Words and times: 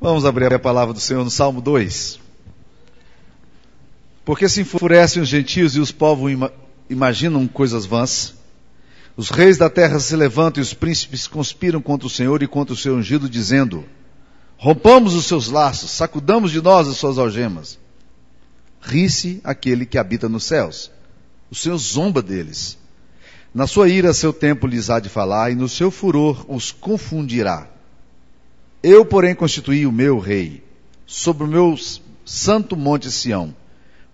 Vamos 0.00 0.24
abrir 0.24 0.50
a 0.54 0.58
palavra 0.58 0.94
do 0.94 1.00
Senhor 1.00 1.22
no 1.22 1.30
Salmo 1.30 1.60
2. 1.60 2.18
Porque 4.24 4.48
se 4.48 4.62
enfurecem 4.62 5.20
os 5.20 5.28
gentios 5.28 5.76
e 5.76 5.80
os 5.80 5.92
povos 5.92 6.32
ima 6.32 6.50
imaginam 6.88 7.46
coisas 7.46 7.84
vãs. 7.84 8.34
Os 9.14 9.28
reis 9.28 9.58
da 9.58 9.68
terra 9.68 10.00
se 10.00 10.16
levantam 10.16 10.62
e 10.62 10.64
os 10.64 10.72
príncipes 10.72 11.26
conspiram 11.26 11.82
contra 11.82 12.06
o 12.06 12.10
Senhor 12.10 12.42
e 12.42 12.48
contra 12.48 12.72
o 12.72 12.76
seu 12.76 12.96
ungido, 12.96 13.28
dizendo: 13.28 13.84
Rompamos 14.56 15.14
os 15.14 15.26
seus 15.26 15.48
laços, 15.48 15.90
sacudamos 15.90 16.50
de 16.50 16.62
nós 16.62 16.88
as 16.88 16.96
suas 16.96 17.18
algemas. 17.18 17.78
Ri-se 18.80 19.38
aquele 19.44 19.84
que 19.84 19.98
habita 19.98 20.30
nos 20.30 20.44
céus. 20.44 20.90
O 21.50 21.54
Senhor 21.54 21.76
zomba 21.76 22.22
deles. 22.22 22.78
Na 23.54 23.66
sua 23.66 23.90
ira, 23.90 24.14
seu 24.14 24.32
tempo 24.32 24.66
lhes 24.66 24.88
há 24.88 24.98
de 24.98 25.10
falar, 25.10 25.52
e 25.52 25.54
no 25.54 25.68
seu 25.68 25.90
furor 25.90 26.46
os 26.48 26.72
confundirá. 26.72 27.68
Eu, 28.82 29.04
porém, 29.04 29.34
constituí 29.34 29.86
o 29.86 29.92
meu 29.92 30.18
rei, 30.18 30.64
sobre 31.06 31.44
o 31.44 31.46
meu 31.46 31.76
santo 32.24 32.76
monte 32.76 33.10
Sião. 33.10 33.54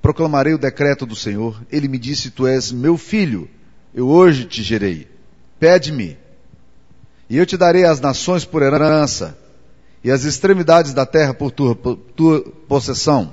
Proclamarei 0.03 0.55
o 0.55 0.59
decreto 0.59 1.07
do 1.07 1.15
Senhor. 1.15 1.61
Ele 1.71 1.89
me 1.89 1.99
disse: 1.99 2.31
Tu 2.31 2.47
és 2.47 2.73
meu 2.73 2.97
filho, 2.97 3.49
eu 3.95 4.09
hoje 4.09 4.45
te 4.45 4.63
gerei. 4.63 5.09
Pede-me, 5.59 6.19
e 7.31 7.37
eu 7.37 7.47
te 7.47 7.57
darei 7.57 7.85
as 7.85 8.01
nações 8.01 8.45
por 8.45 8.63
herança, 8.63 9.39
e 10.03 10.11
as 10.11 10.25
extremidades 10.25 10.93
da 10.93 11.07
terra 11.07 11.33
por 11.33 11.51
tua, 11.51 11.75
por 11.75 11.97
tua 11.97 12.41
possessão. 12.69 13.33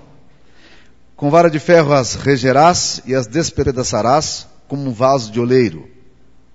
Com 1.16 1.30
vara 1.30 1.50
de 1.50 1.60
ferro 1.60 1.94
as 1.94 2.16
regerás 2.16 3.02
e 3.06 3.14
as 3.14 3.28
despedaçarás 3.28 4.48
como 4.68 4.90
um 4.90 4.94
vaso 4.94 5.32
de 5.32 5.40
oleiro. 5.40 5.88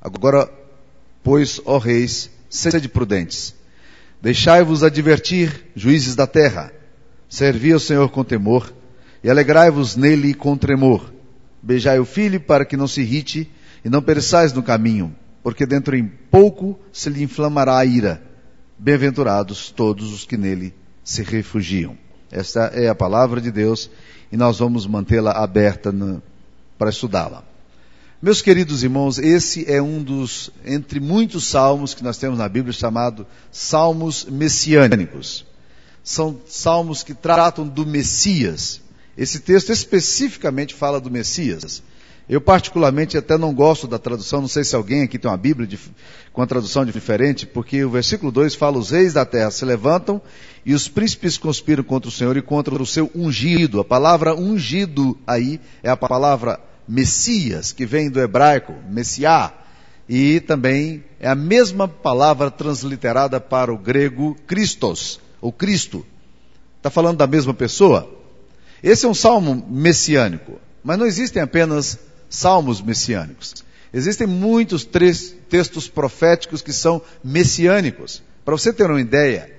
Agora, 0.00 0.50
pois, 1.22 1.60
ó 1.64 1.78
reis, 1.78 2.30
sede 2.48 2.88
prudentes. 2.88 3.57
Deixai-vos 4.20 4.82
advertir, 4.82 5.66
juízes 5.74 6.16
da 6.16 6.26
terra. 6.26 6.72
Servi 7.28 7.72
ao 7.72 7.78
Senhor 7.78 8.08
com 8.10 8.24
temor 8.24 8.72
e 9.22 9.30
alegrai-vos 9.30 9.96
nele 9.96 10.34
com 10.34 10.56
tremor. 10.56 11.12
Beijai 11.62 11.98
o 11.98 12.04
filho 12.04 12.40
para 12.40 12.64
que 12.64 12.76
não 12.76 12.88
se 12.88 13.00
irrite 13.00 13.50
e 13.84 13.88
não 13.88 14.02
pereçais 14.02 14.52
no 14.52 14.62
caminho, 14.62 15.14
porque 15.42 15.66
dentro 15.66 15.96
em 15.96 16.06
pouco 16.06 16.78
se 16.92 17.10
lhe 17.10 17.22
inflamará 17.22 17.78
a 17.78 17.84
ira. 17.84 18.22
Bem-aventurados 18.78 19.70
todos 19.70 20.12
os 20.12 20.24
que 20.24 20.36
nele 20.36 20.74
se 21.04 21.22
refugiam. 21.22 21.96
Esta 22.30 22.66
é 22.74 22.88
a 22.88 22.94
palavra 22.94 23.40
de 23.40 23.50
Deus 23.50 23.90
e 24.30 24.36
nós 24.36 24.58
vamos 24.58 24.86
mantê-la 24.86 25.32
aberta 25.32 25.92
para 26.76 26.90
estudá-la. 26.90 27.44
Meus 28.20 28.42
queridos 28.42 28.82
irmãos, 28.82 29.16
esse 29.16 29.70
é 29.70 29.80
um 29.80 30.02
dos, 30.02 30.50
entre 30.64 30.98
muitos 30.98 31.46
salmos 31.46 31.94
que 31.94 32.02
nós 32.02 32.18
temos 32.18 32.36
na 32.36 32.48
Bíblia, 32.48 32.72
chamado 32.72 33.24
Salmos 33.52 34.24
Messiânicos. 34.24 35.46
São 36.02 36.36
salmos 36.44 37.04
que 37.04 37.14
tratam 37.14 37.64
do 37.64 37.86
Messias. 37.86 38.80
Esse 39.16 39.38
texto 39.38 39.70
especificamente 39.70 40.74
fala 40.74 41.00
do 41.00 41.08
Messias. 41.08 41.80
Eu 42.28 42.40
particularmente 42.40 43.16
até 43.16 43.38
não 43.38 43.54
gosto 43.54 43.86
da 43.86 44.00
tradução, 44.00 44.40
não 44.40 44.48
sei 44.48 44.64
se 44.64 44.74
alguém 44.74 45.02
aqui 45.02 45.16
tem 45.16 45.30
uma 45.30 45.36
Bíblia 45.36 45.68
de, 45.68 45.78
com 46.32 46.42
a 46.42 46.46
tradução 46.46 46.84
diferente, 46.84 47.46
porque 47.46 47.84
o 47.84 47.90
versículo 47.90 48.32
2 48.32 48.56
fala, 48.56 48.78
os 48.78 48.90
reis 48.90 49.12
da 49.12 49.24
terra 49.24 49.52
se 49.52 49.64
levantam 49.64 50.20
e 50.66 50.74
os 50.74 50.88
príncipes 50.88 51.38
conspiram 51.38 51.84
contra 51.84 52.08
o 52.08 52.12
Senhor 52.12 52.36
e 52.36 52.42
contra 52.42 52.74
o 52.74 52.84
seu 52.84 53.08
ungido. 53.14 53.78
A 53.78 53.84
palavra 53.84 54.34
ungido 54.34 55.16
aí 55.24 55.60
é 55.84 55.88
a 55.88 55.96
palavra 55.96 56.58
Messias, 56.88 57.70
que 57.70 57.84
vem 57.84 58.08
do 58.08 58.20
hebraico, 58.20 58.74
Messiá, 58.88 59.52
e 60.08 60.40
também 60.40 61.04
é 61.20 61.28
a 61.28 61.34
mesma 61.34 61.86
palavra 61.86 62.50
transliterada 62.50 63.38
para 63.38 63.72
o 63.72 63.76
grego 63.76 64.34
Christos, 64.46 65.20
ou 65.40 65.52
Cristo. 65.52 66.04
Está 66.78 66.88
falando 66.88 67.18
da 67.18 67.26
mesma 67.26 67.52
pessoa? 67.52 68.10
Esse 68.82 69.04
é 69.04 69.08
um 69.08 69.14
salmo 69.14 69.66
messiânico, 69.68 70.58
mas 70.82 70.96
não 70.98 71.04
existem 71.04 71.42
apenas 71.42 71.98
salmos 72.30 72.80
messiânicos. 72.80 73.64
Existem 73.92 74.26
muitos 74.26 74.84
textos 75.48 75.88
proféticos 75.88 76.62
que 76.62 76.72
são 76.72 77.02
messiânicos. 77.22 78.22
Para 78.44 78.56
você 78.56 78.72
ter 78.72 78.88
uma 78.88 79.00
ideia, 79.00 79.50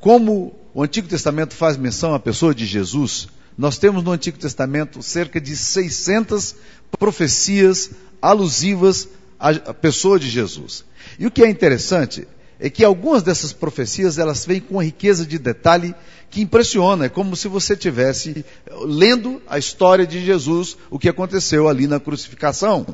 como 0.00 0.54
o 0.74 0.82
Antigo 0.82 1.08
Testamento 1.08 1.54
faz 1.54 1.76
menção 1.76 2.14
à 2.14 2.20
pessoa 2.20 2.54
de 2.54 2.66
Jesus, 2.66 3.28
nós 3.58 3.76
temos 3.76 4.04
no 4.04 4.12
Antigo 4.12 4.38
Testamento 4.38 5.02
cerca 5.02 5.40
de 5.40 5.56
600 5.56 6.54
profecias 6.96 7.90
alusivas 8.22 9.08
à 9.36 9.74
pessoa 9.74 10.18
de 10.18 10.30
Jesus. 10.30 10.84
E 11.18 11.26
o 11.26 11.30
que 11.30 11.42
é 11.42 11.50
interessante 11.50 12.26
é 12.60 12.70
que 12.70 12.84
algumas 12.84 13.24
dessas 13.24 13.52
profecias 13.52 14.16
elas 14.16 14.46
vêm 14.46 14.60
com 14.60 14.74
uma 14.74 14.84
riqueza 14.84 15.26
de 15.26 15.40
detalhe 15.40 15.92
que 16.30 16.40
impressiona. 16.40 17.06
É 17.06 17.08
como 17.08 17.34
se 17.34 17.48
você 17.48 17.76
tivesse 17.76 18.44
lendo 18.82 19.42
a 19.48 19.58
história 19.58 20.06
de 20.06 20.24
Jesus, 20.24 20.76
o 20.88 20.98
que 20.98 21.08
aconteceu 21.08 21.68
ali 21.68 21.88
na 21.88 21.98
crucificação. 21.98 22.86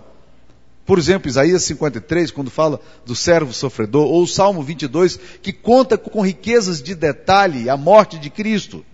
Por 0.86 0.98
exemplo, 0.98 1.28
Isaías 1.28 1.62
53, 1.64 2.30
quando 2.30 2.50
fala 2.50 2.80
do 3.04 3.14
servo 3.14 3.52
sofredor, 3.52 4.06
ou 4.06 4.22
o 4.22 4.28
Salmo 4.28 4.62
22, 4.62 5.18
que 5.42 5.52
conta 5.52 5.98
com 5.98 6.22
riquezas 6.22 6.82
de 6.82 6.94
detalhe 6.94 7.68
a 7.68 7.76
morte 7.76 8.18
de 8.18 8.30
Cristo. 8.30 8.84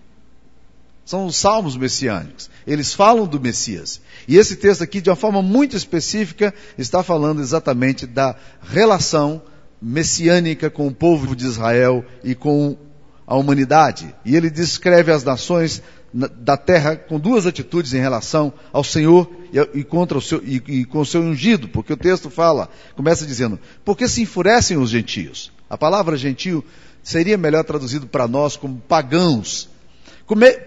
São 1.05 1.25
os 1.25 1.35
salmos 1.35 1.75
messiânicos. 1.75 2.49
Eles 2.65 2.93
falam 2.93 3.25
do 3.25 3.39
Messias. 3.39 4.01
E 4.27 4.37
esse 4.37 4.55
texto 4.55 4.83
aqui, 4.83 5.01
de 5.01 5.09
uma 5.09 5.15
forma 5.15 5.41
muito 5.41 5.75
específica, 5.75 6.53
está 6.77 7.03
falando 7.03 7.41
exatamente 7.41 8.05
da 8.05 8.35
relação 8.61 9.41
messiânica 9.81 10.69
com 10.69 10.87
o 10.87 10.93
povo 10.93 11.35
de 11.35 11.45
Israel 11.45 12.05
e 12.23 12.35
com 12.35 12.77
a 13.25 13.35
humanidade. 13.35 14.13
E 14.23 14.35
ele 14.35 14.49
descreve 14.49 15.11
as 15.11 15.23
nações 15.23 15.81
da 16.13 16.57
terra 16.57 16.95
com 16.95 17.19
duas 17.19 17.45
atitudes 17.45 17.93
em 17.93 17.99
relação 17.99 18.53
ao 18.71 18.83
Senhor 18.83 19.29
e, 19.73 19.83
contra 19.83 20.17
o 20.17 20.21
seu, 20.21 20.41
e, 20.43 20.61
e 20.67 20.85
com 20.85 20.99
o 20.99 21.05
seu 21.05 21.21
ungido, 21.21 21.69
porque 21.69 21.93
o 21.93 21.97
texto 21.97 22.29
fala, 22.29 22.69
começa 22.95 23.25
dizendo, 23.25 23.59
porque 23.85 24.07
se 24.07 24.21
enfurecem 24.21 24.77
os 24.77 24.89
gentios. 24.89 25.51
A 25.69 25.77
palavra 25.77 26.17
gentio 26.17 26.63
seria 27.01 27.37
melhor 27.37 27.63
traduzido 27.63 28.05
para 28.05 28.27
nós 28.27 28.57
como 28.57 28.77
pagãos, 28.87 29.69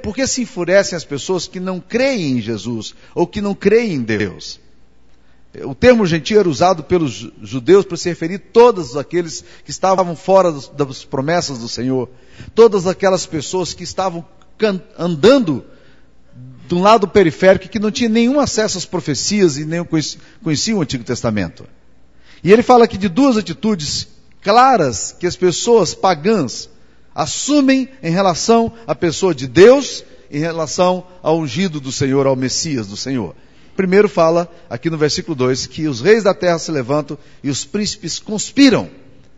por 0.02 0.14
que 0.14 0.26
se 0.26 0.42
enfurecem 0.42 0.96
as 0.96 1.04
pessoas 1.04 1.46
que 1.46 1.58
não 1.58 1.80
creem 1.80 2.38
em 2.38 2.40
Jesus 2.40 2.94
ou 3.14 3.26
que 3.26 3.40
não 3.40 3.54
creem 3.54 3.94
em 3.94 4.02
Deus? 4.02 4.60
O 5.62 5.74
termo 5.74 6.04
gentio 6.04 6.40
era 6.40 6.48
usado 6.48 6.82
pelos 6.82 7.30
judeus 7.40 7.84
para 7.84 7.96
se 7.96 8.08
referir 8.08 8.36
a 8.36 8.52
todos 8.52 8.96
aqueles 8.96 9.44
que 9.64 9.70
estavam 9.70 10.16
fora 10.16 10.52
das 10.52 11.04
promessas 11.04 11.58
do 11.58 11.68
Senhor. 11.68 12.08
Todas 12.54 12.88
aquelas 12.88 13.24
pessoas 13.24 13.72
que 13.72 13.84
estavam 13.84 14.26
andando 14.98 15.64
de 16.66 16.74
um 16.74 16.82
lado 16.82 17.06
periférico 17.06 17.68
que 17.68 17.78
não 17.78 17.90
tinha 17.90 18.08
nenhum 18.08 18.40
acesso 18.40 18.78
às 18.78 18.84
profecias 18.84 19.56
e 19.56 19.64
nem 19.64 19.86
conheciam 20.42 20.78
o 20.78 20.82
Antigo 20.82 21.04
Testamento. 21.04 21.64
E 22.42 22.52
ele 22.52 22.62
fala 22.62 22.84
aqui 22.84 22.98
de 22.98 23.08
duas 23.08 23.36
atitudes 23.36 24.08
claras 24.42 25.14
que 25.18 25.26
as 25.26 25.36
pessoas 25.36 25.94
pagãs 25.94 26.68
assumem 27.14 27.88
em 28.02 28.10
relação 28.10 28.72
à 28.86 28.94
pessoa 28.94 29.34
de 29.34 29.46
Deus, 29.46 30.04
em 30.30 30.38
relação 30.38 31.06
ao 31.22 31.38
ungido 31.38 31.80
do 31.80 31.92
Senhor, 31.92 32.26
ao 32.26 32.34
Messias 32.34 32.86
do 32.86 32.96
Senhor. 32.96 33.34
Primeiro 33.76 34.08
fala, 34.08 34.50
aqui 34.70 34.88
no 34.88 34.96
versículo 34.96 35.34
2, 35.34 35.66
que 35.66 35.88
os 35.88 36.00
reis 36.00 36.22
da 36.22 36.34
terra 36.34 36.58
se 36.58 36.70
levantam 36.70 37.18
e 37.42 37.50
os 37.50 37.64
príncipes 37.64 38.18
conspiram 38.18 38.88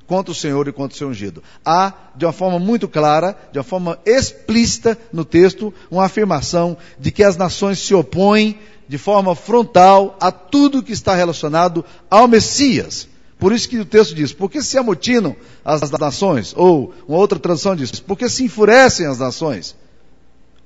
contra 0.06 0.30
o 0.30 0.34
Senhor 0.34 0.68
e 0.68 0.72
contra 0.72 0.94
o 0.94 0.98
seu 0.98 1.08
ungido. 1.08 1.42
Há, 1.64 1.92
de 2.14 2.24
uma 2.24 2.32
forma 2.32 2.58
muito 2.58 2.86
clara, 2.86 3.36
de 3.50 3.58
uma 3.58 3.64
forma 3.64 3.98
explícita 4.04 4.96
no 5.12 5.24
texto, 5.24 5.72
uma 5.90 6.04
afirmação 6.04 6.76
de 6.98 7.10
que 7.10 7.24
as 7.24 7.36
nações 7.36 7.78
se 7.78 7.94
opõem 7.94 8.58
de 8.88 8.98
forma 8.98 9.34
frontal 9.34 10.16
a 10.20 10.30
tudo 10.30 10.82
que 10.82 10.92
está 10.92 11.14
relacionado 11.14 11.84
ao 12.08 12.28
Messias. 12.28 13.08
Por 13.38 13.52
isso 13.52 13.68
que 13.68 13.78
o 13.78 13.84
texto 13.84 14.14
diz, 14.14 14.32
porque 14.32 14.62
se 14.62 14.78
amotinam 14.78 15.36
as 15.64 15.90
nações? 15.90 16.54
Ou 16.56 16.94
uma 17.06 17.18
outra 17.18 17.38
tradução 17.38 17.76
diz, 17.76 18.00
porque 18.00 18.28
se 18.28 18.44
enfurecem 18.44 19.06
as 19.06 19.18
nações? 19.18 19.76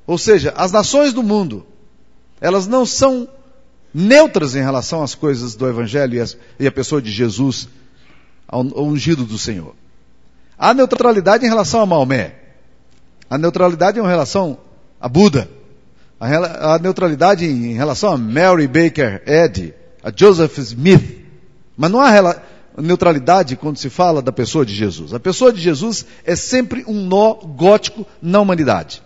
Ou 0.06 0.16
seja, 0.16 0.52
as 0.56 0.70
nações 0.70 1.12
do 1.12 1.22
mundo, 1.22 1.66
elas 2.40 2.66
não 2.66 2.86
são 2.86 3.28
neutras 3.92 4.54
em 4.54 4.62
relação 4.62 5.02
às 5.02 5.14
coisas 5.14 5.54
do 5.54 5.68
Evangelho 5.68 6.24
e, 6.58 6.66
a 6.66 6.72
pessoa 6.72 7.02
de 7.02 7.10
Jesus, 7.10 7.68
ao, 8.46 8.60
ao 8.60 8.84
ungido 8.84 9.24
do 9.24 9.38
Senhor. 9.38 9.74
Há 10.56 10.72
neutralidade 10.72 11.44
em 11.44 11.48
relação 11.48 11.80
a 11.80 11.86
Maomé. 11.86 12.34
Há 13.28 13.36
neutralidade 13.36 13.98
em 13.98 14.02
relação 14.02 14.58
a 15.00 15.08
Buda. 15.08 15.50
Há 16.20 16.78
neutralidade 16.78 17.46
em 17.46 17.74
relação 17.74 18.12
a 18.12 18.18
Mary 18.18 18.66
Baker 18.66 19.22
Eddy, 19.26 19.74
a 20.02 20.12
Joseph 20.14 20.58
Smith. 20.58 21.24
Mas 21.76 21.90
não 21.90 22.00
há 22.00 22.10
neutralidade 22.80 23.56
quando 23.56 23.76
se 23.76 23.90
fala 23.90 24.22
da 24.22 24.32
pessoa 24.32 24.64
de 24.64 24.74
Jesus. 24.74 25.12
A 25.14 25.20
pessoa 25.20 25.52
de 25.52 25.60
Jesus 25.60 26.06
é 26.24 26.36
sempre 26.36 26.84
um 26.86 27.04
nó 27.04 27.34
gótico 27.34 28.06
na 28.20 28.40
humanidade. 28.40 29.02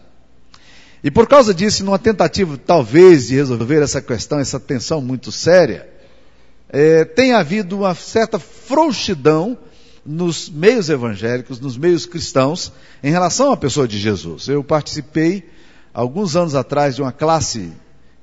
E 1.02 1.10
por 1.10 1.28
causa 1.28 1.52
disso, 1.52 1.84
numa 1.84 1.98
tentativa 1.98 2.56
talvez 2.56 3.26
de 3.28 3.34
resolver 3.34 3.82
essa 3.82 4.00
questão, 4.00 4.38
essa 4.38 4.58
tensão 4.58 5.00
muito 5.00 5.30
séria, 5.30 5.88
é, 6.70 7.04
tem 7.04 7.32
havido 7.32 7.78
uma 7.78 7.94
certa 7.94 8.38
frouxidão 8.38 9.56
nos 10.04 10.48
meios 10.48 10.88
evangélicos, 10.88 11.60
nos 11.60 11.76
meios 11.76 12.06
cristãos, 12.06 12.72
em 13.02 13.10
relação 13.10 13.52
à 13.52 13.56
pessoa 13.56 13.86
de 13.86 13.98
Jesus. 13.98 14.48
Eu 14.48 14.64
participei, 14.64 15.48
alguns 15.92 16.36
anos 16.36 16.54
atrás, 16.54 16.96
de 16.96 17.02
uma 17.02 17.12
classe 17.12 17.72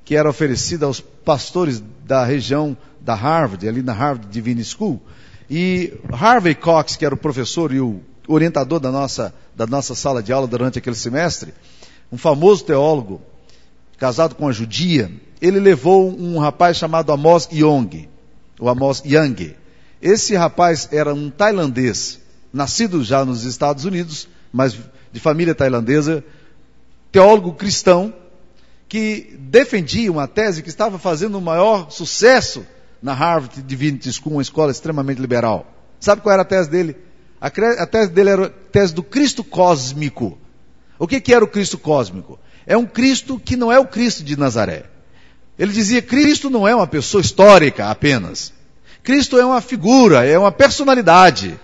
que 0.04 0.16
era 0.16 0.28
oferecida 0.28 0.86
aos 0.86 1.00
pastores 1.00 1.82
da 2.04 2.24
região 2.24 2.76
da 3.00 3.14
Harvard, 3.14 3.66
ali 3.68 3.82
na 3.82 3.92
Harvard 3.92 4.28
Divine 4.30 4.64
School, 4.64 5.00
e 5.54 5.92
Harvey 6.10 6.54
Cox, 6.54 6.96
que 6.96 7.04
era 7.04 7.14
o 7.14 7.18
professor 7.18 7.74
e 7.74 7.78
o 7.78 8.00
orientador 8.26 8.80
da 8.80 8.90
nossa, 8.90 9.34
da 9.54 9.66
nossa 9.66 9.94
sala 9.94 10.22
de 10.22 10.32
aula 10.32 10.46
durante 10.46 10.78
aquele 10.78 10.96
semestre, 10.96 11.52
um 12.10 12.16
famoso 12.16 12.64
teólogo, 12.64 13.20
casado 13.98 14.34
com 14.34 14.46
uma 14.46 14.52
judia, 14.54 15.12
ele 15.42 15.60
levou 15.60 16.08
um 16.18 16.38
rapaz 16.38 16.78
chamado 16.78 17.12
Amos 17.12 17.50
Young, 17.52 18.08
o 18.58 18.66
Amos 18.66 19.02
Young. 19.04 19.54
Esse 20.00 20.34
rapaz 20.34 20.88
era 20.90 21.12
um 21.12 21.28
tailandês, 21.28 22.18
nascido 22.50 23.04
já 23.04 23.22
nos 23.22 23.44
Estados 23.44 23.84
Unidos, 23.84 24.28
mas 24.50 24.74
de 25.12 25.20
família 25.20 25.54
tailandesa, 25.54 26.24
teólogo 27.10 27.52
cristão, 27.52 28.14
que 28.88 29.36
defendia 29.38 30.10
uma 30.10 30.26
tese 30.26 30.62
que 30.62 30.70
estava 30.70 30.98
fazendo 30.98 31.36
o 31.36 31.42
maior 31.42 31.90
sucesso 31.90 32.64
na 33.02 33.12
Harvard 33.12 33.62
Divinity 33.62 34.12
School, 34.12 34.34
uma 34.34 34.42
escola 34.42 34.70
extremamente 34.70 35.20
liberal. 35.20 35.66
Sabe 35.98 36.22
qual 36.22 36.32
era 36.32 36.42
a 36.42 36.44
tese 36.44 36.70
dele? 36.70 36.96
A, 37.40 37.48
a 37.48 37.86
tese 37.86 38.10
dele 38.10 38.30
era 38.30 38.46
a 38.46 38.48
tese 38.48 38.94
do 38.94 39.02
Cristo 39.02 39.42
cósmico. 39.42 40.38
O 40.98 41.06
que, 41.06 41.20
que 41.20 41.34
era 41.34 41.44
o 41.44 41.48
Cristo 41.48 41.76
cósmico? 41.76 42.38
É 42.64 42.76
um 42.76 42.86
Cristo 42.86 43.40
que 43.44 43.56
não 43.56 43.72
é 43.72 43.78
o 43.78 43.86
Cristo 43.86 44.22
de 44.22 44.38
Nazaré. 44.38 44.84
Ele 45.58 45.72
dizia: 45.72 46.00
Cristo 46.00 46.48
não 46.48 46.66
é 46.66 46.74
uma 46.74 46.86
pessoa 46.86 47.20
histórica 47.20 47.90
apenas. 47.90 48.52
Cristo 49.02 49.38
é 49.38 49.44
uma 49.44 49.60
figura, 49.60 50.24
é 50.24 50.38
uma 50.38 50.52
personalidade. 50.52 51.58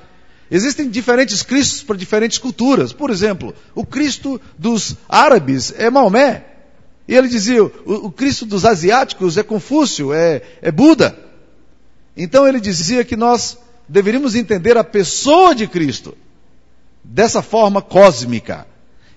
Existem 0.51 0.89
diferentes 0.89 1.43
Cristos 1.43 1.83
para 1.83 1.97
diferentes 1.97 2.39
culturas. 2.39 2.93
Por 2.93 3.11
exemplo, 3.11 3.55
o 3.75 3.85
Cristo 3.85 4.41
dos 4.59 4.97
árabes 5.09 5.73
é 5.77 5.89
Maomé. 5.89 6.45
E 7.07 7.15
ele 7.15 7.29
dizia: 7.29 7.63
o, 7.63 7.71
o 7.87 8.11
Cristo 8.11 8.45
dos 8.45 8.65
asiáticos 8.65 9.39
é 9.39 9.43
Confúcio, 9.43 10.13
é, 10.13 10.43
é 10.61 10.71
Buda. 10.73 11.28
Então 12.19 12.49
ele 12.49 12.59
dizia 12.59 13.05
que 13.05 13.15
nós 13.15 13.57
deveríamos 13.89 14.35
entender 14.35 14.77
a 14.77 14.83
pessoa 14.83 15.55
de 15.55 15.69
Cristo 15.69 16.17
dessa 17.05 17.41
forma 17.41 17.81
cósmica. 17.81 18.67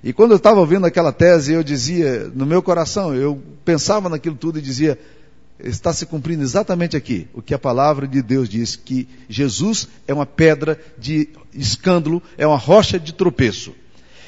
E 0.04 0.14
quando 0.14 0.32
eu 0.32 0.38
estava 0.38 0.60
ouvindo 0.60 0.86
aquela 0.86 1.12
tese, 1.12 1.52
eu 1.52 1.64
dizia, 1.64 2.32
no 2.34 2.46
meu 2.46 2.62
coração, 2.62 3.14
eu 3.16 3.42
pensava 3.66 4.08
naquilo 4.08 4.36
tudo 4.36 4.60
e 4.60 4.62
dizia, 4.62 5.00
está 5.60 5.92
se 5.92 6.06
cumprindo 6.06 6.44
exatamente 6.44 6.96
aqui 6.96 7.28
o 7.34 7.42
que 7.42 7.56
a 7.56 7.60
palavra 7.60 8.08
de 8.08 8.22
Deus 8.22 8.48
diz, 8.48 8.76
que 8.76 9.08
Jesus 9.28 9.88
é 10.08 10.14
uma 10.14 10.26
pedra 10.26 10.80
de 10.96 11.30
escândalo, 11.54 12.22
é 12.38 12.46
uma 12.46 12.58
rocha 12.58 13.00
de 13.00 13.14
tropeço. 13.14 13.74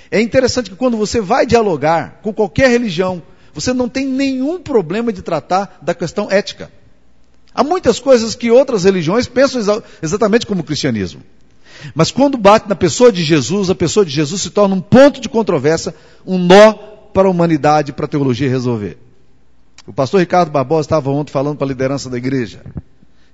É 0.09 0.19
interessante 0.19 0.71
que 0.71 0.75
quando 0.75 0.97
você 0.97 1.21
vai 1.21 1.45
dialogar 1.45 2.21
com 2.23 2.33
qualquer 2.33 2.71
religião, 2.71 3.21
você 3.53 3.71
não 3.71 3.87
tem 3.87 4.07
nenhum 4.07 4.59
problema 4.59 5.13
de 5.13 5.21
tratar 5.21 5.77
da 5.79 5.93
questão 5.93 6.29
ética. 6.29 6.71
Há 7.53 7.63
muitas 7.63 7.99
coisas 7.99 8.35
que 8.35 8.49
outras 8.49 8.83
religiões 8.83 9.27
pensam 9.27 9.83
exatamente 10.01 10.45
como 10.45 10.61
o 10.61 10.63
cristianismo. 10.63 11.21
Mas 11.93 12.11
quando 12.11 12.37
bate 12.37 12.67
na 12.69 12.75
pessoa 12.75 13.11
de 13.11 13.23
Jesus, 13.23 13.69
a 13.69 13.75
pessoa 13.75 14.05
de 14.05 14.11
Jesus 14.11 14.41
se 14.41 14.49
torna 14.49 14.75
um 14.75 14.81
ponto 14.81 15.19
de 15.19 15.29
controvérsia, 15.29 15.93
um 16.25 16.37
nó 16.37 16.73
para 17.13 17.27
a 17.27 17.31
humanidade, 17.31 17.93
para 17.93 18.05
a 18.05 18.07
teologia 18.07 18.49
resolver. 18.49 18.97
O 19.85 19.93
pastor 19.93 20.21
Ricardo 20.21 20.49
Barbosa 20.51 20.85
estava 20.85 21.09
ontem 21.09 21.31
falando 21.31 21.57
para 21.57 21.67
a 21.67 21.69
liderança 21.69 22.09
da 22.09 22.17
igreja. 22.17 22.61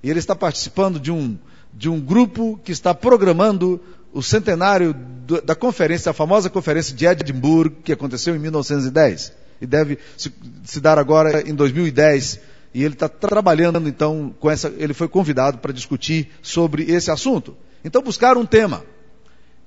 E 0.02 0.10
ele 0.10 0.18
está 0.18 0.34
participando 0.34 0.98
de 0.98 1.12
um, 1.12 1.38
de 1.72 1.88
um 1.88 2.00
grupo 2.00 2.58
que 2.64 2.72
está 2.72 2.92
programando 2.92 3.80
o 4.12 4.22
centenário 4.22 4.94
do, 5.26 5.40
da 5.40 5.54
conferência, 5.54 6.10
a 6.10 6.14
famosa 6.14 6.50
conferência 6.50 6.94
de 6.94 7.06
Edimburgo, 7.06 7.76
que 7.84 7.92
aconteceu 7.92 8.34
em 8.34 8.38
1910. 8.38 9.32
E 9.60 9.66
deve 9.66 9.98
se, 10.16 10.32
se 10.64 10.80
dar 10.80 10.98
agora 10.98 11.48
em 11.48 11.54
2010. 11.54 12.40
E 12.72 12.84
ele 12.84 12.94
está 12.94 13.08
trabalhando, 13.08 13.88
então, 13.88 14.34
com 14.38 14.50
essa. 14.50 14.72
Ele 14.76 14.94
foi 14.94 15.08
convidado 15.08 15.58
para 15.58 15.72
discutir 15.72 16.30
sobre 16.40 16.84
esse 16.84 17.10
assunto. 17.10 17.56
Então 17.84 18.02
buscaram 18.02 18.40
um 18.40 18.46
tema. 18.46 18.84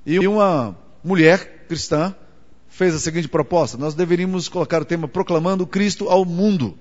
E 0.06 0.26
uma 0.28 0.78
mulher 1.04 1.66
cristã 1.68 2.16
fez 2.70 2.96
a 2.96 3.00
seguinte 3.00 3.28
proposta: 3.28 3.78
nós 3.78 3.94
deveríamos 3.94 4.48
colocar 4.48 4.82
o 4.82 4.86
tema 4.86 5.08
proclamando 5.08 5.68
Cristo 5.68 6.10
ao 6.10 6.24
mundo. 6.24 6.78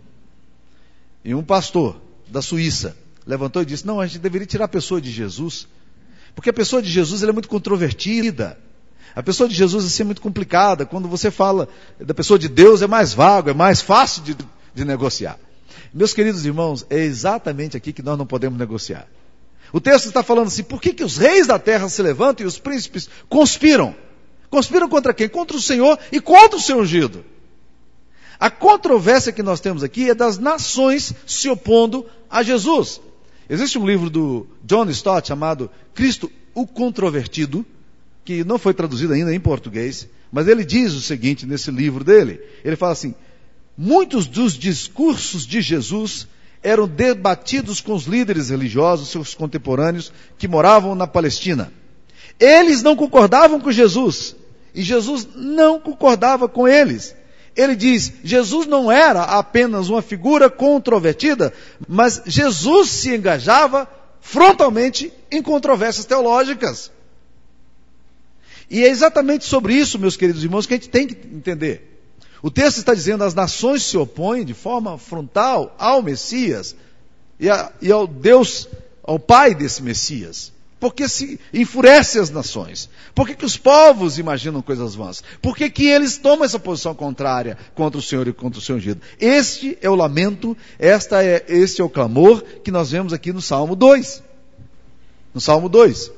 E 1.24 1.34
um 1.34 1.42
pastor 1.42 2.00
da 2.28 2.40
Suíça 2.40 2.96
levantou 3.26 3.62
e 3.62 3.64
disse: 3.64 3.86
não, 3.86 4.00
a 4.00 4.06
gente 4.06 4.20
deveria 4.20 4.46
tirar 4.46 4.66
a 4.66 4.68
pessoa 4.68 5.00
de 5.00 5.10
Jesus, 5.10 5.66
porque 6.34 6.50
a 6.50 6.52
pessoa 6.52 6.80
de 6.80 6.90
Jesus 6.90 7.22
é 7.22 7.32
muito 7.32 7.48
controvertida. 7.48 8.58
A 9.14 9.22
pessoa 9.22 9.46
de 9.46 9.54
Jesus 9.54 9.84
assim, 9.84 10.04
é 10.04 10.06
muito 10.06 10.22
complicada. 10.22 10.86
Quando 10.86 11.06
você 11.06 11.30
fala 11.30 11.68
da 12.00 12.14
pessoa 12.14 12.38
de 12.38 12.48
Deus, 12.48 12.80
é 12.80 12.86
mais 12.86 13.12
vago, 13.12 13.50
é 13.50 13.54
mais 13.54 13.82
fácil 13.82 14.22
de, 14.22 14.36
de 14.74 14.84
negociar. 14.84 15.38
Meus 15.92 16.14
queridos 16.14 16.46
irmãos, 16.46 16.86
é 16.88 16.98
exatamente 16.98 17.76
aqui 17.76 17.92
que 17.92 18.02
nós 18.02 18.16
não 18.16 18.26
podemos 18.26 18.58
negociar. 18.58 19.06
O 19.72 19.80
texto 19.80 20.06
está 20.06 20.22
falando 20.22 20.46
assim: 20.48 20.62
por 20.62 20.80
que, 20.80 20.92
que 20.92 21.04
os 21.04 21.16
reis 21.16 21.46
da 21.46 21.58
terra 21.58 21.88
se 21.88 22.02
levantam 22.02 22.44
e 22.44 22.46
os 22.46 22.58
príncipes 22.58 23.08
conspiram? 23.28 23.94
Conspiram 24.48 24.88
contra 24.88 25.14
quem? 25.14 25.28
Contra 25.28 25.56
o 25.56 25.62
Senhor 25.62 25.98
e 26.10 26.20
contra 26.20 26.56
o 26.56 26.60
seu 26.60 26.78
ungido. 26.78 27.24
A 28.38 28.50
controvérsia 28.50 29.32
que 29.32 29.42
nós 29.42 29.60
temos 29.60 29.82
aqui 29.82 30.10
é 30.10 30.14
das 30.14 30.38
nações 30.38 31.14
se 31.26 31.48
opondo 31.48 32.06
a 32.28 32.42
Jesus. 32.42 33.00
Existe 33.48 33.78
um 33.78 33.86
livro 33.86 34.10
do 34.10 34.46
John 34.64 34.88
Stott 34.90 35.28
chamado 35.28 35.70
Cristo 35.94 36.30
o 36.54 36.66
Controvertido, 36.66 37.64
que 38.24 38.44
não 38.44 38.58
foi 38.58 38.74
traduzido 38.74 39.12
ainda 39.12 39.34
em 39.34 39.40
português, 39.40 40.08
mas 40.30 40.48
ele 40.48 40.64
diz 40.64 40.92
o 40.92 41.00
seguinte 41.00 41.46
nesse 41.46 41.70
livro 41.70 42.02
dele: 42.02 42.40
ele 42.64 42.76
fala 42.76 42.92
assim, 42.92 43.14
muitos 43.82 44.26
dos 44.26 44.56
discursos 44.56 45.44
de 45.44 45.60
Jesus 45.60 46.28
eram 46.62 46.86
debatidos 46.86 47.80
com 47.80 47.92
os 47.94 48.04
líderes 48.04 48.48
religiosos, 48.48 49.08
seus 49.08 49.34
contemporâneos, 49.34 50.12
que 50.38 50.46
moravam 50.46 50.94
na 50.94 51.08
Palestina. 51.08 51.72
Eles 52.38 52.80
não 52.80 52.94
concordavam 52.94 53.58
com 53.58 53.72
Jesus, 53.72 54.36
e 54.72 54.82
Jesus 54.82 55.26
não 55.34 55.80
concordava 55.80 56.48
com 56.48 56.68
eles. 56.68 57.12
Ele 57.56 57.74
diz: 57.74 58.12
Jesus 58.22 58.68
não 58.68 58.90
era 58.90 59.24
apenas 59.24 59.88
uma 59.88 60.00
figura 60.00 60.48
controvertida, 60.48 61.52
mas 61.88 62.22
Jesus 62.24 62.88
se 62.88 63.12
engajava 63.12 63.88
frontalmente 64.20 65.12
em 65.28 65.42
controvérsias 65.42 66.06
teológicas. 66.06 66.92
E 68.70 68.84
é 68.84 68.88
exatamente 68.88 69.44
sobre 69.44 69.74
isso, 69.74 69.98
meus 69.98 70.16
queridos 70.16 70.44
irmãos, 70.44 70.66
que 70.66 70.74
a 70.74 70.76
gente 70.76 70.88
tem 70.88 71.08
que 71.08 71.14
entender. 71.26 71.91
O 72.42 72.50
texto 72.50 72.78
está 72.78 72.92
dizendo 72.92 73.22
as 73.22 73.34
nações 73.34 73.84
se 73.84 73.96
opõem 73.96 74.44
de 74.44 74.52
forma 74.52 74.98
frontal 74.98 75.74
ao 75.78 76.02
Messias 76.02 76.74
e, 77.38 77.48
a, 77.48 77.72
e 77.80 77.90
ao 77.92 78.06
Deus, 78.06 78.68
ao 79.04 79.18
Pai 79.18 79.54
desse 79.54 79.80
Messias. 79.80 80.52
Porque 80.80 81.08
se 81.08 81.38
enfurece 81.54 82.18
as 82.18 82.28
nações? 82.28 82.90
Por 83.14 83.28
que, 83.28 83.36
que 83.36 83.44
os 83.44 83.56
povos 83.56 84.18
imaginam 84.18 84.60
coisas 84.60 84.96
vãs? 84.96 85.22
Por 85.40 85.56
que, 85.56 85.70
que 85.70 85.86
eles 85.86 86.16
tomam 86.16 86.44
essa 86.44 86.58
posição 86.58 86.92
contrária 86.92 87.56
contra 87.76 88.00
o 88.00 88.02
Senhor 88.02 88.26
e 88.26 88.32
contra 88.32 88.58
o 88.58 88.62
seu 88.62 88.74
ungido? 88.74 89.00
Este 89.20 89.78
é 89.80 89.88
o 89.88 89.94
lamento, 89.94 90.56
esta 90.80 91.22
é, 91.22 91.44
este 91.46 91.80
é 91.80 91.84
o 91.84 91.88
clamor 91.88 92.42
que 92.64 92.72
nós 92.72 92.90
vemos 92.90 93.12
aqui 93.12 93.32
no 93.32 93.40
Salmo 93.40 93.76
2. 93.76 94.24
No 95.32 95.40
Salmo 95.40 95.68
2. 95.68 96.10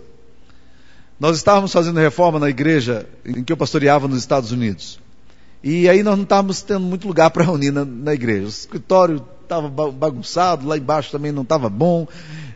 Nós 1.20 1.36
estávamos 1.36 1.70
fazendo 1.70 2.00
reforma 2.00 2.38
na 2.38 2.48
igreja 2.48 3.06
em 3.22 3.44
que 3.44 3.52
eu 3.52 3.58
pastoreava 3.58 4.08
nos 4.08 4.20
Estados 4.20 4.50
Unidos. 4.50 5.03
E 5.66 5.88
aí 5.88 6.02
nós 6.02 6.14
não 6.14 6.24
estávamos 6.24 6.60
tendo 6.60 6.80
muito 6.80 7.08
lugar 7.08 7.30
para 7.30 7.42
reunir 7.42 7.70
na, 7.70 7.86
na, 7.86 8.12
igreja. 8.12 8.44
O 8.44 8.48
escritório 8.48 9.24
estava 9.42 9.66
bagunçado, 9.90 10.68
lá 10.68 10.76
embaixo 10.76 11.10
também 11.10 11.32
não 11.32 11.40
estava 11.40 11.70
bom. 11.70 12.06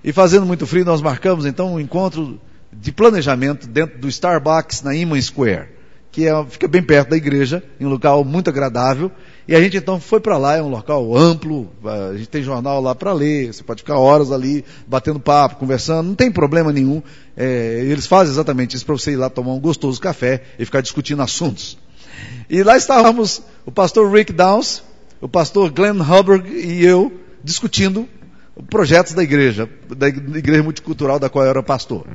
E 0.04 0.12
fazendo 0.12 0.44
muito 0.44 0.66
frio, 0.66 0.84
nós 0.84 1.00
marcamos 1.00 1.46
então 1.46 1.72
um 1.72 1.80
encontro 1.80 2.38
de 2.70 2.92
planejamento 2.92 3.66
dentro 3.66 3.98
do 3.98 4.08
Starbucks 4.08 4.82
na 4.82 4.94
Iman 4.94 5.18
Square, 5.22 5.70
que 6.12 6.26
é, 6.26 6.44
fica 6.44 6.68
bem 6.68 6.82
perto 6.82 7.08
da 7.08 7.16
igreja, 7.16 7.62
em 7.80 7.86
um 7.86 7.88
local 7.88 8.22
muito 8.24 8.50
agradável. 8.50 9.10
E 9.48 9.54
a 9.54 9.60
gente 9.62 9.78
então 9.78 9.98
foi 9.98 10.20
para 10.20 10.36
lá, 10.36 10.56
é 10.56 10.62
um 10.62 10.68
local 10.68 11.16
amplo, 11.16 11.70
a 11.82 12.14
gente 12.14 12.28
tem 12.28 12.42
jornal 12.42 12.78
lá 12.78 12.94
para 12.94 13.14
ler, 13.14 13.54
você 13.54 13.62
pode 13.62 13.80
ficar 13.80 13.96
horas 13.96 14.30
ali 14.30 14.62
batendo 14.86 15.18
papo, 15.18 15.56
conversando, 15.56 16.08
não 16.08 16.14
tem 16.14 16.30
problema 16.30 16.70
nenhum. 16.74 17.02
É, 17.34 17.86
eles 17.86 18.06
fazem 18.06 18.34
exatamente 18.34 18.76
isso 18.76 18.84
para 18.84 18.98
você 18.98 19.12
ir 19.12 19.16
lá 19.16 19.30
tomar 19.30 19.54
um 19.54 19.60
gostoso 19.60 19.98
café 19.98 20.42
e 20.58 20.66
ficar 20.66 20.82
discutindo 20.82 21.22
assuntos. 21.22 21.78
E 22.48 22.62
lá 22.62 22.76
estávamos 22.76 23.42
o 23.66 23.70
pastor 23.70 24.10
Rick 24.12 24.32
Downs, 24.32 24.82
o 25.20 25.28
pastor 25.28 25.70
Glenn 25.70 26.00
Hubbard 26.00 26.48
e 26.48 26.84
eu 26.84 27.12
discutindo 27.42 28.08
projetos 28.70 29.12
da 29.12 29.22
igreja, 29.22 29.68
da 29.96 30.08
igreja 30.08 30.62
multicultural 30.62 31.18
da 31.18 31.28
qual 31.28 31.44
eu 31.44 31.50
era 31.50 31.62
pastor. 31.62 32.06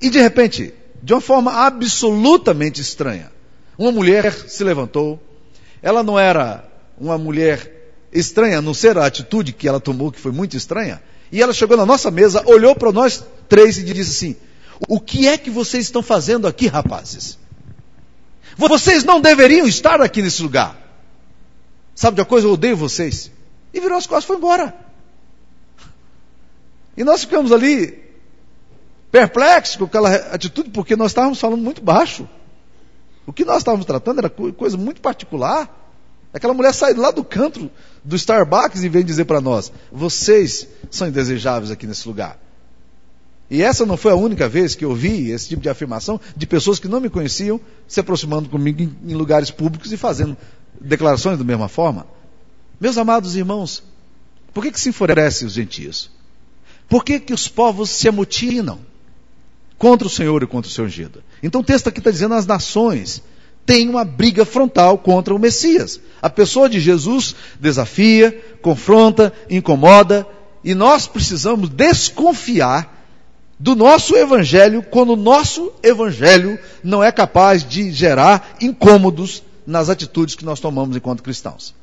E 0.00 0.10
de 0.10 0.20
repente, 0.20 0.74
de 1.02 1.12
uma 1.12 1.20
forma 1.20 1.52
absolutamente 1.52 2.80
estranha, 2.80 3.30
uma 3.78 3.92
mulher 3.92 4.32
se 4.32 4.62
levantou. 4.62 5.20
Ela 5.82 6.02
não 6.02 6.18
era 6.18 6.64
uma 6.98 7.18
mulher 7.18 7.92
estranha, 8.12 8.58
a 8.58 8.62
não 8.62 8.74
ser 8.74 8.96
a 8.96 9.06
atitude 9.06 9.52
que 9.52 9.68
ela 9.68 9.80
tomou, 9.80 10.12
que 10.12 10.20
foi 10.20 10.32
muito 10.32 10.56
estranha. 10.56 11.02
E 11.32 11.42
ela 11.42 11.52
chegou 11.52 11.76
na 11.76 11.84
nossa 11.84 12.10
mesa, 12.10 12.42
olhou 12.46 12.74
para 12.74 12.92
nós 12.92 13.24
três 13.48 13.78
e 13.78 13.82
disse 13.82 14.10
assim: 14.10 14.36
O 14.88 15.00
que 15.00 15.26
é 15.26 15.36
que 15.36 15.50
vocês 15.50 15.84
estão 15.84 16.02
fazendo 16.02 16.46
aqui, 16.46 16.66
rapazes? 16.66 17.38
Vocês 18.56 19.04
não 19.04 19.20
deveriam 19.20 19.66
estar 19.66 20.00
aqui 20.00 20.22
nesse 20.22 20.42
lugar. 20.42 20.76
Sabe 21.94 22.16
de 22.16 22.20
uma 22.20 22.26
coisa? 22.26 22.46
Eu 22.46 22.52
odeio 22.52 22.76
vocês. 22.76 23.30
E 23.72 23.80
virou 23.80 23.98
as 23.98 24.06
costas 24.06 24.24
e 24.24 24.26
foi 24.26 24.36
embora. 24.36 24.74
E 26.96 27.04
nós 27.04 27.22
ficamos 27.22 27.52
ali 27.52 28.02
perplexos 29.10 29.76
com 29.76 29.84
aquela 29.84 30.14
atitude, 30.14 30.70
porque 30.70 30.96
nós 30.96 31.10
estávamos 31.10 31.40
falando 31.40 31.62
muito 31.62 31.82
baixo. 31.82 32.28
O 33.26 33.32
que 33.32 33.44
nós 33.44 33.58
estávamos 33.58 33.86
tratando 33.86 34.18
era 34.18 34.30
coisa 34.30 34.76
muito 34.76 35.00
particular. 35.00 35.82
Aquela 36.32 36.52
mulher 36.52 36.74
sai 36.74 36.94
lá 36.94 37.10
do 37.10 37.24
canto 37.24 37.70
do 38.02 38.16
Starbucks 38.16 38.82
e 38.82 38.88
vem 38.88 39.04
dizer 39.04 39.24
para 39.24 39.40
nós: 39.40 39.72
vocês 39.90 40.66
são 40.90 41.08
indesejáveis 41.08 41.70
aqui 41.70 41.86
nesse 41.86 42.06
lugar. 42.06 42.38
E 43.50 43.62
essa 43.62 43.84
não 43.84 43.96
foi 43.96 44.12
a 44.12 44.16
única 44.16 44.48
vez 44.48 44.74
que 44.74 44.84
eu 44.84 44.94
vi 44.94 45.30
esse 45.30 45.48
tipo 45.48 45.62
de 45.62 45.68
afirmação 45.68 46.20
de 46.36 46.46
pessoas 46.46 46.78
que 46.78 46.88
não 46.88 47.00
me 47.00 47.10
conheciam 47.10 47.60
se 47.86 48.00
aproximando 48.00 48.48
comigo 48.48 48.82
em 48.82 49.14
lugares 49.14 49.50
públicos 49.50 49.92
e 49.92 49.96
fazendo 49.96 50.36
declarações 50.80 51.38
da 51.38 51.44
mesma 51.44 51.68
forma. 51.68 52.06
Meus 52.80 52.96
amados 52.96 53.36
irmãos, 53.36 53.82
por 54.52 54.62
que, 54.62 54.72
que 54.72 54.80
se 54.80 54.88
enfurecem 54.88 55.46
os 55.46 55.54
gentios? 55.54 56.10
Por 56.88 57.04
que, 57.04 57.20
que 57.20 57.34
os 57.34 57.48
povos 57.48 57.90
se 57.90 58.08
amotinam 58.08 58.78
contra 59.78 60.06
o 60.06 60.10
Senhor 60.10 60.42
e 60.42 60.46
contra 60.46 60.70
o 60.70 60.72
seu 60.72 60.84
ungido? 60.84 61.22
Então 61.42 61.60
o 61.60 61.64
texto 61.64 61.88
aqui 61.88 61.98
está 61.98 62.10
dizendo 62.10 62.34
as 62.34 62.46
nações 62.46 63.22
têm 63.66 63.88
uma 63.88 64.04
briga 64.04 64.44
frontal 64.44 64.98
contra 64.98 65.34
o 65.34 65.38
Messias. 65.38 66.00
A 66.20 66.28
pessoa 66.28 66.68
de 66.68 66.80
Jesus 66.80 67.34
desafia, 67.58 68.56
confronta, 68.60 69.32
incomoda, 69.48 70.26
e 70.62 70.74
nós 70.74 71.06
precisamos 71.06 71.68
desconfiar 71.68 72.93
do 73.58 73.74
nosso 73.74 74.16
evangelho 74.16 74.82
quando 74.82 75.10
o 75.10 75.16
nosso 75.16 75.72
evangelho 75.82 76.58
não 76.82 77.02
é 77.02 77.12
capaz 77.12 77.64
de 77.64 77.92
gerar 77.92 78.56
incômodos 78.60 79.42
nas 79.66 79.88
atitudes 79.88 80.34
que 80.34 80.44
nós 80.44 80.60
tomamos 80.60 80.96
enquanto 80.96 81.22
cristãos. 81.22 81.74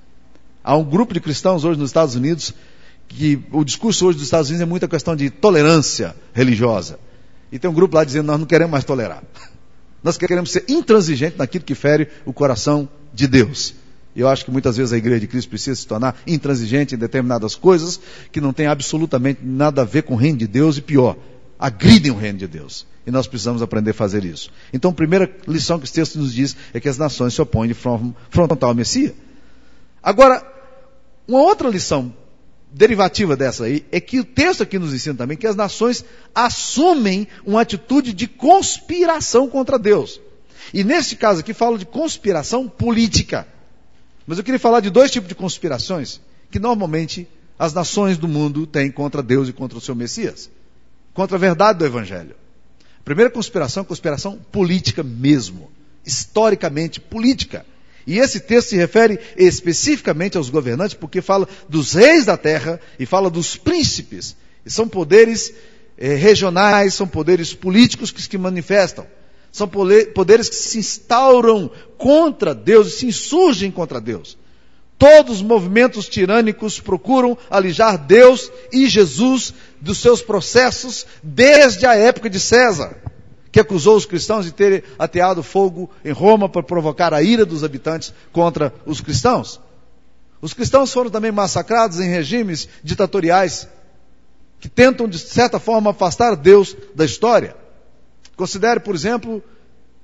Há 0.63 0.75
um 0.75 0.83
grupo 0.83 1.13
de 1.13 1.19
cristãos 1.19 1.63
hoje 1.63 1.79
nos 1.79 1.89
Estados 1.89 2.15
Unidos 2.15 2.53
que 3.07 3.39
o 3.51 3.63
discurso 3.63 4.05
hoje 4.05 4.17
dos 4.17 4.25
Estados 4.25 4.49
Unidos 4.49 4.61
é 4.61 4.69
muita 4.69 4.87
questão 4.87 5.15
de 5.15 5.29
tolerância 5.29 6.15
religiosa. 6.33 6.99
E 7.51 7.59
tem 7.59 7.69
um 7.69 7.73
grupo 7.73 7.95
lá 7.95 8.03
dizendo 8.03 8.27
nós 8.27 8.39
não 8.39 8.45
queremos 8.45 8.71
mais 8.71 8.83
tolerar. 8.83 9.23
Nós 10.03 10.17
queremos 10.17 10.49
ser 10.49 10.65
intransigentes 10.67 11.37
naquilo 11.37 11.63
que 11.63 11.75
fere 11.75 12.07
o 12.25 12.33
coração 12.33 12.89
de 13.13 13.27
Deus. 13.27 13.75
Eu 14.15 14.27
acho 14.27 14.43
que 14.43 14.49
muitas 14.49 14.75
vezes 14.75 14.91
a 14.91 14.97
igreja 14.97 15.19
de 15.19 15.27
Cristo 15.27 15.49
precisa 15.49 15.79
se 15.79 15.85
tornar 15.85 16.15
intransigente 16.25 16.95
em 16.95 16.97
determinadas 16.97 17.53
coisas 17.53 17.99
que 18.31 18.41
não 18.41 18.51
têm 18.51 18.65
absolutamente 18.65 19.41
nada 19.43 19.83
a 19.83 19.85
ver 19.85 20.01
com 20.01 20.15
o 20.15 20.17
reino 20.17 20.39
de 20.39 20.47
Deus 20.47 20.77
e 20.77 20.81
pior, 20.81 21.15
agridem 21.61 22.11
o 22.11 22.17
reino 22.17 22.39
de 22.39 22.47
Deus. 22.47 22.87
E 23.05 23.11
nós 23.11 23.27
precisamos 23.27 23.61
aprender 23.61 23.91
a 23.91 23.93
fazer 23.93 24.25
isso. 24.25 24.51
Então, 24.73 24.89
a 24.89 24.93
primeira 24.93 25.31
lição 25.47 25.79
que 25.79 25.87
o 25.87 25.91
texto 25.91 26.17
nos 26.17 26.33
diz 26.33 26.57
é 26.73 26.79
que 26.79 26.89
as 26.89 26.97
nações 26.97 27.35
se 27.35 27.41
opõem 27.41 27.67
de 27.67 27.75
forma 27.75 28.15
frontal 28.31 28.69
ao 28.69 28.75
Messias. 28.75 29.13
Agora, 30.01 30.43
uma 31.27 31.39
outra 31.39 31.69
lição 31.69 32.13
derivativa 32.73 33.35
dessa 33.35 33.65
aí 33.65 33.85
é 33.91 33.99
que 33.99 34.19
o 34.19 34.23
texto 34.23 34.63
aqui 34.63 34.79
nos 34.79 34.93
ensina 34.93 35.13
também 35.13 35.37
que 35.37 35.45
as 35.45 35.55
nações 35.55 36.03
assumem 36.33 37.27
uma 37.45 37.61
atitude 37.61 38.11
de 38.11 38.27
conspiração 38.27 39.47
contra 39.47 39.77
Deus. 39.77 40.19
E 40.73 40.83
nesse 40.83 41.15
caso 41.15 41.41
aqui 41.41 41.53
falo 41.53 41.77
de 41.77 41.85
conspiração 41.85 42.67
política. 42.67 43.47
Mas 44.25 44.37
eu 44.37 44.43
queria 44.43 44.59
falar 44.59 44.79
de 44.79 44.89
dois 44.89 45.11
tipos 45.11 45.29
de 45.29 45.35
conspirações 45.35 46.21
que 46.49 46.59
normalmente 46.59 47.27
as 47.59 47.73
nações 47.73 48.17
do 48.17 48.27
mundo 48.27 48.65
têm 48.65 48.89
contra 48.89 49.21
Deus 49.21 49.47
e 49.47 49.53
contra 49.53 49.77
o 49.77 49.81
seu 49.81 49.93
Messias. 49.93 50.49
Contra 51.13 51.37
a 51.37 51.39
verdade 51.39 51.79
do 51.79 51.85
Evangelho. 51.85 52.35
A 52.99 53.03
primeira 53.03 53.29
conspiração 53.29 53.83
é 53.83 53.85
conspiração 53.85 54.37
política 54.51 55.03
mesmo. 55.03 55.71
Historicamente 56.05 56.99
política. 56.99 57.65
E 58.05 58.17
esse 58.17 58.39
texto 58.39 58.69
se 58.69 58.77
refere 58.77 59.19
especificamente 59.37 60.37
aos 60.37 60.49
governantes, 60.49 60.95
porque 60.95 61.21
fala 61.21 61.47
dos 61.69 61.93
reis 61.93 62.25
da 62.25 62.37
terra 62.37 62.79
e 62.99 63.05
fala 63.05 63.29
dos 63.29 63.55
príncipes. 63.55 64.35
E 64.65 64.69
são 64.69 64.87
poderes 64.87 65.53
eh, 65.97 66.15
regionais, 66.15 66.93
são 66.93 67.07
poderes 67.07 67.53
políticos 67.53 68.11
que 68.11 68.21
se 68.21 68.37
manifestam. 68.37 69.05
São 69.51 69.67
poderes 69.67 70.47
que 70.47 70.55
se 70.55 70.79
instauram 70.79 71.69
contra 71.97 72.55
Deus 72.55 72.87
e 72.87 72.91
se 72.91 73.05
insurgem 73.05 73.69
contra 73.69 73.99
Deus. 73.99 74.37
Todos 75.01 75.37
os 75.37 75.41
movimentos 75.41 76.07
tirânicos 76.07 76.79
procuram 76.79 77.35
alijar 77.49 77.97
Deus 77.97 78.51
e 78.71 78.87
Jesus 78.87 79.51
dos 79.81 79.97
seus 79.97 80.21
processos 80.21 81.07
desde 81.23 81.87
a 81.87 81.95
época 81.95 82.29
de 82.29 82.39
César 82.39 82.95
que 83.51 83.59
acusou 83.59 83.95
os 83.95 84.05
cristãos 84.05 84.45
de 84.45 84.51
terem 84.51 84.83
ateado 84.99 85.41
fogo 85.41 85.89
em 86.05 86.11
Roma 86.11 86.47
para 86.47 86.61
provocar 86.61 87.15
a 87.15 87.23
ira 87.23 87.47
dos 87.47 87.63
habitantes 87.63 88.13
contra 88.31 88.71
os 88.85 89.01
cristãos. 89.01 89.59
Os 90.39 90.53
cristãos 90.53 90.93
foram 90.93 91.09
também 91.09 91.31
massacrados 91.31 91.99
em 91.99 92.07
regimes 92.07 92.69
ditatoriais 92.83 93.67
que 94.59 94.69
tentam, 94.69 95.07
de 95.07 95.17
certa 95.17 95.59
forma, 95.59 95.89
afastar 95.89 96.35
Deus 96.35 96.77
da 96.93 97.05
história. 97.05 97.55
Considere, 98.35 98.79
por 98.79 98.93
exemplo, 98.93 99.43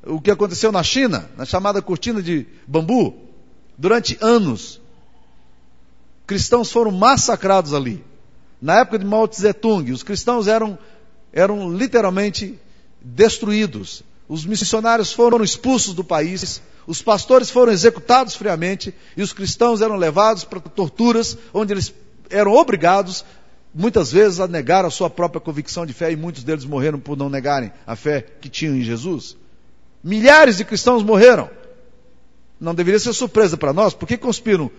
o 0.08 0.20
que 0.20 0.32
aconteceu 0.32 0.72
na 0.72 0.82
China, 0.82 1.30
na 1.38 1.46
chamada 1.46 1.84
cortina 1.84 2.20
de 2.20 2.48
bambu. 2.66 3.14
Durante 3.78 4.18
anos, 4.20 4.82
cristãos 6.28 6.70
foram 6.70 6.92
massacrados 6.92 7.74
ali. 7.74 8.04
Na 8.62 8.82
época 8.82 9.00
de 9.00 9.06
Mao 9.06 9.28
Tse 9.28 9.54
Tung, 9.54 9.92
os 9.92 10.04
cristãos 10.04 10.48
eram, 10.48 10.78
eram 11.32 11.72
literalmente 11.72 12.60
destruídos. 13.02 14.04
Os 14.28 14.46
missionários 14.46 15.14
foram 15.14 15.42
expulsos 15.42 15.94
do 15.94 16.04
país, 16.04 16.62
os 16.86 17.02
pastores 17.02 17.50
foram 17.50 17.72
executados 17.72 18.36
friamente 18.36 18.94
e 19.16 19.22
os 19.22 19.32
cristãos 19.32 19.82
eram 19.82 19.96
levados 19.96 20.44
para 20.44 20.60
torturas, 20.60 21.38
onde 21.54 21.74
eles 21.74 21.94
eram 22.30 22.52
obrigados, 22.52 23.24
muitas 23.74 24.12
vezes, 24.12 24.42
a 24.42 24.48
negar 24.48 24.84
a 24.84 24.90
sua 24.90 25.10
própria 25.10 25.40
convicção 25.40 25.86
de 25.86 25.94
fé 25.94 26.12
e 26.12 26.18
muitos 26.18 26.44
deles 26.44 26.66
morreram 26.66 27.00
por 27.00 27.16
não 27.16 27.30
negarem 27.30 27.72
a 27.86 27.96
fé 27.96 28.26
que 28.42 28.50
tinham 28.50 28.76
em 28.76 28.82
Jesus. 28.82 29.38
Milhares 30.04 30.58
de 30.58 30.66
cristãos 30.66 31.04
morreram. 31.04 31.50
Não 32.60 32.74
deveria 32.74 33.00
ser 33.00 33.14
surpresa 33.14 33.56
para 33.56 33.72
nós, 33.72 33.94
porque 33.94 34.18
conspiram 34.18 34.70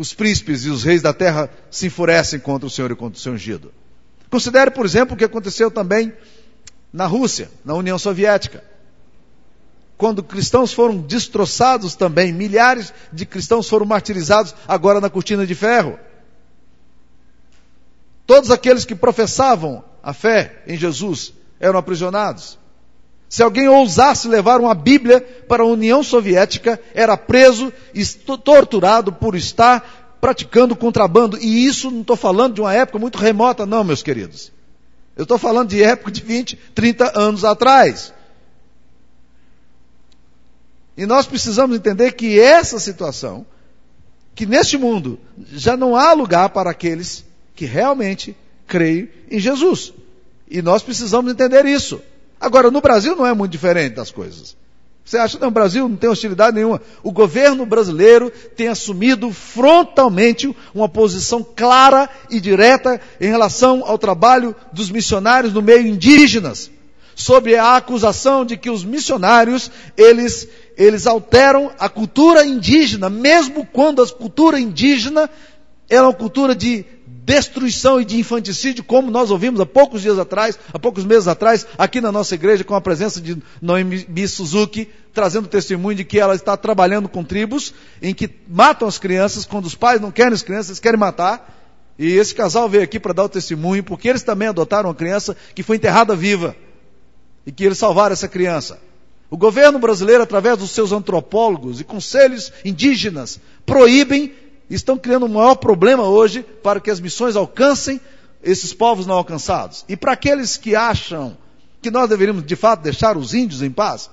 os 0.00 0.14
príncipes 0.14 0.64
e 0.64 0.70
os 0.70 0.82
reis 0.82 1.02
da 1.02 1.12
terra 1.12 1.50
se 1.70 1.88
enfurecem 1.88 2.40
contra 2.40 2.66
o 2.66 2.70
Senhor 2.70 2.90
e 2.90 2.96
contra 2.96 3.18
o 3.18 3.20
seu 3.20 3.34
ungido. 3.34 3.70
Considere, 4.30 4.70
por 4.70 4.86
exemplo, 4.86 5.14
o 5.14 5.16
que 5.16 5.26
aconteceu 5.26 5.70
também 5.70 6.10
na 6.90 7.04
Rússia, 7.04 7.50
na 7.62 7.74
União 7.74 7.98
Soviética. 7.98 8.64
Quando 9.98 10.22
cristãos 10.22 10.72
foram 10.72 10.96
destroçados 10.96 11.94
também, 11.94 12.32
milhares 12.32 12.94
de 13.12 13.26
cristãos 13.26 13.68
foram 13.68 13.84
martirizados 13.84 14.54
agora 14.66 15.02
na 15.02 15.10
cortina 15.10 15.46
de 15.46 15.54
ferro. 15.54 15.98
Todos 18.26 18.50
aqueles 18.50 18.86
que 18.86 18.94
professavam 18.94 19.84
a 20.02 20.14
fé 20.14 20.62
em 20.66 20.78
Jesus 20.78 21.34
eram 21.60 21.78
aprisionados. 21.78 22.58
Se 23.30 23.44
alguém 23.44 23.68
ousasse 23.68 24.26
levar 24.26 24.60
uma 24.60 24.74
Bíblia 24.74 25.20
para 25.46 25.62
a 25.62 25.66
União 25.66 26.02
Soviética, 26.02 26.80
era 26.92 27.16
preso 27.16 27.72
e 27.94 28.04
torturado 28.04 29.12
por 29.12 29.36
estar 29.36 30.18
praticando 30.20 30.74
contrabando. 30.74 31.38
E 31.38 31.64
isso 31.64 31.92
não 31.92 32.00
estou 32.00 32.16
falando 32.16 32.54
de 32.54 32.60
uma 32.60 32.74
época 32.74 32.98
muito 32.98 33.18
remota, 33.18 33.64
não, 33.64 33.84
meus 33.84 34.02
queridos. 34.02 34.50
Eu 35.16 35.22
estou 35.22 35.38
falando 35.38 35.68
de 35.68 35.80
época 35.80 36.10
de 36.10 36.20
20, 36.22 36.56
30 36.74 37.16
anos 37.16 37.44
atrás. 37.44 38.12
E 40.96 41.06
nós 41.06 41.24
precisamos 41.24 41.76
entender 41.76 42.12
que 42.14 42.40
essa 42.40 42.80
situação, 42.80 43.46
que 44.34 44.44
neste 44.44 44.76
mundo 44.76 45.20
já 45.52 45.76
não 45.76 45.94
há 45.94 46.12
lugar 46.14 46.48
para 46.48 46.72
aqueles 46.72 47.24
que 47.54 47.64
realmente 47.64 48.36
creem 48.66 49.08
em 49.30 49.38
Jesus. 49.38 49.92
E 50.50 50.60
nós 50.60 50.82
precisamos 50.82 51.30
entender 51.30 51.64
isso. 51.64 52.02
Agora, 52.40 52.70
no 52.70 52.80
Brasil 52.80 53.14
não 53.14 53.26
é 53.26 53.34
muito 53.34 53.52
diferente 53.52 53.94
das 53.94 54.10
coisas. 54.10 54.56
Você 55.04 55.18
acha 55.18 55.36
que 55.36 55.44
no 55.44 55.50
Brasil 55.50 55.88
não 55.88 55.96
tem 55.96 56.08
hostilidade 56.08 56.54
nenhuma? 56.54 56.80
O 57.02 57.10
governo 57.10 57.66
brasileiro 57.66 58.30
tem 58.56 58.68
assumido 58.68 59.32
frontalmente 59.32 60.54
uma 60.74 60.88
posição 60.88 61.44
clara 61.44 62.08
e 62.30 62.40
direta 62.40 63.00
em 63.20 63.28
relação 63.28 63.82
ao 63.84 63.98
trabalho 63.98 64.54
dos 64.72 64.90
missionários 64.90 65.52
no 65.52 65.60
meio 65.60 65.86
indígenas, 65.86 66.70
sobre 67.14 67.56
a 67.56 67.76
acusação 67.76 68.44
de 68.44 68.56
que 68.56 68.70
os 68.70 68.84
missionários, 68.84 69.70
eles, 69.96 70.48
eles 70.76 71.06
alteram 71.06 71.70
a 71.78 71.88
cultura 71.88 72.46
indígena, 72.46 73.10
mesmo 73.10 73.66
quando 73.66 74.02
a 74.02 74.08
cultura 74.08 74.58
indígena 74.58 75.28
era 75.88 76.04
uma 76.04 76.14
cultura 76.14 76.54
de 76.54 76.86
destruição 77.30 78.00
e 78.00 78.04
de 78.04 78.18
infanticídio, 78.18 78.82
como 78.82 79.08
nós 79.08 79.30
ouvimos 79.30 79.60
há 79.60 79.66
poucos 79.66 80.02
dias 80.02 80.18
atrás, 80.18 80.58
há 80.72 80.78
poucos 80.80 81.04
meses 81.04 81.28
atrás, 81.28 81.64
aqui 81.78 82.00
na 82.00 82.10
nossa 82.10 82.34
igreja, 82.34 82.64
com 82.64 82.74
a 82.74 82.80
presença 82.80 83.20
de 83.20 83.40
Noemi 83.62 84.26
Suzuki, 84.26 84.88
trazendo 85.14 85.46
testemunho 85.46 85.96
de 85.96 86.04
que 86.04 86.18
ela 86.18 86.34
está 86.34 86.56
trabalhando 86.56 87.08
com 87.08 87.22
tribos 87.22 87.72
em 88.02 88.12
que 88.12 88.28
matam 88.48 88.88
as 88.88 88.98
crianças, 88.98 89.46
quando 89.46 89.66
os 89.66 89.76
pais 89.76 90.00
não 90.00 90.10
querem 90.10 90.32
as 90.32 90.42
crianças, 90.42 90.80
querem 90.80 90.98
matar. 90.98 91.56
E 91.96 92.14
esse 92.14 92.34
casal 92.34 92.68
veio 92.68 92.82
aqui 92.82 92.98
para 92.98 93.12
dar 93.12 93.24
o 93.24 93.28
testemunho, 93.28 93.84
porque 93.84 94.08
eles 94.08 94.24
também 94.24 94.48
adotaram 94.48 94.88
uma 94.88 94.94
criança 94.94 95.36
que 95.54 95.62
foi 95.62 95.76
enterrada 95.76 96.16
viva. 96.16 96.56
e 97.46 97.52
que 97.52 97.64
eles 97.64 97.78
salvaram 97.78 98.12
essa 98.12 98.28
criança. 98.28 98.78
O 99.30 99.36
governo 99.36 99.78
brasileiro, 99.78 100.22
através 100.22 100.58
dos 100.58 100.72
seus 100.72 100.90
antropólogos 100.90 101.80
e 101.80 101.84
conselhos 101.84 102.52
indígenas, 102.64 103.40
proíbem 103.64 104.32
estão 104.74 104.96
criando 104.96 105.26
um 105.26 105.30
maior 105.30 105.56
problema 105.56 106.04
hoje 106.04 106.42
para 106.62 106.80
que 106.80 106.90
as 106.90 107.00
missões 107.00 107.36
alcancem 107.36 108.00
esses 108.42 108.72
povos 108.72 109.06
não 109.06 109.16
alcançados. 109.16 109.84
E 109.88 109.96
para 109.96 110.12
aqueles 110.12 110.56
que 110.56 110.74
acham 110.74 111.36
que 111.82 111.90
nós 111.90 112.08
deveríamos 112.08 112.44
de 112.44 112.56
fato 112.56 112.82
deixar 112.82 113.16
os 113.16 113.34
índios 113.34 113.62
em 113.62 113.70
paz, 113.70 114.10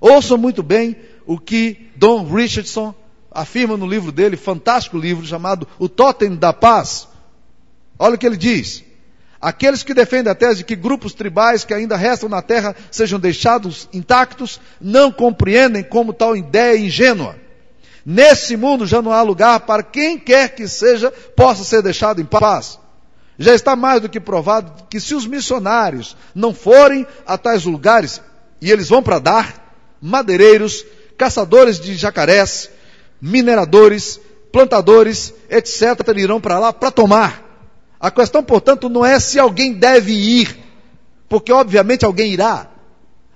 ouçam 0.00 0.36
muito 0.36 0.62
bem 0.62 0.96
o 1.26 1.38
que 1.38 1.90
Don 1.96 2.24
Richardson 2.24 2.94
afirma 3.30 3.76
no 3.76 3.86
livro 3.86 4.12
dele, 4.12 4.36
fantástico 4.36 4.98
livro 4.98 5.24
chamado 5.24 5.66
O 5.78 5.88
Totem 5.88 6.34
da 6.34 6.52
Paz. 6.52 7.08
Olha 7.98 8.16
o 8.16 8.18
que 8.18 8.26
ele 8.26 8.36
diz. 8.36 8.84
Aqueles 9.40 9.82
que 9.82 9.94
defendem 9.94 10.30
a 10.30 10.34
tese 10.34 10.58
de 10.58 10.64
que 10.64 10.76
grupos 10.76 11.14
tribais 11.14 11.64
que 11.64 11.74
ainda 11.74 11.96
restam 11.96 12.28
na 12.28 12.40
terra 12.40 12.76
sejam 12.90 13.18
deixados 13.18 13.88
intactos 13.92 14.60
não 14.80 15.10
compreendem 15.10 15.82
como 15.82 16.12
tal 16.12 16.36
ideia 16.36 16.76
é 16.76 16.80
ingênua. 16.80 17.36
Nesse 18.04 18.56
mundo 18.56 18.86
já 18.86 19.00
não 19.00 19.12
há 19.12 19.22
lugar 19.22 19.60
para 19.60 19.82
quem 19.82 20.18
quer 20.18 20.54
que 20.54 20.66
seja 20.66 21.10
possa 21.10 21.62
ser 21.62 21.82
deixado 21.82 22.20
em 22.20 22.24
paz. 22.24 22.78
Já 23.38 23.54
está 23.54 23.74
mais 23.74 24.00
do 24.00 24.08
que 24.08 24.20
provado 24.20 24.84
que 24.90 25.00
se 25.00 25.14
os 25.14 25.26
missionários 25.26 26.16
não 26.34 26.52
forem 26.52 27.06
a 27.26 27.38
tais 27.38 27.64
lugares, 27.64 28.20
e 28.60 28.70
eles 28.70 28.88
vão 28.88 29.02
para 29.02 29.18
dar, 29.18 29.74
madeireiros, 30.00 30.84
caçadores 31.16 31.80
de 31.80 31.94
jacarés, 31.94 32.70
mineradores, 33.20 34.20
plantadores, 34.52 35.32
etc., 35.48 35.82
irão 36.16 36.40
para 36.40 36.58
lá 36.58 36.72
para 36.72 36.90
tomar. 36.90 37.42
A 37.98 38.10
questão, 38.10 38.42
portanto, 38.42 38.88
não 38.88 39.06
é 39.06 39.18
se 39.18 39.38
alguém 39.38 39.72
deve 39.72 40.12
ir, 40.12 40.58
porque 41.28 41.52
obviamente 41.52 42.04
alguém 42.04 42.32
irá. 42.32 42.68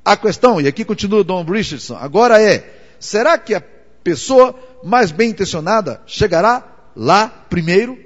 A 0.04 0.16
questão, 0.16 0.61
e 0.61 0.68
aqui 0.68 0.85
continua 0.85 1.25
Don 1.25 1.44
Richardson, 1.44 1.96
agora 1.96 2.40
é, 2.40 2.96
será 3.00 3.38
que 3.38 3.54
a 3.54 3.61
pessoa 4.06 4.54
mais 4.84 5.10
bem 5.10 5.30
intencionada 5.30 6.00
chegará 6.06 6.62
lá 6.94 7.26
primeiro? 7.26 7.98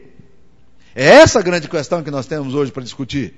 É 0.94 1.04
essa 1.04 1.40
a 1.40 1.42
grande 1.42 1.68
questão 1.68 2.02
que 2.02 2.10
nós 2.10 2.24
temos 2.24 2.54
hoje 2.54 2.72
para 2.72 2.82
discutir. 2.82 3.34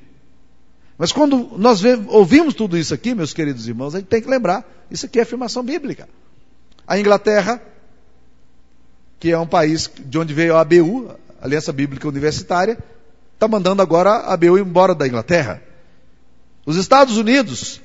Mas 0.96 1.10
quando 1.10 1.58
nós 1.58 1.82
ouvimos 2.06 2.54
tudo 2.54 2.78
isso 2.78 2.94
aqui, 2.94 3.16
meus 3.16 3.32
queridos 3.32 3.66
irmãos, 3.66 3.96
a 3.96 3.98
gente 3.98 4.06
tem 4.06 4.22
que 4.22 4.30
lembrar, 4.30 4.64
isso 4.88 5.06
aqui 5.06 5.18
é 5.18 5.22
afirmação 5.22 5.64
bíblica. 5.64 6.08
A 6.86 6.96
Inglaterra, 7.00 7.60
que 9.18 9.32
é 9.32 9.38
um 9.38 9.46
país 9.46 9.90
de 9.98 10.16
onde 10.16 10.32
veio 10.32 10.54
a 10.54 10.60
ABU, 10.60 11.10
Aliança 11.40 11.72
Bíblica 11.72 12.06
Universitária, 12.06 12.78
está 13.34 13.48
mandando 13.48 13.82
agora 13.82 14.10
a 14.10 14.34
ABU 14.34 14.56
embora 14.56 14.94
da 14.94 15.04
Inglaterra. 15.04 15.60
Os 16.64 16.76
Estados 16.76 17.16
Unidos, 17.16 17.80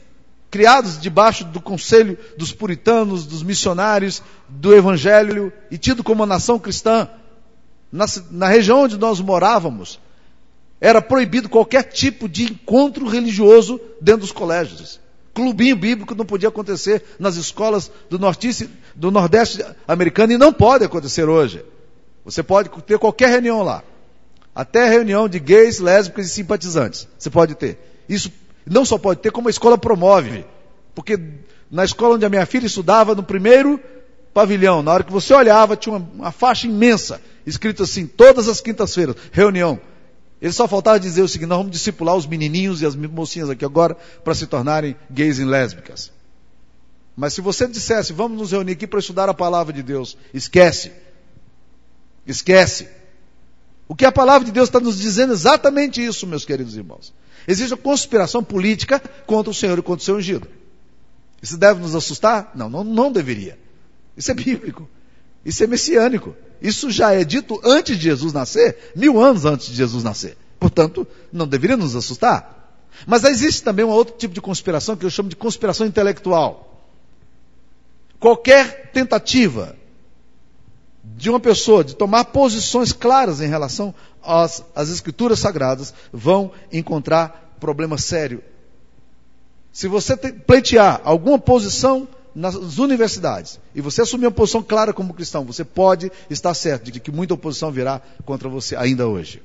criados 0.49 0.99
debaixo 0.99 1.43
do 1.45 1.59
conselho 1.59 2.17
dos 2.37 2.51
puritanos, 2.51 3.25
dos 3.25 3.43
missionários, 3.43 4.21
do 4.47 4.73
evangelho 4.73 5.51
e 5.69 5.77
tido 5.77 6.03
como 6.03 6.21
uma 6.21 6.27
nação 6.27 6.57
cristã, 6.57 7.09
na, 7.91 8.05
na 8.31 8.47
região 8.47 8.83
onde 8.83 8.97
nós 8.97 9.19
morávamos, 9.19 9.99
era 10.79 11.01
proibido 11.01 11.49
qualquer 11.49 11.83
tipo 11.83 12.29
de 12.29 12.43
encontro 12.43 13.07
religioso 13.07 13.79
dentro 13.99 14.21
dos 14.21 14.31
colégios. 14.31 14.99
Clubinho 15.33 15.75
bíblico 15.75 16.15
não 16.15 16.25
podia 16.25 16.49
acontecer 16.49 17.03
nas 17.19 17.35
escolas 17.35 17.91
do, 18.09 18.17
nortiste, 18.17 18.69
do 18.95 19.11
Nordeste 19.11 19.63
americano 19.87 20.33
e 20.33 20.37
não 20.37 20.51
pode 20.51 20.83
acontecer 20.83 21.27
hoje. 21.29 21.63
Você 22.25 22.41
pode 22.41 22.69
ter 22.83 22.97
qualquer 22.97 23.29
reunião 23.29 23.61
lá. 23.61 23.83
Até 24.53 24.89
reunião 24.89 25.29
de 25.29 25.39
gays, 25.39 25.79
lésbicas 25.79 26.25
e 26.25 26.29
simpatizantes. 26.29 27.07
Você 27.17 27.29
pode 27.29 27.53
ter. 27.53 27.77
Isso 28.09 28.31
não 28.69 28.85
só 28.85 28.97
pode 28.97 29.21
ter, 29.21 29.31
como 29.31 29.47
a 29.47 29.51
escola 29.51 29.77
promove. 29.77 30.45
Porque 30.93 31.19
na 31.69 31.85
escola 31.85 32.15
onde 32.15 32.25
a 32.25 32.29
minha 32.29 32.45
filha 32.45 32.65
estudava, 32.65 33.15
no 33.15 33.23
primeiro 33.23 33.79
pavilhão, 34.33 34.83
na 34.83 34.91
hora 34.91 35.03
que 35.03 35.11
você 35.11 35.33
olhava, 35.33 35.75
tinha 35.75 35.95
uma, 35.95 36.09
uma 36.13 36.31
faixa 36.31 36.67
imensa, 36.67 37.21
escrito 37.45 37.83
assim, 37.83 38.05
todas 38.05 38.47
as 38.47 38.61
quintas-feiras, 38.61 39.15
reunião. 39.31 39.79
Ele 40.41 40.53
só 40.53 40.67
faltava 40.67 40.99
dizer 40.99 41.21
o 41.21 41.27
seguinte: 41.27 41.49
nós 41.49 41.57
vamos 41.57 41.71
discipular 41.71 42.15
os 42.15 42.27
menininhos 42.27 42.81
e 42.81 42.85
as 42.85 42.95
mocinhas 42.95 43.49
aqui 43.49 43.65
agora 43.65 43.95
para 44.23 44.35
se 44.35 44.45
tornarem 44.45 44.95
gays 45.09 45.39
e 45.39 45.45
lésbicas. 45.45 46.11
Mas 47.15 47.33
se 47.33 47.41
você 47.41 47.67
dissesse, 47.67 48.13
vamos 48.13 48.37
nos 48.37 48.51
reunir 48.51 48.73
aqui 48.73 48.85
para 48.85 48.99
estudar 48.99 49.27
a 49.27 49.33
palavra 49.33 49.73
de 49.73 49.81
Deus, 49.81 50.15
esquece. 50.31 50.91
Esquece. 52.27 52.87
O 53.87 53.95
que 53.95 54.05
a 54.05 54.11
palavra 54.11 54.45
de 54.45 54.51
Deus 54.51 54.67
está 54.67 54.79
nos 54.79 54.99
dizendo 54.99 55.31
é 55.31 55.33
exatamente 55.33 56.05
isso, 56.05 56.27
meus 56.27 56.45
queridos 56.45 56.75
irmãos. 56.75 57.11
Existe 57.47 57.73
uma 57.73 57.81
conspiração 57.81 58.43
política 58.43 58.99
contra 59.25 59.49
o 59.49 59.53
Senhor 59.53 59.79
e 59.79 59.81
contra 59.81 60.01
o 60.01 60.05
seu 60.05 60.17
ungido. 60.17 60.47
Isso 61.41 61.57
deve 61.57 61.79
nos 61.79 61.95
assustar? 61.95 62.51
Não, 62.53 62.69
não, 62.69 62.83
não 62.83 63.11
deveria. 63.11 63.57
Isso 64.17 64.29
é 64.31 64.33
bíblico. 64.33 64.89
Isso 65.45 65.63
é 65.63 65.67
messiânico. 65.67 66.35
Isso 66.61 66.91
já 66.91 67.13
é 67.13 67.23
dito 67.23 67.59
antes 67.63 67.95
de 67.95 68.03
Jesus 68.03 68.33
nascer, 68.33 68.91
mil 68.95 69.21
anos 69.21 69.45
antes 69.45 69.67
de 69.67 69.75
Jesus 69.75 70.03
nascer. 70.03 70.35
Portanto, 70.59 71.07
não 71.31 71.47
deveria 71.47 71.77
nos 71.77 71.95
assustar. 71.95 72.57
Mas 73.05 73.23
existe 73.23 73.63
também 73.63 73.85
um 73.85 73.89
outro 73.89 74.15
tipo 74.17 74.33
de 74.33 74.41
conspiração 74.41 74.97
que 74.97 75.05
eu 75.05 75.09
chamo 75.09 75.29
de 75.29 75.35
conspiração 75.35 75.85
intelectual. 75.85 76.83
Qualquer 78.19 78.91
tentativa 78.91 79.75
de 81.03 81.29
uma 81.29 81.39
pessoa 81.39 81.83
de 81.83 81.95
tomar 81.95 82.25
posições 82.25 82.91
claras 82.91 83.39
em 83.39 83.47
relação 83.47 83.93
às, 84.27 84.63
às 84.75 84.89
escrituras 84.89 85.39
sagradas 85.39 85.93
vão 86.11 86.51
encontrar 86.71 87.55
problema 87.59 87.97
sério. 87.97 88.43
Se 89.71 89.87
você 89.87 90.17
pleitear 90.17 91.01
alguma 91.03 91.39
posição 91.39 92.07
nas 92.35 92.77
universidades 92.77 93.59
e 93.73 93.81
você 93.81 94.01
assumir 94.01 94.25
uma 94.25 94.31
posição 94.31 94.61
clara 94.61 94.93
como 94.93 95.13
cristão, 95.13 95.43
você 95.43 95.63
pode 95.63 96.11
estar 96.29 96.53
certo 96.53 96.91
de 96.91 96.99
que 96.99 97.11
muita 97.11 97.33
oposição 97.33 97.71
virá 97.71 98.01
contra 98.25 98.49
você 98.49 98.75
ainda 98.75 99.07
hoje. 99.07 99.41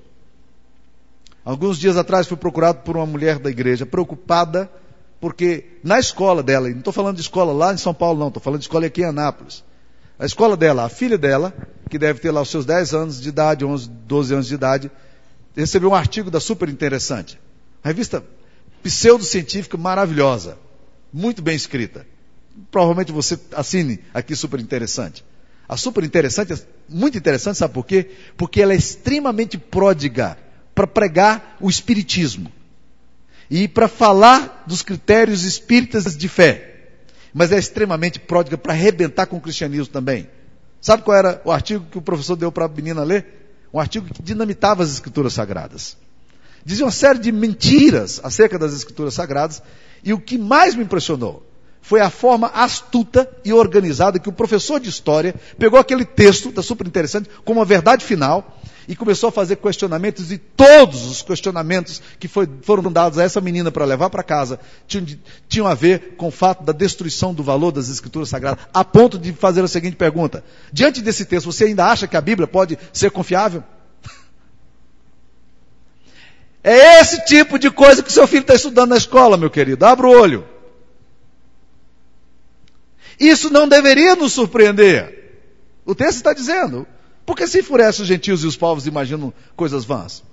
Alguns 1.44 1.78
dias 1.78 1.96
atrás 1.96 2.26
fui 2.26 2.36
procurado 2.36 2.80
por 2.80 2.96
uma 2.96 3.06
mulher 3.06 3.38
da 3.38 3.50
igreja 3.50 3.86
preocupada 3.86 4.70
porque 5.22 5.78
na 5.84 6.00
escola 6.00 6.42
dela, 6.42 6.68
não 6.68 6.78
estou 6.78 6.92
falando 6.92 7.14
de 7.14 7.22
escola 7.22 7.52
lá 7.52 7.72
em 7.72 7.76
São 7.76 7.94
Paulo 7.94 8.18
não, 8.18 8.26
estou 8.26 8.42
falando 8.42 8.58
de 8.58 8.64
escola 8.64 8.86
aqui 8.86 9.02
em 9.02 9.04
Anápolis, 9.04 9.62
a 10.22 10.24
escola 10.24 10.56
dela, 10.56 10.84
a 10.84 10.88
filha 10.88 11.18
dela, 11.18 11.52
que 11.90 11.98
deve 11.98 12.20
ter 12.20 12.30
lá 12.30 12.40
os 12.40 12.48
seus 12.48 12.64
10 12.64 12.94
anos 12.94 13.20
de 13.20 13.28
idade, 13.28 13.64
11, 13.64 13.90
12 13.90 14.34
anos 14.34 14.46
de 14.46 14.54
idade, 14.54 14.88
recebeu 15.56 15.90
um 15.90 15.94
artigo 15.96 16.30
da 16.30 16.38
Super 16.38 16.68
Interessante. 16.68 17.40
Revista 17.82 18.22
pseudocientífica 18.84 19.76
maravilhosa, 19.76 20.56
muito 21.12 21.42
bem 21.42 21.56
escrita. 21.56 22.06
Provavelmente 22.70 23.10
você 23.10 23.36
assine 23.52 23.98
aqui 24.14 24.36
Super 24.36 24.60
Interessante. 24.60 25.24
A 25.68 25.76
Super 25.76 26.04
Interessante 26.04 26.52
é 26.52 26.58
muito 26.88 27.18
interessante, 27.18 27.58
sabe 27.58 27.74
por 27.74 27.84
quê? 27.84 28.08
Porque 28.36 28.62
ela 28.62 28.72
é 28.72 28.76
extremamente 28.76 29.58
pródiga 29.58 30.38
para 30.72 30.86
pregar 30.86 31.56
o 31.60 31.68
espiritismo 31.68 32.52
e 33.50 33.66
para 33.66 33.88
falar 33.88 34.62
dos 34.68 34.82
critérios 34.82 35.42
espíritas 35.42 36.16
de 36.16 36.28
fé 36.28 36.71
mas 37.32 37.52
é 37.52 37.58
extremamente 37.58 38.18
pródiga 38.18 38.58
para 38.58 38.72
arrebentar 38.72 39.26
com 39.26 39.36
o 39.36 39.40
cristianismo 39.40 39.92
também. 39.92 40.28
Sabe 40.80 41.02
qual 41.02 41.16
era 41.16 41.40
o 41.44 41.52
artigo 41.52 41.86
que 41.90 41.98
o 41.98 42.02
professor 42.02 42.36
deu 42.36 42.50
para 42.50 42.64
a 42.64 42.68
menina 42.68 43.02
ler? 43.02 43.56
Um 43.72 43.78
artigo 43.78 44.06
que 44.12 44.22
dinamitava 44.22 44.82
as 44.82 44.90
escrituras 44.90 45.32
sagradas. 45.32 45.96
Dizia 46.64 46.84
uma 46.84 46.92
série 46.92 47.18
de 47.18 47.32
mentiras 47.32 48.20
acerca 48.22 48.58
das 48.58 48.72
escrituras 48.72 49.14
sagradas, 49.14 49.62
e 50.04 50.12
o 50.12 50.20
que 50.20 50.36
mais 50.36 50.74
me 50.74 50.84
impressionou 50.84 51.46
foi 51.82 52.00
a 52.00 52.08
forma 52.08 52.46
astuta 52.54 53.28
e 53.44 53.52
organizada 53.52 54.20
que 54.20 54.28
o 54.28 54.32
professor 54.32 54.78
de 54.78 54.88
história 54.88 55.34
pegou 55.58 55.78
aquele 55.78 56.04
texto, 56.04 56.48
está 56.48 56.62
super 56.62 56.86
interessante, 56.86 57.28
como 57.44 57.58
uma 57.58 57.66
verdade 57.66 58.04
final, 58.04 58.56
e 58.86 58.94
começou 58.94 59.28
a 59.28 59.32
fazer 59.32 59.56
questionamentos, 59.56 60.30
e 60.30 60.38
todos 60.38 61.04
os 61.06 61.22
questionamentos 61.22 62.00
que 62.18 62.28
foi, 62.28 62.48
foram 62.62 62.90
dados 62.90 63.18
a 63.18 63.24
essa 63.24 63.40
menina 63.40 63.70
para 63.70 63.84
levar 63.84 64.10
para 64.10 64.22
casa 64.22 64.60
tinham, 64.86 65.06
tinham 65.48 65.66
a 65.66 65.74
ver 65.74 66.14
com 66.16 66.28
o 66.28 66.30
fato 66.30 66.62
da 66.62 66.72
destruição 66.72 67.34
do 67.34 67.42
valor 67.42 67.72
das 67.72 67.88
escrituras 67.88 68.28
sagradas, 68.28 68.64
a 68.72 68.84
ponto 68.84 69.18
de 69.18 69.32
fazer 69.32 69.62
a 69.62 69.68
seguinte 69.68 69.96
pergunta: 69.96 70.44
diante 70.72 71.02
desse 71.02 71.24
texto, 71.24 71.46
você 71.46 71.64
ainda 71.64 71.86
acha 71.86 72.06
que 72.06 72.16
a 72.16 72.20
Bíblia 72.20 72.46
pode 72.46 72.78
ser 72.92 73.10
confiável? 73.10 73.62
É 76.64 77.00
esse 77.00 77.24
tipo 77.24 77.58
de 77.58 77.72
coisa 77.72 78.04
que 78.04 78.12
seu 78.12 78.24
filho 78.24 78.42
está 78.42 78.54
estudando 78.54 78.90
na 78.90 78.96
escola, 78.96 79.36
meu 79.36 79.50
querido. 79.50 79.84
Abra 79.84 80.06
o 80.06 80.10
olho. 80.10 80.51
Isso 83.22 83.50
não 83.50 83.68
deveria 83.68 84.16
nos 84.16 84.32
surpreender. 84.32 85.40
O 85.86 85.94
texto 85.94 86.16
está 86.16 86.32
dizendo. 86.32 86.84
Porque 87.24 87.46
se 87.46 87.60
enfurece 87.60 88.02
os 88.02 88.08
gentios 88.08 88.42
e 88.42 88.48
os 88.48 88.56
povos 88.56 88.84
imaginam 88.84 89.32
coisas 89.54 89.84
vãs. 89.84 90.24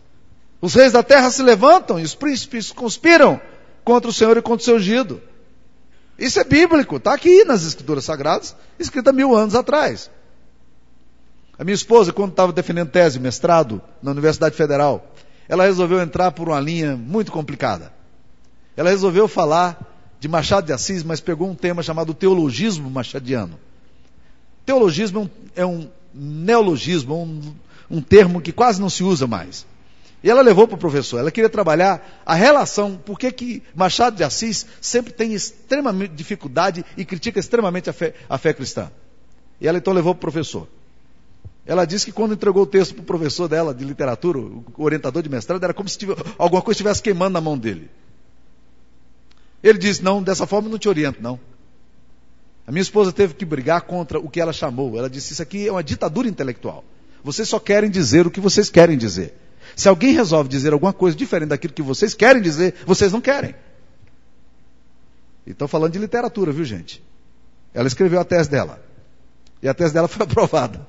Os 0.60 0.74
reis 0.74 0.92
da 0.92 1.04
terra 1.04 1.30
se 1.30 1.44
levantam 1.44 2.00
e 2.00 2.04
os 2.04 2.16
príncipes 2.16 2.72
conspiram 2.72 3.40
contra 3.84 4.10
o 4.10 4.14
Senhor 4.14 4.36
e 4.38 4.42
contra 4.42 4.64
o 4.64 4.66
seu 4.66 4.76
ungido. 4.78 5.22
Isso 6.18 6.40
é 6.40 6.44
bíblico, 6.44 6.98
está 6.98 7.14
aqui 7.14 7.46
nas 7.46 7.64
escrituras 7.64 8.06
sagradas, 8.06 8.56
escrita 8.80 9.14
mil 9.14 9.36
anos 9.36 9.54
atrás. 9.54 10.10
A 11.58 11.64
minha 11.64 11.76
esposa, 11.76 12.12
quando 12.12 12.32
estava 12.32 12.52
defendendo 12.52 12.90
tese, 12.90 13.20
mestrado 13.20 13.82
na 14.02 14.12
Universidade 14.12 14.56
Federal, 14.56 15.14
ela 15.48 15.66
resolveu 15.66 16.02
entrar 16.02 16.32
por 16.32 16.50
uma 16.50 16.60
linha 16.60 16.98
muito 16.98 17.32
complicada. 17.32 17.94
Ela 18.76 18.90
resolveu 18.90 19.28
falar 19.28 19.89
de 20.20 20.28
Machado 20.28 20.66
de 20.66 20.74
Assis, 20.74 21.04
mas 21.04 21.22
pegou 21.22 21.50
um 21.50 21.56
tema 21.56 21.82
chamado 21.82 22.14
teologismo 22.14 22.90
machadiano. 22.90 23.60
Teologismo 24.66 25.30
é 25.56 25.66
um, 25.66 25.66
é 25.66 25.66
um 25.66 25.90
neologismo, 26.14 27.24
um, 27.24 27.56
um 27.90 28.02
termo 28.02 28.42
que 28.42 28.52
quase 28.52 28.82
não 28.82 28.90
se 28.90 29.04
usa 29.04 29.26
mais. 29.26 29.66
E 30.22 30.30
ela 30.30 30.42
levou 30.42 30.68
para 30.68 30.76
o 30.76 30.80
professor. 30.80 31.20
Ela 31.20 31.32
queria 31.32 31.50
trabalhar 31.50 32.22
a 32.26 32.36
relação, 32.36 32.98
por 32.98 33.18
que 33.18 33.64
Machado 33.74 34.18
de 34.18 34.24
Assis 34.24 34.66
sempre 34.82 35.14
tem 35.14 35.34
extremamente 35.34 36.14
dificuldade 36.14 36.84
e 36.98 37.06
critica 37.06 37.40
extremamente 37.40 37.90
a 37.90 37.94
fé, 37.94 38.14
a 38.28 38.38
fé 38.38 38.54
cristã. 38.54 38.92
E 39.62 39.68
ela 39.68 39.78
então 39.78 39.94
levou 39.94 40.14
para 40.14 40.20
o 40.20 40.32
professor. 40.32 40.68
Ela 41.66 41.86
disse 41.86 42.06
que 42.06 42.12
quando 42.12 42.34
entregou 42.34 42.64
o 42.64 42.68
texto 42.68 42.96
para 42.96 43.04
o 43.04 43.06
professor 43.06 43.48
dela 43.48 43.74
de 43.74 43.86
literatura, 43.86 44.40
o 44.40 44.64
orientador 44.78 45.22
de 45.22 45.30
mestrado, 45.30 45.64
era 45.64 45.74
como 45.74 45.88
se 45.88 45.98
tivesse, 45.98 46.22
alguma 46.38 46.62
coisa 46.62 46.78
estivesse 46.78 47.02
queimando 47.02 47.34
na 47.34 47.42
mão 47.42 47.58
dele. 47.58 47.90
Ele 49.64 49.78
disse: 49.78 50.04
Não, 50.04 50.22
dessa 50.22 50.48
forma 50.48 50.68
eu 50.68 50.72
não 50.72 50.80
te 50.80 50.90
oriento, 50.90 51.22
não. 51.22 51.40
A 52.66 52.72
minha 52.72 52.82
esposa 52.82 53.12
teve 53.12 53.34
que 53.34 53.46
brigar 53.46 53.82
contra 53.82 54.20
o 54.20 54.30
que 54.30 54.40
ela 54.40 54.54
chamou. 54.54 54.98
Ela 54.98 55.10
disse: 55.10 55.34
Isso 55.34 55.42
aqui 55.42 55.68
é 55.68 55.72
uma 55.72 55.84
ditadura 55.84 56.28
intelectual. 56.28 56.84
Vocês 57.24 57.48
só 57.50 57.60
querem 57.60 57.90
dizer 57.90 58.26
o 58.26 58.32
que 58.32 58.40
vocês 58.40 58.70
querem 58.70 58.98
dizer. 58.98 59.34
Se 59.76 59.88
alguém 59.88 60.14
resolve 60.14 60.50
dizer 60.50 60.74
alguma 60.74 60.94
coisa 60.94 61.16
diferente 61.16 61.50
daquilo 61.50 61.74
que 61.74 61.82
vocês 61.82 62.14
querem 62.14 62.42
dizer, 62.42 62.76
vocês 62.86 63.12
não 63.12 63.22
querem. 63.22 63.56
E 65.46 65.52
estou 65.52 65.68
falando 65.68 65.94
de 65.94 66.00
literatura, 66.00 66.52
viu 66.52 66.64
gente? 66.64 67.04
Ela 67.74 67.88
escreveu 67.88 68.20
a 68.20 68.24
tese 68.24 68.50
dela. 68.50 68.82
E 69.62 69.68
a 69.68 69.74
tese 69.74 69.94
dela 69.94 70.08
foi 70.08 70.24
aprovada. 70.26 70.88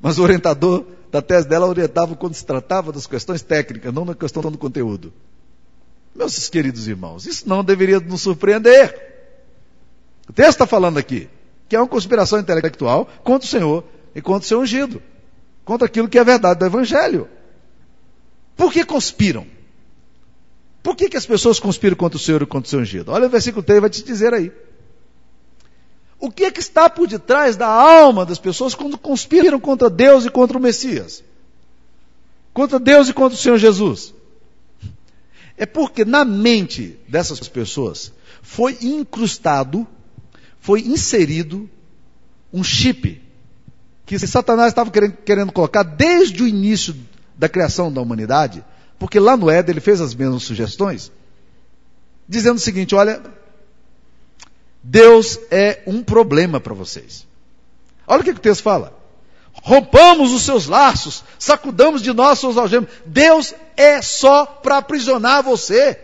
Mas 0.00 0.18
o 0.18 0.22
orientador 0.22 0.86
da 1.10 1.20
tese 1.20 1.48
dela 1.48 1.66
orientava 1.66 2.14
quando 2.14 2.34
se 2.34 2.44
tratava 2.44 2.92
das 2.92 3.06
questões 3.06 3.42
técnicas, 3.42 3.92
não 3.92 4.04
na 4.04 4.14
questão 4.14 4.42
do 4.42 4.56
conteúdo. 4.58 5.12
Meus 6.14 6.48
queridos 6.48 6.88
irmãos, 6.88 7.26
isso 7.26 7.48
não 7.48 7.62
deveria 7.62 8.00
nos 8.00 8.22
surpreender. 8.22 9.08
O 10.28 10.32
texto 10.32 10.50
está 10.50 10.66
falando 10.66 10.98
aqui 10.98 11.28
que 11.68 11.76
é 11.76 11.80
uma 11.80 11.86
conspiração 11.86 12.38
intelectual 12.40 13.06
contra 13.22 13.46
o 13.46 13.50
Senhor 13.50 13.84
e 14.14 14.22
contra 14.22 14.44
o 14.44 14.48
seu 14.48 14.60
ungido, 14.60 15.02
contra 15.64 15.86
aquilo 15.86 16.08
que 16.08 16.18
é 16.18 16.24
verdade 16.24 16.58
do 16.58 16.66
Evangelho. 16.66 17.28
Por 18.56 18.72
que 18.72 18.84
conspiram? 18.84 19.46
Por 20.82 20.96
que, 20.96 21.10
que 21.10 21.16
as 21.16 21.26
pessoas 21.26 21.60
conspiram 21.60 21.94
contra 21.94 22.16
o 22.16 22.20
Senhor 22.20 22.40
e 22.40 22.46
contra 22.46 22.66
o 22.66 22.70
seu 22.70 22.80
ungido? 22.80 23.12
Olha 23.12 23.26
o 23.26 23.30
versículo 23.30 23.62
3, 23.62 23.80
vai 23.80 23.90
te 23.90 24.02
dizer 24.02 24.32
aí. 24.32 24.50
O 26.18 26.30
que, 26.30 26.44
é 26.44 26.50
que 26.50 26.60
está 26.60 26.88
por 26.88 27.06
detrás 27.06 27.56
da 27.56 27.68
alma 27.68 28.24
das 28.24 28.38
pessoas 28.38 28.74
quando 28.74 28.96
conspiram 28.96 29.60
contra 29.60 29.90
Deus 29.90 30.24
e 30.24 30.30
contra 30.30 30.56
o 30.56 30.60
Messias? 30.60 31.22
Contra 32.52 32.80
Deus 32.80 33.08
e 33.08 33.12
contra 33.12 33.36
o 33.36 33.40
Senhor 33.40 33.58
Jesus? 33.58 34.14
É 35.58 35.66
porque 35.66 36.04
na 36.04 36.24
mente 36.24 36.98
dessas 37.08 37.46
pessoas 37.48 38.12
foi 38.40 38.78
incrustado, 38.80 39.86
foi 40.60 40.82
inserido 40.82 41.68
um 42.52 42.62
chip 42.62 43.20
que 44.06 44.18
Satanás 44.20 44.68
estava 44.68 44.90
querendo, 44.90 45.16
querendo 45.24 45.52
colocar 45.52 45.82
desde 45.82 46.42
o 46.42 46.48
início 46.48 46.96
da 47.36 47.48
criação 47.48 47.92
da 47.92 48.00
humanidade, 48.00 48.64
porque 48.98 49.20
lá 49.20 49.36
no 49.36 49.50
Éden 49.50 49.72
ele 49.74 49.80
fez 49.80 50.00
as 50.00 50.14
mesmas 50.14 50.44
sugestões, 50.44 51.12
dizendo 52.26 52.56
o 52.56 52.60
seguinte: 52.60 52.94
olha, 52.94 53.20
Deus 54.82 55.38
é 55.50 55.82
um 55.86 56.02
problema 56.02 56.60
para 56.60 56.72
vocês. 56.72 57.26
Olha 58.06 58.22
o 58.22 58.24
que, 58.24 58.32
que 58.32 58.38
o 58.38 58.42
texto 58.42 58.62
fala. 58.62 58.97
Rompamos 59.62 60.32
os 60.32 60.42
seus 60.42 60.66
laços, 60.66 61.24
sacudamos 61.38 62.02
de 62.02 62.12
nós 62.12 62.38
seus 62.38 62.56
algemas. 62.56 62.88
Deus 63.04 63.54
é 63.76 64.00
só 64.00 64.46
para 64.46 64.78
aprisionar 64.78 65.42
você. 65.42 65.98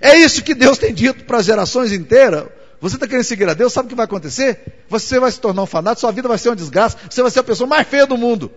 É 0.00 0.16
isso 0.16 0.42
que 0.42 0.54
Deus 0.54 0.78
tem 0.78 0.94
dito 0.94 1.24
para 1.24 1.42
gerações 1.42 1.92
inteiras. 1.92 2.46
Você 2.80 2.96
está 2.96 3.06
querendo 3.06 3.24
seguir 3.24 3.48
a 3.48 3.54
Deus, 3.54 3.72
sabe 3.72 3.86
o 3.86 3.88
que 3.90 3.94
vai 3.94 4.06
acontecer? 4.06 4.84
Você 4.88 5.20
vai 5.20 5.30
se 5.30 5.38
tornar 5.38 5.62
um 5.62 5.66
fanático, 5.66 6.00
sua 6.00 6.12
vida 6.12 6.26
vai 6.26 6.38
ser 6.38 6.48
uma 6.48 6.56
desgraça, 6.56 6.96
você 7.08 7.20
vai 7.20 7.30
ser 7.30 7.40
a 7.40 7.44
pessoa 7.44 7.68
mais 7.68 7.86
feia 7.86 8.06
do 8.06 8.16
mundo. 8.16 8.50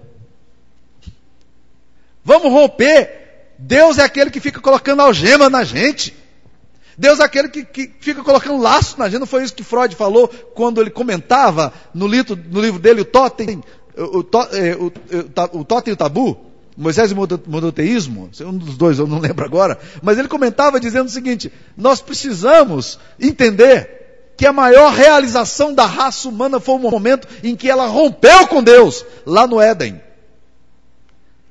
Vamos 2.24 2.52
romper. 2.52 3.22
Deus 3.60 3.98
é 3.98 4.04
aquele 4.04 4.32
que 4.32 4.40
fica 4.40 4.62
colocando 4.62 5.02
algema 5.02 5.50
na 5.50 5.64
gente. 5.64 6.16
Deus 6.98 7.20
é 7.20 7.24
aquele 7.24 7.50
que, 7.50 7.64
que, 7.64 7.92
fica 8.00 8.24
colocando 8.24 8.62
laço 8.62 8.98
na 9.00 9.10
gente. 9.10 9.20
Não 9.20 9.28
foi 9.28 9.44
isso 9.44 9.54
que 9.54 9.64
Freud 9.64 9.96
falou 9.96 10.28
quando 10.28 10.80
ele 10.80 10.90
comentava 10.90 11.74
no, 11.94 12.08
livro, 12.08 12.38
no 12.50 12.62
livro 12.62 12.80
dele 12.80 13.02
o 13.02 13.06
Totem, 13.06 13.64
o, 13.98 14.20
o, 14.20 14.26
é, 14.52 14.76
o, 14.76 15.60
o 15.60 15.64
Totem 15.66 15.92
e 15.92 15.94
o 15.94 15.98
Tabu, 15.98 16.38
Moisés 16.78 17.12
e 17.12 17.14
o 17.14 17.18
monoteísmo, 17.48 18.30
um 18.42 18.58
dos 18.58 18.78
dois 18.78 18.98
eu 18.98 19.08
não 19.08 19.20
lembro 19.20 19.46
agora, 19.46 19.78
mas 20.02 20.18
ele 20.18 20.28
comentava 20.28 20.80
dizendo 20.80 21.08
o 21.08 21.12
seguinte: 21.12 21.52
nós 21.78 22.02
precisamos 22.02 23.00
entender 23.20 24.34
que 24.36 24.48
a 24.48 24.54
maior 24.54 24.92
realização 24.92 25.74
da 25.74 25.86
raça 25.86 26.28
humana 26.28 26.60
foi 26.60 26.76
o 26.76 26.80
momento 26.80 27.28
em 27.44 27.56
que 27.56 27.70
ela 27.70 27.86
rompeu 27.86 28.48
com 28.48 28.64
Deus, 28.64 29.06
lá 29.26 29.46
no 29.46 29.62
Éden. 29.62 30.02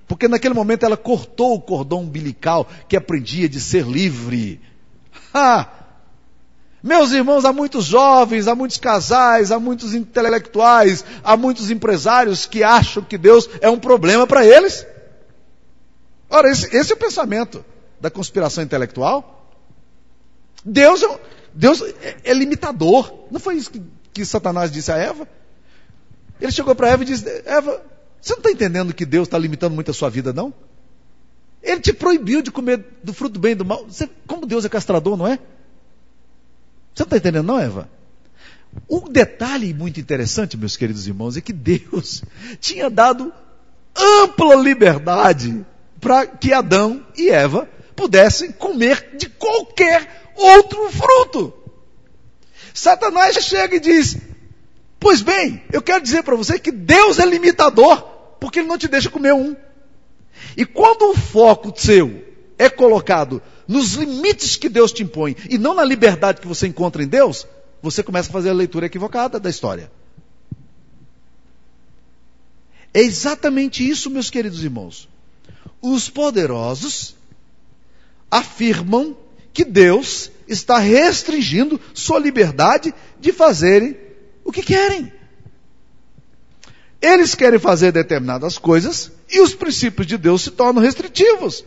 Porque 0.09 0.29
naquele 0.29 0.55
momento 0.55 0.85
ela 0.85 0.97
cortou 0.97 1.55
o 1.55 1.61
cordão 1.61 2.01
umbilical 2.01 2.69
que 2.89 2.97
aprendia 2.97 3.49
de 3.49 3.61
ser 3.61 3.87
livre 3.87 4.61
meus 6.83 7.13
irmãos, 7.13 7.45
há 7.45 7.53
muitos 7.53 7.85
jovens, 7.85 8.49
há 8.49 8.55
muitos 8.57 8.77
casais, 8.77 9.53
há 9.53 9.61
muitos 9.61 9.95
intelectuais, 9.95 11.05
há 11.23 11.37
muitos 11.37 11.71
empresários 11.71 12.45
que 12.45 12.65
acham 12.65 13.05
que 13.05 13.17
Deus 13.17 13.49
é 13.61 13.71
um 13.71 13.79
problema 13.79 14.27
para 14.27 14.45
eles. 14.45 14.85
Ora, 16.29 16.51
esse, 16.51 16.75
esse, 16.75 16.93
é 16.93 16.95
o 16.95 16.99
pensamento 16.99 17.65
da 18.01 18.11
conspiração 18.11 18.65
intelectual. 18.65 19.49
Deus 20.65 21.03
é, 21.03 21.21
Deus 21.55 21.83
é, 21.83 22.17
é 22.25 22.35
limitador. 22.35 23.27
Não 23.31 23.39
foi 23.39 23.55
isso 23.57 23.71
que, 23.71 23.83
que 24.13 24.25
Satanás 24.25 24.73
disse 24.73 24.91
a 24.91 24.97
Eva? 24.97 25.29
Ele 26.41 26.51
chegou 26.51 26.75
para 26.75 26.89
Eva 26.89 27.05
e 27.05 27.07
disse: 27.07 27.25
Eva, 27.45 27.81
você 28.21 28.33
não 28.33 28.39
está 28.39 28.51
entendendo 28.51 28.93
que 28.93 29.07
Deus 29.07 29.29
está 29.29 29.39
limitando 29.39 29.75
muito 29.75 29.91
a 29.93 29.95
sua 29.95 30.11
vida, 30.11 30.33
não? 30.33 30.53
Ele 31.63 31.81
te 31.81 31.93
proibiu 31.93 32.43
de 32.43 32.51
comer 32.51 32.85
do 33.03 33.13
fruto 33.13 33.35
do 33.35 33.41
bem 33.41 33.53
e 33.53 33.55
do 33.55 33.65
mal. 33.65 33.85
Você, 33.85 34.09
como 34.27 34.47
Deus 34.47 34.65
é 34.65 34.69
castrador, 34.69 35.17
não 35.17 35.27
é? 35.27 35.39
Você 36.95 37.03
não 37.03 37.05
está 37.05 37.17
entendendo, 37.17 37.47
não, 37.47 37.59
Eva? 37.59 37.89
Um 38.89 39.01
detalhe 39.01 39.73
muito 39.73 40.01
interessante, 40.01 40.57
meus 40.57 40.77
queridos 40.77 41.07
irmãos, 41.07 41.37
é 41.37 41.41
que 41.41 41.53
Deus 41.53 42.23
tinha 42.61 42.91
dado 42.91 43.33
ampla 43.97 44.55
liberdade 44.57 45.65
para 46.01 46.27
que 46.27 46.53
Adão 46.53 47.07
e 47.17 47.29
Eva 47.31 47.69
pudessem 47.95 48.51
comer 48.51 49.17
de 49.17 49.29
qualquer 49.29 50.33
outro 50.35 50.91
fruto. 50.91 51.53
Satanás 52.75 53.37
chega 53.37 53.77
e 53.77 53.81
diz: 53.81 54.17
Pois 54.99 55.23
bem, 55.23 55.63
eu 55.73 55.83
quero 55.83 56.03
dizer 56.03 56.23
para 56.23 56.35
você 56.35 56.59
que 56.59 56.73
Deus 56.73 57.19
é 57.19 57.27
limitador, 57.27 58.03
porque 58.41 58.61
Ele 58.61 58.69
não 58.69 58.79
te 58.79 58.89
deixa 58.89 59.11
comer 59.11 59.33
um. 59.35 59.55
E 60.57 60.65
quando 60.65 61.11
o 61.11 61.17
foco 61.17 61.73
seu 61.77 62.25
é 62.59 62.69
colocado 62.69 63.43
nos 63.67 63.95
limites 63.95 64.57
que 64.57 64.69
Deus 64.69 64.93
te 64.93 65.03
impõe 65.03 65.37
e 65.49 65.59
não 65.59 65.75
na 65.75 65.85
liberdade 65.85 66.41
que 66.41 66.47
você 66.47 66.67
encontra 66.67 67.03
em 67.03 67.09
Deus, 67.09 67.47
você 67.83 68.03
começa 68.03 68.29
a 68.29 68.33
fazer 68.33 68.51
a 68.51 68.55
leitura 68.55 68.87
equivocada 68.87 69.41
da 69.41 69.51
história. 69.51 69.91
É 72.95 73.01
exatamente 73.01 73.89
isso, 73.89 74.11
meus 74.11 74.31
queridos 74.31 74.63
irmãos. 74.63 75.09
Os 75.81 76.11
poderosos 76.11 77.17
afirmam 78.31 79.17
que 79.53 79.65
Deus 79.65 80.31
está 80.47 80.79
restringindo 80.79 81.81
sua 81.95 82.19
liberdade 82.19 82.95
de 83.21 83.33
fazerem 83.33 83.97
o 84.45 84.53
que 84.53 84.63
querem. 84.63 85.13
Eles 87.01 87.35
querem 87.35 87.59
fazer 87.59 87.93
determinadas 87.93 88.59
coisas 88.59 89.11
e 89.33 89.41
os 89.41 89.55
princípios 89.55 90.07
de 90.07 90.19
Deus 90.19 90.43
se 90.43 90.51
tornam 90.51 90.83
restritivos. 90.83 91.65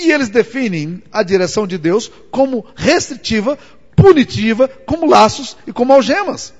E 0.00 0.10
eles 0.10 0.28
definem 0.28 1.02
a 1.12 1.22
direção 1.22 1.66
de 1.66 1.78
Deus 1.78 2.10
como 2.30 2.66
restritiva, 2.74 3.56
punitiva, 3.94 4.66
como 4.66 5.06
laços 5.06 5.56
e 5.66 5.72
como 5.72 5.92
algemas. 5.92 6.52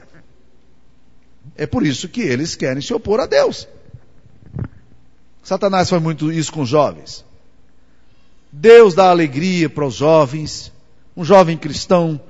É 1.56 1.66
por 1.66 1.84
isso 1.84 2.08
que 2.08 2.20
eles 2.20 2.54
querem 2.54 2.80
se 2.80 2.94
opor 2.94 3.18
a 3.18 3.26
Deus. 3.26 3.66
Satanás 5.42 5.90
faz 5.90 6.00
muito 6.00 6.32
isso 6.32 6.52
com 6.52 6.62
os 6.62 6.68
jovens. 6.68 7.24
Deus 8.50 8.94
dá 8.94 9.10
alegria 9.10 9.68
para 9.68 9.84
os 9.84 9.94
jovens. 9.94 10.72
Um 11.16 11.24
jovem 11.24 11.56
cristão 11.56 12.20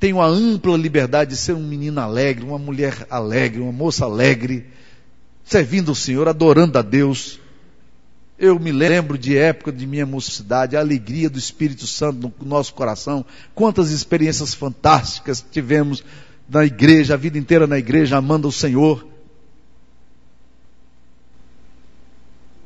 tem 0.00 0.12
uma 0.12 0.26
ampla 0.26 0.76
liberdade 0.76 1.30
de 1.30 1.36
ser 1.36 1.54
um 1.54 1.66
menino 1.66 2.00
alegre, 2.00 2.44
uma 2.44 2.58
mulher 2.58 3.06
alegre, 3.08 3.60
uma 3.60 3.72
moça 3.72 4.04
alegre 4.04 4.66
servindo 5.44 5.92
o 5.92 5.94
Senhor, 5.94 6.28
adorando 6.28 6.78
a 6.78 6.82
Deus. 6.82 7.40
Eu 8.38 8.58
me 8.58 8.70
lembro 8.70 9.18
de 9.18 9.36
época 9.36 9.72
de 9.72 9.84
minha 9.84 10.06
mocidade, 10.06 10.76
a 10.76 10.80
alegria 10.80 11.28
do 11.28 11.38
Espírito 11.38 11.88
Santo 11.88 12.32
no 12.40 12.46
nosso 12.46 12.72
coração, 12.72 13.24
quantas 13.52 13.90
experiências 13.90 14.54
fantásticas 14.54 15.44
tivemos 15.50 16.04
na 16.48 16.64
igreja, 16.64 17.14
a 17.14 17.16
vida 17.16 17.36
inteira 17.36 17.66
na 17.66 17.78
igreja, 17.78 18.16
amando 18.16 18.46
o 18.46 18.52
Senhor. 18.52 19.04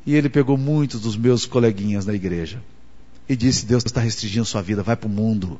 E 0.05 0.13
ele 0.15 0.29
pegou 0.29 0.57
muitos 0.57 1.01
dos 1.01 1.17
meus 1.17 1.45
coleguinhas 1.47 2.05
na 2.05 2.13
igreja 2.13 2.61
e 3.27 3.35
disse: 3.35 3.65
Deus 3.65 3.83
está 3.83 3.99
restringindo 3.99 4.45
sua 4.45 4.61
vida, 4.61 4.83
vai 4.83 4.95
para 4.95 5.07
o 5.07 5.11
mundo. 5.11 5.59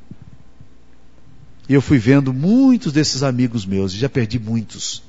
E 1.68 1.74
eu 1.74 1.80
fui 1.80 1.98
vendo 1.98 2.32
muitos 2.32 2.92
desses 2.92 3.24
amigos 3.24 3.66
meus, 3.66 3.92
e 3.92 3.96
já 3.96 4.08
perdi 4.08 4.38
muitos, 4.38 5.02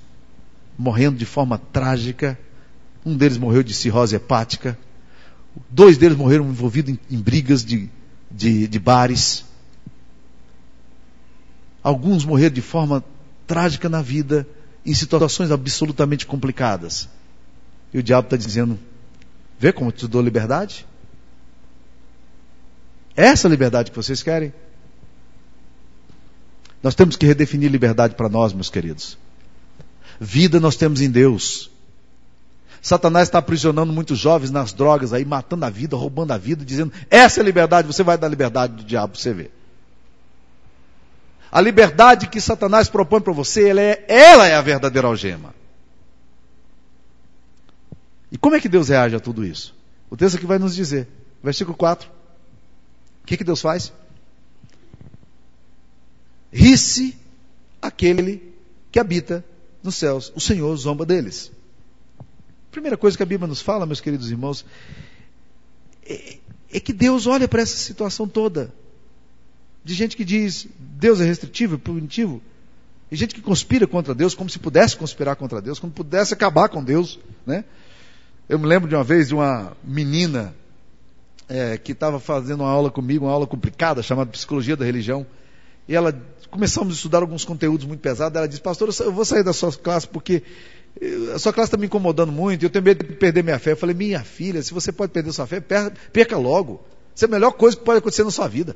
morrendo 0.77 1.17
de 1.17 1.25
forma 1.25 1.59
trágica. 1.59 2.39
Um 3.05 3.15
deles 3.15 3.37
morreu 3.37 3.61
de 3.61 3.73
cirrose 3.73 4.15
hepática. 4.15 4.75
Dois 5.69 5.97
deles 5.97 6.17
morreram 6.17 6.49
envolvidos 6.49 6.93
em, 6.93 7.15
em 7.15 7.21
brigas 7.21 7.63
de, 7.63 7.89
de, 8.29 8.67
de 8.67 8.79
bares. 8.79 9.45
Alguns 11.81 12.25
morreram 12.25 12.53
de 12.53 12.61
forma 12.61 13.03
trágica 13.47 13.87
na 13.87 14.01
vida, 14.01 14.47
em 14.85 14.93
situações 14.93 15.51
absolutamente 15.51 16.25
complicadas. 16.25 17.07
E 17.93 17.99
o 17.99 18.03
diabo 18.03 18.27
está 18.27 18.37
dizendo: 18.37 18.79
Vê 19.59 19.71
como 19.71 19.91
te 19.91 20.07
dou 20.07 20.21
liberdade? 20.21 20.85
É 23.15 23.25
essa 23.27 23.47
liberdade 23.47 23.91
que 23.91 23.97
vocês 23.97 24.21
querem? 24.21 24.53
Nós 26.83 26.93
temos 26.93 27.15
que 27.15 27.25
redefinir 27.25 27.71
liberdade 27.71 28.15
para 28.15 28.29
nós, 28.29 28.53
meus 28.53 28.69
queridos. 28.69 29.17
Vida 30.19 30.59
nós 30.59 30.75
temos 30.75 31.01
em 31.01 31.09
Deus. 31.09 31.71
Satanás 32.85 33.27
está 33.27 33.39
aprisionando 33.39 33.91
muitos 33.91 34.19
jovens 34.19 34.51
nas 34.51 34.71
drogas 34.71 35.11
aí, 35.11 35.25
matando 35.25 35.65
a 35.65 35.71
vida, 35.71 35.95
roubando 35.95 36.33
a 36.33 36.37
vida, 36.37 36.63
dizendo: 36.63 36.93
essa 37.09 37.39
é 37.39 37.41
a 37.41 37.43
liberdade, 37.43 37.87
você 37.87 38.03
vai 38.03 38.15
dar 38.15 38.27
liberdade 38.27 38.73
do 38.73 38.83
diabo 38.83 39.17
você 39.17 39.33
ver. 39.33 39.51
A 41.51 41.59
liberdade 41.59 42.27
que 42.27 42.39
Satanás 42.39 42.87
propõe 42.87 43.21
para 43.21 43.33
você, 43.33 43.69
ela 43.69 43.81
é, 43.81 44.05
ela 44.07 44.45
é 44.45 44.53
a 44.53 44.61
verdadeira 44.61 45.07
algema. 45.07 45.55
E 48.31 48.37
como 48.37 48.55
é 48.55 48.61
que 48.61 48.69
Deus 48.69 48.89
reage 48.89 49.15
a 49.15 49.19
tudo 49.19 49.43
isso? 49.43 49.75
O 50.07 50.15
texto 50.15 50.35
aqui 50.35 50.45
vai 50.45 50.59
nos 50.59 50.75
dizer, 50.75 51.07
versículo 51.43 51.75
4. 51.75 52.07
O 52.07 53.25
que, 53.25 53.35
que 53.35 53.43
Deus 53.43 53.61
faz? 53.61 53.91
Ri-se 56.53 57.17
aquele 57.81 58.53
que 58.91 58.99
habita 58.99 59.43
nos 59.81 59.95
céus. 59.95 60.31
O 60.35 60.39
Senhor 60.39 60.77
zomba 60.77 61.03
deles. 61.03 61.54
Primeira 62.75 62.97
coisa 62.97 63.15
que 63.15 63.23
a 63.23 63.25
Bíblia 63.25 63.47
nos 63.47 63.61
fala, 63.61 63.85
meus 63.85 64.01
queridos 64.01 64.29
irmãos, 64.29 64.65
é, 66.05 66.39
é 66.73 66.77
que 66.77 66.91
Deus 66.91 67.25
olha 67.25 67.47
para 67.47 67.61
essa 67.61 67.77
situação 67.77 68.27
toda. 68.27 68.69
De 69.81 69.93
gente 69.93 70.17
que 70.17 70.25
diz 70.25 70.67
Deus 70.77 71.21
é 71.21 71.23
restritivo, 71.23 71.79
punitivo. 71.79 72.41
E 73.09 73.15
gente 73.15 73.33
que 73.33 73.39
conspira 73.39 73.87
contra 73.87 74.13
Deus, 74.13 74.35
como 74.35 74.49
se 74.49 74.59
pudesse 74.59 74.97
conspirar 74.97 75.37
contra 75.37 75.61
Deus, 75.61 75.79
como 75.79 75.93
pudesse 75.93 76.33
acabar 76.33 76.67
com 76.67 76.83
Deus. 76.83 77.17
Né? 77.47 77.63
Eu 78.49 78.59
me 78.59 78.65
lembro 78.65 78.89
de 78.89 78.95
uma 78.95 79.05
vez 79.05 79.29
de 79.29 79.35
uma 79.35 79.71
menina 79.81 80.53
é, 81.47 81.77
que 81.77 81.93
estava 81.93 82.19
fazendo 82.19 82.59
uma 82.59 82.69
aula 82.69 82.91
comigo, 82.91 83.23
uma 83.23 83.31
aula 83.31 83.47
complicada, 83.47 84.03
chamada 84.03 84.29
Psicologia 84.31 84.75
da 84.75 84.83
Religião. 84.83 85.25
E 85.87 85.95
ela 85.95 86.11
começamos 86.51 86.93
a 86.93 86.95
estudar 86.97 87.21
alguns 87.21 87.45
conteúdos 87.45 87.85
muito 87.85 88.01
pesados. 88.01 88.35
Ela 88.35 88.49
disse, 88.49 88.59
pastor, 88.59 88.89
eu 88.99 89.13
vou 89.13 89.23
sair 89.23 89.45
da 89.45 89.53
sua 89.53 89.71
classe 89.71 90.05
porque 90.05 90.43
a 91.33 91.39
sua 91.39 91.51
classe 91.51 91.67
está 91.67 91.77
me 91.77 91.87
incomodando 91.87 92.31
muito, 92.31 92.63
eu 92.63 92.69
tenho 92.69 92.83
medo 92.83 93.05
de 93.05 93.13
perder 93.13 93.43
minha 93.43 93.59
fé. 93.59 93.71
Eu 93.71 93.77
falei, 93.77 93.95
minha 93.95 94.23
filha, 94.23 94.61
se 94.61 94.73
você 94.73 94.91
pode 94.91 95.11
perder 95.11 95.31
sua 95.31 95.45
fé, 95.45 95.59
perca 95.59 96.37
logo. 96.37 96.83
Isso 97.13 97.25
é 97.25 97.27
a 97.27 97.31
melhor 97.31 97.51
coisa 97.51 97.75
que 97.77 97.83
pode 97.83 97.99
acontecer 97.99 98.23
na 98.23 98.31
sua 98.31 98.47
vida. 98.47 98.75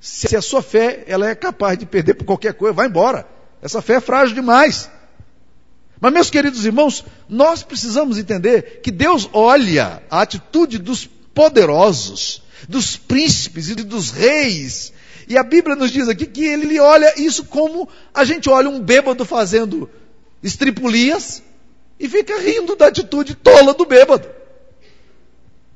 Se 0.00 0.36
a 0.36 0.42
sua 0.42 0.62
fé 0.62 1.04
ela 1.06 1.28
é 1.28 1.34
capaz 1.34 1.78
de 1.78 1.86
perder 1.86 2.14
por 2.14 2.24
qualquer 2.24 2.54
coisa, 2.54 2.72
vai 2.72 2.86
embora. 2.86 3.26
Essa 3.60 3.82
fé 3.82 3.94
é 3.94 4.00
frágil 4.00 4.34
demais. 4.34 4.90
Mas, 6.00 6.12
meus 6.12 6.30
queridos 6.30 6.64
irmãos, 6.64 7.04
nós 7.28 7.62
precisamos 7.62 8.18
entender 8.18 8.80
que 8.82 8.90
Deus 8.90 9.28
olha 9.32 10.02
a 10.10 10.20
atitude 10.20 10.78
dos 10.78 11.08
poderosos, 11.34 12.42
dos 12.68 12.96
príncipes 12.96 13.70
e 13.70 13.74
dos 13.74 14.10
reis 14.10 14.92
e 15.28 15.36
a 15.36 15.42
Bíblia 15.42 15.74
nos 15.74 15.90
diz 15.90 16.08
aqui 16.08 16.24
que 16.24 16.44
ele 16.44 16.78
olha 16.78 17.20
isso 17.20 17.44
como 17.44 17.88
a 18.14 18.24
gente 18.24 18.48
olha 18.48 18.68
um 18.68 18.80
bêbado 18.80 19.24
fazendo 19.24 19.90
estripulias 20.42 21.42
e 21.98 22.08
fica 22.08 22.38
rindo 22.40 22.76
da 22.76 22.88
atitude 22.88 23.34
tola 23.34 23.74
do 23.74 23.84
bêbado. 23.84 24.28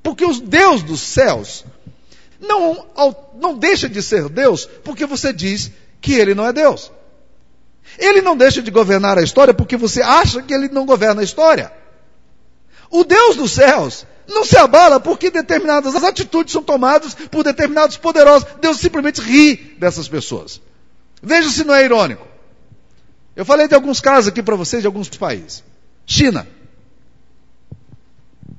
Porque 0.02 0.24
o 0.24 0.40
Deus 0.40 0.82
dos 0.82 1.00
céus 1.00 1.64
não, 2.40 2.86
não 3.34 3.54
deixa 3.54 3.88
de 3.88 4.02
ser 4.02 4.28
Deus 4.28 4.66
porque 4.84 5.06
você 5.06 5.32
diz 5.32 5.70
que 6.00 6.14
ele 6.14 6.34
não 6.34 6.46
é 6.46 6.52
Deus. 6.52 6.90
Ele 7.98 8.22
não 8.22 8.36
deixa 8.36 8.62
de 8.62 8.70
governar 8.70 9.18
a 9.18 9.22
história 9.22 9.52
porque 9.52 9.76
você 9.76 10.00
acha 10.00 10.42
que 10.42 10.54
ele 10.54 10.68
não 10.68 10.86
governa 10.86 11.20
a 11.20 11.24
história. 11.24 11.72
O 12.90 13.04
Deus 13.04 13.36
dos 13.36 13.52
céus 13.52 14.06
não 14.26 14.44
se 14.44 14.56
abala 14.56 15.00
porque 15.00 15.30
determinadas 15.30 15.94
atitudes 16.02 16.52
são 16.52 16.62
tomadas 16.62 17.14
por 17.14 17.44
determinados 17.44 17.96
poderosos. 17.96 18.48
Deus 18.60 18.78
simplesmente 18.78 19.20
ri 19.20 19.56
dessas 19.78 20.08
pessoas. 20.08 20.60
Veja 21.22 21.50
se 21.50 21.64
não 21.64 21.74
é 21.74 21.84
irônico. 21.84 22.26
Eu 23.36 23.44
falei 23.44 23.68
de 23.68 23.74
alguns 23.74 24.00
casos 24.00 24.28
aqui 24.28 24.42
para 24.42 24.56
vocês 24.56 24.82
de 24.82 24.86
alguns 24.86 25.08
países. 25.10 25.62
China. 26.10 26.44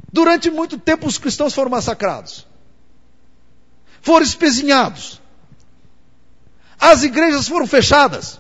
Durante 0.10 0.50
muito 0.50 0.78
tempo 0.78 1.06
os 1.06 1.18
cristãos 1.18 1.54
foram 1.54 1.70
massacrados. 1.70 2.48
Foram 4.02 4.26
espezinhados. 4.26 5.22
As 6.80 7.04
igrejas 7.04 7.50
foram 7.50 7.68
fechadas. 7.68 8.40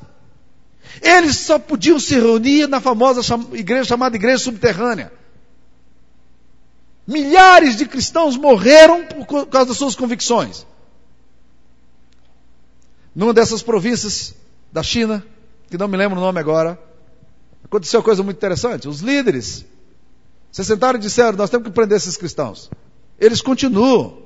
Eles 1.01 1.35
só 1.39 1.59
podiam 1.59 1.99
se 1.99 2.15
reunir 2.15 2.67
na 2.67 2.79
famosa 2.79 3.21
igreja 3.51 3.83
chamada 3.83 4.15
igreja 4.15 4.37
subterrânea. 4.37 5.11
Milhares 7.05 7.75
de 7.75 7.85
cristãos 7.85 8.37
morreram 8.37 9.05
por 9.05 9.45
causa 9.47 9.67
das 9.67 9.77
suas 9.77 9.93
convicções. 9.93 10.65
Numa 13.13 13.33
dessas 13.33 13.61
províncias 13.61 14.33
da 14.71 14.81
China, 14.81 15.21
que 15.69 15.77
não 15.77 15.89
me 15.89 15.97
lembro 15.97 16.17
o 16.17 16.21
nome 16.21 16.39
agora, 16.39 16.79
aconteceu 17.71 18.01
uma 18.01 18.03
coisa 18.03 18.21
muito 18.21 18.35
interessante. 18.35 18.89
Os 18.89 18.99
líderes 18.99 19.65
se 20.51 20.63
sentaram 20.65 20.99
e 20.99 21.01
disseram: 21.01 21.37
Nós 21.37 21.49
temos 21.49 21.67
que 21.67 21.73
prender 21.73 21.95
esses 21.95 22.17
cristãos. 22.17 22.69
Eles 23.17 23.41
continuam. 23.41 24.17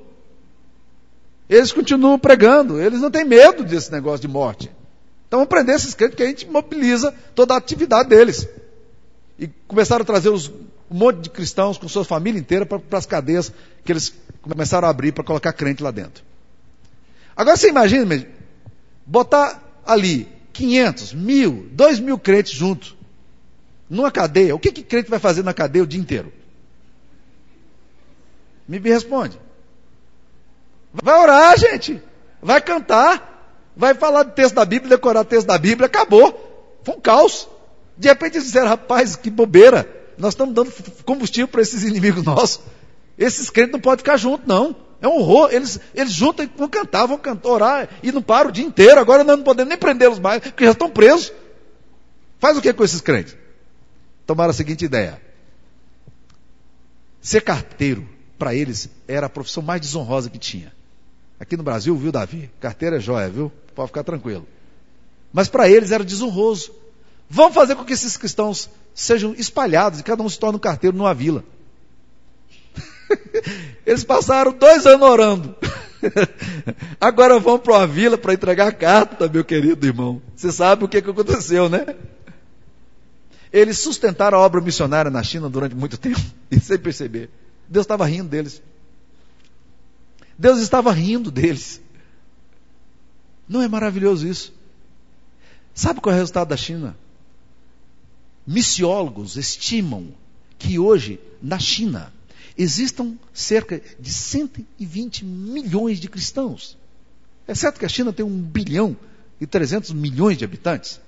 Eles 1.48 1.70
continuam 1.70 2.18
pregando. 2.18 2.80
Eles 2.80 3.00
não 3.00 3.10
têm 3.10 3.24
medo 3.24 3.62
desse 3.62 3.92
negócio 3.92 4.20
de 4.20 4.28
morte. 4.28 4.68
Então 5.28 5.38
vamos 5.38 5.48
prender 5.48 5.76
esses 5.76 5.94
crentes, 5.94 6.16
que 6.16 6.22
a 6.24 6.26
gente 6.26 6.48
mobiliza 6.48 7.14
toda 7.34 7.54
a 7.54 7.56
atividade 7.56 8.08
deles. 8.08 8.48
E 9.38 9.48
começaram 9.68 10.02
a 10.02 10.06
trazer 10.06 10.30
os 10.30 10.50
um 10.88 10.96
monte 10.96 11.18
de 11.22 11.30
cristãos 11.30 11.78
com 11.78 11.88
sua 11.88 12.04
família 12.04 12.38
inteira 12.38 12.64
para 12.64 12.80
as 12.92 13.06
cadeias 13.06 13.52
que 13.84 13.92
eles 13.92 14.14
começaram 14.40 14.86
a 14.86 14.90
abrir 14.90 15.12
para 15.12 15.24
colocar 15.24 15.52
crente 15.52 15.82
lá 15.82 15.90
dentro. 15.90 16.22
Agora 17.36 17.56
você 17.56 17.68
imagina, 17.68 18.24
botar 19.04 19.62
ali 19.84 20.28
500, 20.52 21.12
mil, 21.12 21.68
dois 21.72 21.98
mil 21.98 22.18
crentes 22.18 22.52
juntos, 22.52 22.95
numa 23.88 24.10
cadeia. 24.10 24.54
O 24.54 24.58
que, 24.58 24.72
que 24.72 24.82
crente 24.82 25.10
vai 25.10 25.18
fazer 25.18 25.42
na 25.42 25.54
cadeia 25.54 25.82
o 25.82 25.86
dia 25.86 26.00
inteiro? 26.00 26.32
Me 28.66 28.78
responde. 28.78 29.38
Vai 30.92 31.20
orar, 31.20 31.58
gente. 31.58 32.02
Vai 32.42 32.60
cantar. 32.60 33.34
Vai 33.76 33.94
falar 33.94 34.24
do 34.24 34.32
texto 34.32 34.54
da 34.54 34.64
Bíblia, 34.64 34.96
decorar 34.96 35.20
o 35.20 35.24
texto 35.24 35.46
da 35.46 35.58
Bíblia. 35.58 35.86
Acabou. 35.86 36.78
Foi 36.82 36.94
um 36.94 37.00
caos. 37.00 37.48
De 37.96 38.08
repente 38.08 38.36
eles 38.36 38.46
disseram, 38.46 38.68
rapaz, 38.68 39.14
que 39.16 39.30
bobeira. 39.30 39.88
Nós 40.18 40.32
estamos 40.32 40.54
dando 40.54 40.72
combustível 41.04 41.48
para 41.48 41.62
esses 41.62 41.82
inimigos 41.82 42.24
nossos. 42.24 42.60
Esses 43.18 43.50
crentes 43.50 43.72
não 43.72 43.80
podem 43.80 43.98
ficar 43.98 44.16
juntos, 44.16 44.46
não. 44.46 44.74
É 45.00 45.06
um 45.06 45.12
horror. 45.12 45.50
Eles, 45.52 45.78
eles 45.94 46.12
juntam 46.12 46.44
e 46.44 46.50
vão 46.56 46.68
cantar, 46.68 47.06
vão 47.06 47.18
cantar, 47.18 47.48
orar 47.48 47.88
e 48.02 48.10
não 48.10 48.22
param 48.22 48.50
o 48.50 48.52
dia 48.52 48.64
inteiro. 48.64 49.00
Agora 49.00 49.22
nós 49.22 49.36
não 49.36 49.44
podemos 49.44 49.68
nem 49.68 49.78
prendê-los 49.78 50.18
mais, 50.18 50.40
porque 50.42 50.64
já 50.64 50.72
estão 50.72 50.90
presos. 50.90 51.32
Faz 52.38 52.56
o 52.56 52.62
que 52.62 52.72
com 52.72 52.84
esses 52.84 53.00
crentes? 53.00 53.36
Tomaram 54.26 54.50
a 54.50 54.54
seguinte 54.54 54.84
ideia. 54.84 55.20
Ser 57.20 57.40
carteiro, 57.42 58.06
para 58.38 58.54
eles, 58.54 58.88
era 59.06 59.26
a 59.26 59.30
profissão 59.30 59.62
mais 59.62 59.80
desonrosa 59.80 60.28
que 60.28 60.38
tinha. 60.38 60.72
Aqui 61.38 61.56
no 61.56 61.62
Brasil, 61.62 61.96
viu, 61.96 62.10
Davi? 62.10 62.50
Carteira 62.60 62.96
é 62.96 63.00
joia, 63.00 63.28
viu? 63.28 63.52
Pode 63.74 63.88
ficar 63.88 64.04
tranquilo. 64.04 64.46
Mas 65.32 65.48
para 65.48 65.68
eles 65.68 65.92
era 65.92 66.04
desonroso. 66.04 66.72
Vamos 67.28 67.54
fazer 67.54 67.74
com 67.74 67.84
que 67.84 67.92
esses 67.92 68.16
cristãos 68.16 68.70
sejam 68.94 69.34
espalhados 69.34 70.00
e 70.00 70.02
cada 70.02 70.22
um 70.22 70.28
se 70.28 70.38
torne 70.38 70.56
um 70.56 70.60
carteiro 70.60 70.96
numa 70.96 71.12
vila. 71.12 71.44
Eles 73.84 74.04
passaram 74.04 74.52
dois 74.52 74.86
anos 74.86 75.08
orando. 75.08 75.56
Agora 77.00 77.38
vão 77.38 77.58
para 77.58 77.74
uma 77.74 77.86
vila 77.86 78.16
para 78.16 78.34
entregar 78.34 78.72
carta, 78.72 79.28
meu 79.28 79.44
querido 79.44 79.86
irmão. 79.86 80.22
Você 80.34 80.52
sabe 80.52 80.84
o 80.84 80.88
que, 80.88 81.02
que 81.02 81.10
aconteceu, 81.10 81.68
né? 81.68 81.84
Eles 83.56 83.78
sustentaram 83.78 84.38
a 84.38 84.40
obra 84.40 84.60
missionária 84.60 85.10
na 85.10 85.22
China 85.22 85.48
durante 85.48 85.74
muito 85.74 85.96
tempo, 85.96 86.20
e 86.50 86.60
sem 86.60 86.78
perceber. 86.78 87.30
Deus 87.68 87.84
estava 87.84 88.04
rindo 88.04 88.28
deles. 88.28 88.62
Deus 90.38 90.60
estava 90.60 90.92
rindo 90.92 91.30
deles. 91.30 91.80
Não 93.48 93.62
é 93.62 93.68
maravilhoso 93.68 94.26
isso? 94.26 94.52
Sabe 95.74 96.00
qual 96.00 96.12
é 96.12 96.16
o 96.16 96.18
resultado 96.18 96.48
da 96.48 96.56
China? 96.56 96.96
missiólogos 98.46 99.36
estimam 99.36 100.14
que 100.58 100.78
hoje, 100.78 101.18
na 101.42 101.58
China, 101.58 102.12
existam 102.56 103.18
cerca 103.34 103.82
de 103.98 104.12
120 104.12 105.24
milhões 105.24 105.98
de 105.98 106.08
cristãos. 106.08 106.78
É 107.46 107.54
certo 107.54 107.78
que 107.78 107.84
a 107.84 107.88
China 107.88 108.12
tem 108.12 108.24
um 108.24 108.40
bilhão 108.40 108.96
e 109.40 109.46
300 109.46 109.92
milhões 109.92 110.38
de 110.38 110.44
habitantes. 110.44 111.00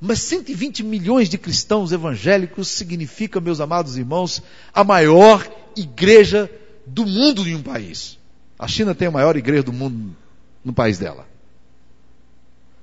Mas 0.00 0.20
120 0.22 0.82
milhões 0.82 1.28
de 1.28 1.38
cristãos 1.38 1.90
evangélicos 1.90 2.68
significa, 2.68 3.40
meus 3.40 3.60
amados 3.60 3.96
irmãos, 3.96 4.42
a 4.72 4.84
maior 4.84 5.48
igreja 5.74 6.50
do 6.86 7.06
mundo 7.06 7.46
em 7.48 7.54
um 7.54 7.62
país. 7.62 8.18
A 8.58 8.68
China 8.68 8.94
tem 8.94 9.08
a 9.08 9.10
maior 9.10 9.36
igreja 9.36 9.62
do 9.62 9.72
mundo 9.72 10.14
no 10.64 10.72
país 10.72 10.98
dela. 10.98 11.26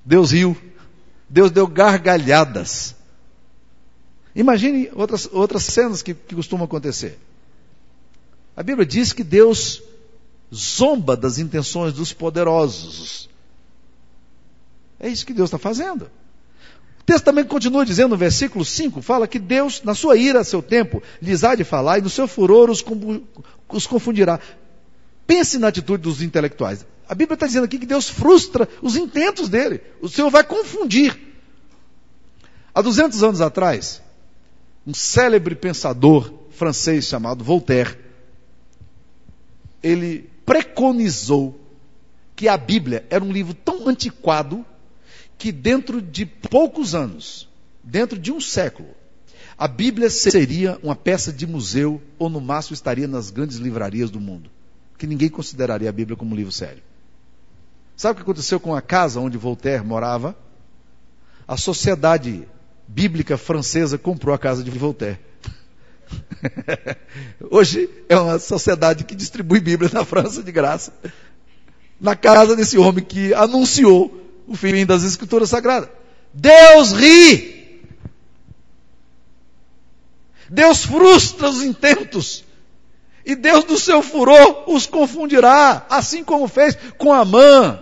Deus 0.03 0.31
riu, 0.31 0.57
Deus 1.29 1.51
deu 1.51 1.67
gargalhadas. 1.67 2.95
Imagine 4.35 4.89
outras, 4.93 5.29
outras 5.31 5.63
cenas 5.63 6.01
que, 6.01 6.13
que 6.13 6.35
costumam 6.35 6.65
acontecer. 6.65 7.19
A 8.55 8.63
Bíblia 8.63 8.85
diz 8.85 9.13
que 9.13 9.23
Deus 9.23 9.81
zomba 10.53 11.15
das 11.15 11.37
intenções 11.37 11.93
dos 11.93 12.11
poderosos. 12.11 13.29
É 14.99 15.07
isso 15.07 15.25
que 15.25 15.33
Deus 15.33 15.47
está 15.47 15.57
fazendo. 15.57 16.09
O 17.03 17.05
texto 17.05 17.25
também 17.25 17.43
continua 17.43 17.85
dizendo 17.85 18.11
no 18.11 18.17
versículo 18.17 18.63
5, 18.63 19.01
fala 19.01 19.27
que 19.27 19.37
Deus, 19.37 19.83
na 19.83 19.93
sua 19.93 20.15
ira 20.15 20.39
a 20.39 20.43
seu 20.43 20.61
tempo, 20.61 21.03
lhes 21.21 21.43
há 21.43 21.53
de 21.53 21.65
falar 21.65 21.99
e 21.99 22.01
no 22.01 22.09
seu 22.09 22.29
furor 22.29 22.69
os, 22.69 22.83
os 23.67 23.85
confundirá. 23.85 24.39
Pense 25.27 25.57
na 25.57 25.67
atitude 25.67 26.01
dos 26.01 26.21
intelectuais. 26.21 26.85
A 27.07 27.13
Bíblia 27.13 27.33
está 27.33 27.45
dizendo 27.45 27.65
aqui 27.65 27.77
que 27.77 27.85
Deus 27.85 28.07
frustra 28.07 28.69
os 28.81 28.95
intentos 28.95 29.49
dele. 29.49 29.81
O 30.01 30.07
Senhor 30.07 30.29
vai 30.29 30.45
confundir. 30.45 31.19
Há 32.73 32.81
200 32.81 33.21
anos 33.21 33.41
atrás, 33.41 34.01
um 34.87 34.93
célebre 34.93 35.55
pensador 35.55 36.33
francês 36.51 37.05
chamado 37.05 37.43
Voltaire, 37.43 37.97
ele 39.83 40.29
preconizou 40.45 41.59
que 42.33 42.47
a 42.47 42.55
Bíblia 42.55 43.05
era 43.09 43.21
um 43.21 43.31
livro 43.31 43.53
tão 43.53 43.89
antiquado 43.89 44.65
que 45.37 45.51
dentro 45.51 46.01
de 46.01 46.25
poucos 46.25 46.95
anos, 46.95 47.49
dentro 47.83 48.17
de 48.17 48.31
um 48.31 48.39
século, 48.39 48.89
a 49.57 49.67
Bíblia 49.67 50.09
seria 50.09 50.79
uma 50.81 50.95
peça 50.95 51.31
de 51.31 51.45
museu 51.45 52.01
ou 52.17 52.29
no 52.29 52.41
máximo 52.41 52.73
estaria 52.73 53.07
nas 53.07 53.29
grandes 53.29 53.57
livrarias 53.57 54.09
do 54.09 54.19
mundo, 54.19 54.49
que 54.97 55.05
ninguém 55.05 55.29
consideraria 55.29 55.89
a 55.89 55.93
Bíblia 55.93 56.17
como 56.17 56.33
um 56.33 56.35
livro 56.35 56.51
sério. 56.51 56.81
Sabe 57.95 58.13
o 58.13 58.15
que 58.15 58.21
aconteceu 58.23 58.59
com 58.59 58.75
a 58.75 58.81
casa 58.81 59.19
onde 59.19 59.37
Voltaire 59.37 59.85
morava? 59.85 60.35
A 61.47 61.57
sociedade 61.57 62.47
bíblica 62.87 63.37
francesa 63.37 63.97
comprou 63.97 64.33
a 64.33 64.39
casa 64.39 64.63
de 64.63 64.71
Voltaire. 64.71 65.19
Hoje 67.49 67.89
é 68.09 68.17
uma 68.17 68.39
sociedade 68.39 69.03
que 69.03 69.15
distribui 69.15 69.59
Bíblia 69.59 69.89
na 69.93 70.03
França 70.03 70.41
de 70.41 70.51
graça. 70.51 70.93
Na 71.99 72.15
casa 72.15 72.55
desse 72.55 72.77
homem 72.77 73.03
que 73.03 73.33
anunciou 73.33 74.22
o 74.47 74.55
fim 74.55 74.85
das 74.85 75.03
Escrituras 75.03 75.49
Sagradas. 75.49 75.89
Deus 76.33 76.91
ri. 76.91 77.81
Deus 80.49 80.85
frustra 80.85 81.49
os 81.49 81.63
intentos. 81.63 82.43
E 83.25 83.35
Deus 83.35 83.63
do 83.63 83.79
seu 83.79 84.01
furor 84.01 84.65
os 84.67 84.85
confundirá, 84.85 85.85
assim 85.89 86.23
como 86.23 86.47
fez 86.47 86.77
com 86.97 87.13
Amã. 87.13 87.81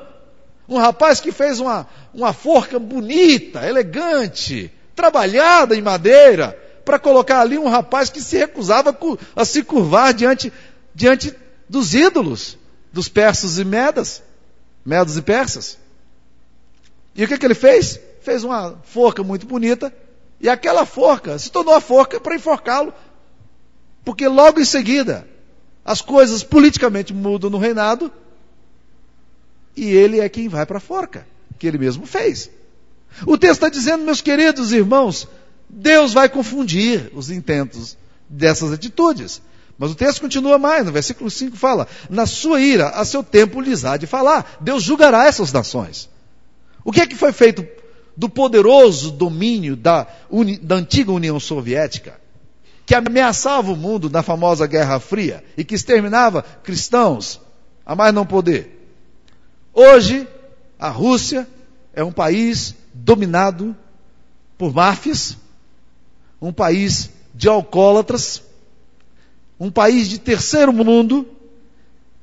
Um 0.69 0.77
rapaz 0.77 1.19
que 1.19 1.31
fez 1.31 1.59
uma, 1.59 1.87
uma 2.13 2.31
forca 2.31 2.77
bonita, 2.77 3.67
elegante, 3.67 4.71
trabalhada 4.95 5.75
em 5.75 5.81
madeira, 5.81 6.57
para 6.85 6.99
colocar 6.99 7.41
ali 7.41 7.57
um 7.57 7.67
rapaz 7.67 8.09
que 8.09 8.21
se 8.21 8.37
recusava 8.37 8.95
a 9.35 9.45
se 9.45 9.63
curvar 9.63 10.13
diante, 10.13 10.53
diante 10.93 11.35
dos 11.67 11.93
ídolos, 11.95 12.57
dos 12.93 13.09
persas 13.09 13.57
e 13.57 13.65
medas, 13.65 14.21
medos 14.85 15.17
e 15.17 15.21
persas. 15.21 15.80
E 17.15 17.23
o 17.23 17.27
que, 17.27 17.37
que 17.37 17.45
ele 17.45 17.55
fez? 17.55 17.99
Fez 18.21 18.43
uma 18.43 18.77
forca 18.83 19.23
muito 19.23 19.45
bonita, 19.45 19.93
e 20.39 20.49
aquela 20.49 20.85
forca 20.85 21.37
se 21.37 21.51
tornou 21.51 21.73
a 21.73 21.81
forca 21.81 22.19
para 22.19 22.35
enforcá-lo, 22.35 22.93
porque 24.03 24.27
logo 24.27 24.59
em 24.59 24.65
seguida 24.65 25.27
as 25.83 26.01
coisas 26.01 26.43
politicamente 26.43 27.13
mudam 27.13 27.49
no 27.49 27.57
reinado, 27.57 28.11
e 29.75 29.89
ele 29.89 30.19
é 30.19 30.29
quem 30.29 30.47
vai 30.47 30.65
para 30.65 30.77
a 30.77 30.81
forca, 30.81 31.27
que 31.57 31.67
ele 31.67 31.77
mesmo 31.77 32.05
fez. 32.05 32.49
O 33.25 33.37
texto 33.37 33.53
está 33.53 33.69
dizendo, 33.69 34.03
meus 34.03 34.21
queridos 34.21 34.71
irmãos, 34.71 35.27
Deus 35.69 36.13
vai 36.13 36.29
confundir 36.29 37.11
os 37.13 37.29
intentos 37.29 37.97
dessas 38.29 38.71
atitudes. 38.71 39.41
Mas 39.77 39.91
o 39.91 39.95
texto 39.95 40.21
continua 40.21 40.57
mais, 40.57 40.85
no 40.85 40.91
versículo 40.91 41.29
5 41.29 41.57
fala: 41.57 41.87
Na 42.09 42.25
sua 42.25 42.61
ira, 42.61 42.89
a 42.89 43.03
seu 43.03 43.23
tempo 43.23 43.59
lhes 43.59 43.83
há 43.83 43.97
de 43.97 44.05
falar. 44.05 44.57
Deus 44.61 44.83
julgará 44.83 45.25
essas 45.25 45.51
nações. 45.51 46.09
O 46.83 46.91
que 46.91 47.01
é 47.01 47.07
que 47.07 47.15
foi 47.15 47.31
feito 47.31 47.65
do 48.15 48.29
poderoso 48.29 49.11
domínio 49.11 49.75
da, 49.75 50.07
uni, 50.29 50.57
da 50.57 50.75
antiga 50.75 51.11
União 51.11 51.39
Soviética, 51.39 52.19
que 52.85 52.95
ameaçava 52.95 53.71
o 53.71 53.75
mundo 53.75 54.09
na 54.09 54.21
famosa 54.21 54.67
Guerra 54.67 54.99
Fria 54.99 55.43
e 55.55 55.63
que 55.63 55.75
exterminava 55.75 56.41
cristãos 56.41 57.39
a 57.85 57.95
mais 57.95 58.13
não 58.13 58.25
poder? 58.25 58.79
Hoje, 59.73 60.27
a 60.77 60.89
Rússia 60.89 61.47
é 61.93 62.03
um 62.03 62.11
país 62.11 62.75
dominado 62.93 63.75
por 64.57 64.73
máfias, 64.73 65.37
um 66.41 66.51
país 66.51 67.09
de 67.33 67.47
alcoólatras, 67.47 68.41
um 69.59 69.71
país 69.71 70.09
de 70.09 70.19
terceiro 70.19 70.73
mundo 70.73 71.27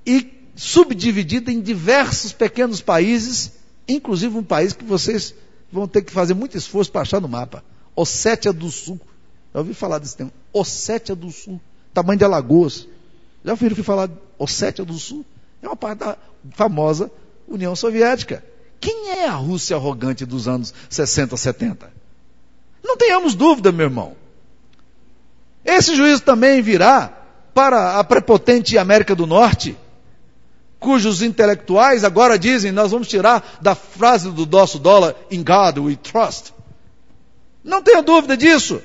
e 0.04 0.26
subdividido 0.54 1.50
em 1.50 1.60
diversos 1.60 2.32
pequenos 2.32 2.80
países, 2.80 3.52
inclusive 3.88 4.36
um 4.36 4.42
país 4.42 4.72
que 4.72 4.84
vocês 4.84 5.34
vão 5.72 5.88
ter 5.88 6.02
que 6.02 6.12
fazer 6.12 6.34
muito 6.34 6.56
esforço 6.56 6.92
para 6.92 7.02
achar 7.02 7.20
no 7.20 7.28
mapa. 7.28 7.64
Ossétia 7.96 8.52
do 8.52 8.70
Sul. 8.70 9.00
Já 9.52 9.60
ouvi 9.60 9.74
falar 9.74 9.98
desse 9.98 10.16
tema. 10.16 10.32
Ossétia 10.52 11.16
do 11.16 11.30
Sul. 11.30 11.60
Tamanho 11.92 12.18
de 12.18 12.24
Alagoas. 12.24 12.86
Já 13.44 13.52
ouviram 13.52 13.76
falar 13.82 14.10
Ossétia 14.38 14.84
do 14.84 14.94
Sul? 14.98 15.24
É 15.62 15.66
uma 15.66 15.76
parte 15.76 16.00
da 16.00 16.16
famosa 16.52 17.10
União 17.46 17.74
Soviética. 17.74 18.44
Quem 18.80 19.10
é 19.10 19.26
a 19.26 19.34
Rússia 19.34 19.76
arrogante 19.76 20.24
dos 20.24 20.46
anos 20.46 20.72
60, 20.88 21.36
70? 21.36 21.92
Não 22.84 22.96
tenhamos 22.96 23.34
dúvida, 23.34 23.72
meu 23.72 23.86
irmão. 23.86 24.16
Esse 25.64 25.96
juízo 25.96 26.22
também 26.22 26.62
virá 26.62 27.12
para 27.52 27.98
a 27.98 28.04
prepotente 28.04 28.78
América 28.78 29.14
do 29.14 29.26
Norte, 29.26 29.76
cujos 30.78 31.22
intelectuais 31.22 32.04
agora 32.04 32.38
dizem: 32.38 32.72
nós 32.72 32.90
vamos 32.90 33.08
tirar 33.08 33.58
da 33.60 33.74
frase 33.74 34.30
do 34.30 34.46
nosso 34.46 34.78
dólar, 34.78 35.14
in 35.30 35.42
God 35.42 35.78
we 35.78 35.96
trust. 35.96 36.54
Não 37.62 37.82
tenha 37.82 38.02
dúvida 38.02 38.36
disso. 38.36 38.80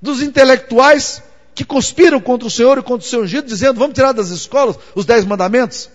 Dos 0.00 0.22
intelectuais 0.22 1.22
que 1.54 1.64
conspiram 1.64 2.20
contra 2.20 2.46
o 2.46 2.50
Senhor 2.50 2.78
e 2.78 2.82
contra 2.82 3.06
o 3.06 3.10
seu 3.10 3.22
ungido, 3.22 3.46
dizendo: 3.46 3.78
vamos 3.78 3.94
tirar 3.94 4.12
das 4.12 4.28
escolas 4.28 4.78
os 4.94 5.04
dez 5.04 5.24
mandamentos. 5.24 5.90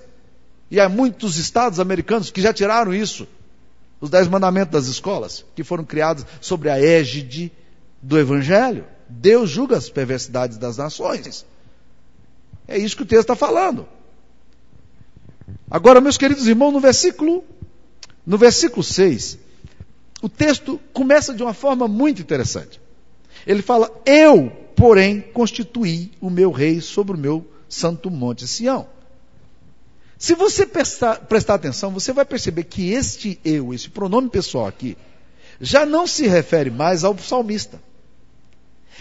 E 0.70 0.80
há 0.80 0.88
muitos 0.88 1.38
estados 1.38 1.80
americanos 1.80 2.32
que 2.32 2.42
já 2.42 2.54
tiraram 2.54 2.94
isso. 2.94 3.28
Os 4.00 4.10
dez 4.10 4.28
mandamentos 4.28 4.72
das 4.72 4.88
escolas, 4.88 5.46
que 5.56 5.64
foram 5.64 5.84
criados 5.84 6.26
sobre 6.40 6.70
a 6.70 6.82
égide 6.82 7.52
do 8.02 8.18
Evangelho. 8.18 8.86
Deus 9.08 9.50
julga 9.50 9.78
as 9.78 9.90
perversidades 9.90 10.58
das 10.58 10.78
nações. 10.78 11.46
É 12.68 12.78
isso 12.78 12.96
que 12.96 13.04
o 13.04 13.06
texto 13.06 13.22
está 13.22 13.36
falando. 13.36 13.88
Agora, 15.70 16.02
meus 16.02 16.18
queridos 16.18 16.48
irmãos, 16.48 16.72
no 16.72 16.80
versículo, 16.80 17.44
no 18.26 18.38
versículo 18.38 18.84
6, 18.84 19.38
o 20.22 20.30
texto 20.30 20.80
começa 20.94 21.34
de 21.34 21.42
uma 21.42 21.54
forma 21.54 21.88
muito 21.88 22.22
interessante. 22.22 22.80
Ele 23.46 23.62
fala: 23.62 23.92
Eu, 24.06 24.50
porém, 24.76 25.22
constituí 25.22 26.12
o 26.22 26.30
meu 26.30 26.52
rei 26.52 26.82
sobre 26.82 27.16
o 27.16 27.20
meu 27.20 27.46
santo 27.68 28.10
monte 28.10 28.48
Sião. 28.48 28.88
Se 30.18 30.36
você 30.36 30.68
prestar, 30.68 31.16
prestar 31.22 31.56
atenção, 31.56 31.89
você 31.89 32.14
vai 32.14 32.24
perceber 32.24 32.66
que 32.66 32.91
este 32.91 33.39
eu, 33.43 33.74
esse 33.74 33.89
pronome 33.89 34.30
pessoal 34.30 34.68
aqui, 34.68 34.95
já 35.60 35.84
não 35.84 36.06
se 36.06 36.28
refere 36.28 36.70
mais 36.70 37.04
ao 37.04 37.18
salmista. 37.18 37.82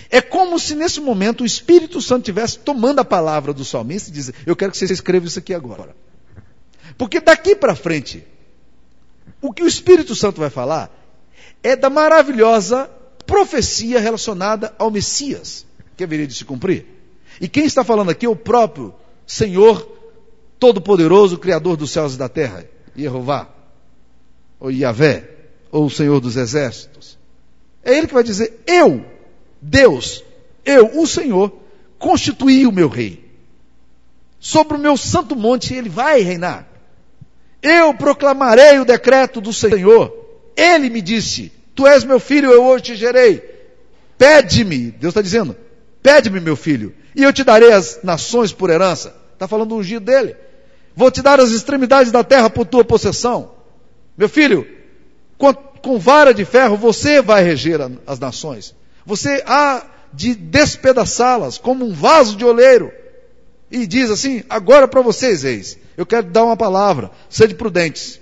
É 0.09 0.23
como 0.23 0.59
se 0.59 0.75
nesse 0.75 1.01
momento 1.01 1.43
o 1.43 1.47
Espírito 1.47 2.01
Santo 2.01 2.23
estivesse 2.23 2.59
tomando 2.61 3.01
a 3.01 3.05
palavra 3.05 3.53
do 3.53 3.65
salmista 3.65 4.09
e 4.09 4.13
dizendo: 4.13 4.39
Eu 4.47 4.57
quero 4.57 4.73
que 4.73 4.79
você 4.79 4.91
escreva 4.91 5.27
isso 5.27 5.39
aqui 5.39 5.53
agora. 5.53 5.95
Porque 7.01 7.19
daqui 7.19 7.57
para 7.57 7.75
frente, 7.75 8.23
o 9.41 9.55
que 9.55 9.63
o 9.63 9.67
Espírito 9.67 10.15
Santo 10.15 10.39
vai 10.39 10.51
falar 10.51 10.95
é 11.63 11.75
da 11.75 11.89
maravilhosa 11.89 12.91
profecia 13.25 13.99
relacionada 13.99 14.75
ao 14.79 14.91
Messias, 14.91 15.65
que 15.97 16.05
haveria 16.05 16.27
de 16.27 16.35
se 16.35 16.45
cumprir. 16.45 16.85
E 17.41 17.49
quem 17.49 17.65
está 17.65 17.83
falando 17.83 18.11
aqui 18.11 18.27
é 18.27 18.29
o 18.29 18.37
próprio 18.37 18.95
Senhor 19.27 19.81
Todo-Poderoso, 20.59 21.39
Criador 21.39 21.79
dos 21.79 21.91
céus 21.91 22.17
e 22.17 22.19
da 22.19 22.29
terra, 22.29 22.69
Jeová, 22.95 23.49
ou 24.61 24.71
Yahvé, 24.71 25.27
ou 25.73 25.87
o 25.87 25.91
Senhor 25.91 26.21
dos 26.21 26.37
exércitos. 26.37 27.17
É 27.83 27.97
Ele 27.97 28.09
que 28.09 28.13
vai 28.15 28.23
dizer: 28.23 28.61
Eu, 28.67 29.07
Deus, 29.59 30.23
eu, 30.67 31.01
o 31.01 31.07
Senhor, 31.07 31.51
constituí 31.99 32.67
o 32.67 32.73
meu 32.73 32.91
rei. 32.91 33.25
Sobre 34.39 34.77
o 34.77 34.81
meu 34.81 34.99
santo 34.99 35.35
monte 35.35 35.73
ele 35.73 35.89
vai 35.89 36.21
reinar. 36.21 36.70
Eu 37.63 37.93
proclamarei 37.95 38.79
o 38.79 38.85
decreto 38.85 39.41
do 39.41 39.53
Senhor. 39.53 40.15
Ele 40.57 40.91
me 40.91 41.01
disse: 41.01 41.53
Tu 41.75 41.87
és 41.87 42.05
meu 42.05 42.21
filho, 42.21 42.51
eu 42.51 42.65
hoje 42.65 42.85
te 42.85 42.97
gerei. 42.97 43.43
Pede-me, 44.19 44.91
Deus 44.91 45.13
está 45.13 45.23
dizendo, 45.23 45.57
pede-me, 46.03 46.41
meu 46.41 46.55
filho, 46.55 46.95
e 47.17 47.23
eu 47.23 47.33
te 47.33 47.43
darei 47.43 47.73
as 47.73 48.01
nações 48.03 48.53
por 48.53 48.69
herança. 48.69 49.15
Está 49.33 49.49
falando 49.49 49.71
do 49.71 49.77
ungido 49.77 50.05
dele. 50.05 50.37
Vou 50.95 51.11
te 51.11 51.23
dar 51.23 51.41
as 51.41 51.51
extremidades 51.51 52.13
da 52.13 52.23
terra 52.23 52.51
por 52.51 52.67
tua 52.67 52.85
possessão. 52.85 53.53
Meu 54.19 54.29
filho, 54.29 54.67
com, 55.39 55.55
com 55.55 55.99
vara 55.99 56.35
de 56.35 56.45
ferro 56.45 56.77
você 56.77 57.23
vai 57.23 57.43
reger 57.43 57.81
as 58.07 58.19
nações. 58.19 58.75
Você 59.07 59.43
há 59.47 59.87
de 60.13 60.35
despedaçá-las 60.35 61.57
como 61.57 61.87
um 61.87 61.95
vaso 61.95 62.37
de 62.37 62.45
oleiro. 62.45 62.93
E 63.71 63.87
diz 63.87 64.11
assim: 64.11 64.43
agora 64.51 64.87
para 64.87 65.01
vocês, 65.01 65.45
eis, 65.45 65.79
eu 66.01 66.07
quero 66.07 66.29
dar 66.29 66.45
uma 66.45 66.57
palavra, 66.57 67.11
sede 67.29 67.55
prudentes. 67.55 68.19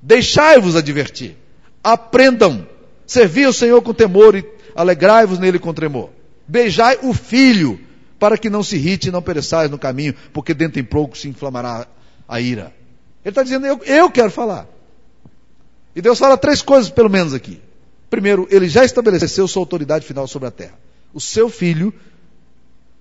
Deixai-vos 0.00 0.74
advertir. 0.74 1.36
Aprendam. 1.84 2.66
Servi 3.06 3.46
o 3.46 3.52
Senhor 3.52 3.82
com 3.82 3.92
temor 3.92 4.34
e 4.34 4.42
alegrai-vos 4.74 5.38
nele 5.38 5.58
com 5.58 5.74
tremor. 5.74 6.08
Beijai 6.48 7.00
o 7.02 7.12
filho, 7.12 7.78
para 8.18 8.38
que 8.38 8.48
não 8.48 8.62
se 8.62 8.76
irrite 8.76 9.08
e 9.08 9.12
não 9.12 9.20
pereçais 9.20 9.70
no 9.70 9.78
caminho, 9.78 10.14
porque 10.32 10.54
dentro 10.54 10.80
em 10.80 10.84
pouco 10.84 11.14
se 11.18 11.28
inflamará 11.28 11.86
a 12.26 12.40
ira. 12.40 12.72
Ele 13.22 13.30
está 13.30 13.42
dizendo, 13.42 13.66
eu, 13.66 13.78
eu 13.84 14.10
quero 14.10 14.30
falar. 14.30 14.66
E 15.94 16.00
Deus 16.00 16.18
fala 16.18 16.38
três 16.38 16.62
coisas, 16.62 16.90
pelo 16.90 17.10
menos 17.10 17.34
aqui. 17.34 17.60
Primeiro, 18.08 18.48
ele 18.50 18.70
já 18.70 18.86
estabeleceu 18.86 19.46
sua 19.46 19.60
autoridade 19.60 20.06
final 20.06 20.26
sobre 20.26 20.48
a 20.48 20.50
terra. 20.50 20.78
O 21.12 21.20
seu 21.20 21.50
filho, 21.50 21.92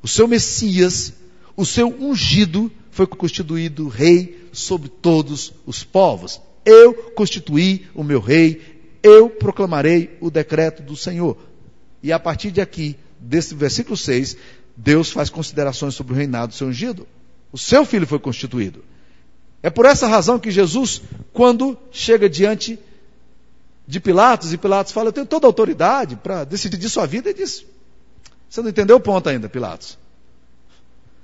o 0.03 0.07
seu 0.07 0.27
Messias, 0.27 1.13
o 1.55 1.65
seu 1.65 1.87
ungido 1.87 2.69
foi 2.91 3.07
constituído 3.07 3.87
rei 3.87 4.47
sobre 4.51 4.89
todos 4.89 5.53
os 5.65 5.83
povos. 5.83 6.41
Eu 6.65 6.93
constituí 7.15 7.87
o 7.95 8.03
meu 8.03 8.19
rei, 8.19 8.61
eu 9.01 9.29
proclamarei 9.29 10.17
o 10.21 10.29
decreto 10.29 10.83
do 10.83 10.95
Senhor. 10.95 11.37
E 12.03 12.11
a 12.11 12.19
partir 12.19 12.51
de 12.51 12.61
aqui, 12.61 12.95
desse 13.19 13.55
versículo 13.55 13.97
6, 13.97 14.37
Deus 14.75 15.11
faz 15.11 15.29
considerações 15.29 15.95
sobre 15.95 16.13
o 16.13 16.15
reinado 16.15 16.49
do 16.49 16.55
seu 16.55 16.67
ungido. 16.67 17.07
O 17.51 17.57
seu 17.57 17.85
filho 17.85 18.05
foi 18.05 18.19
constituído. 18.19 18.83
É 19.63 19.69
por 19.69 19.85
essa 19.85 20.07
razão 20.07 20.39
que 20.39 20.51
Jesus, 20.51 21.01
quando 21.33 21.77
chega 21.91 22.29
diante 22.29 22.79
de 23.87 23.99
Pilatos, 23.99 24.53
e 24.53 24.57
Pilatos 24.57 24.91
fala: 24.91 25.09
Eu 25.09 25.13
tenho 25.13 25.25
toda 25.25 25.45
a 25.45 25.49
autoridade 25.49 26.15
para 26.15 26.43
decidir 26.43 26.89
sua 26.89 27.05
vida, 27.05 27.29
ele 27.29 27.37
diz: 27.37 27.65
Você 28.49 28.61
não 28.61 28.69
entendeu 28.69 28.97
o 28.97 29.01
ponto 29.01 29.29
ainda, 29.29 29.47
Pilatos. 29.47 29.97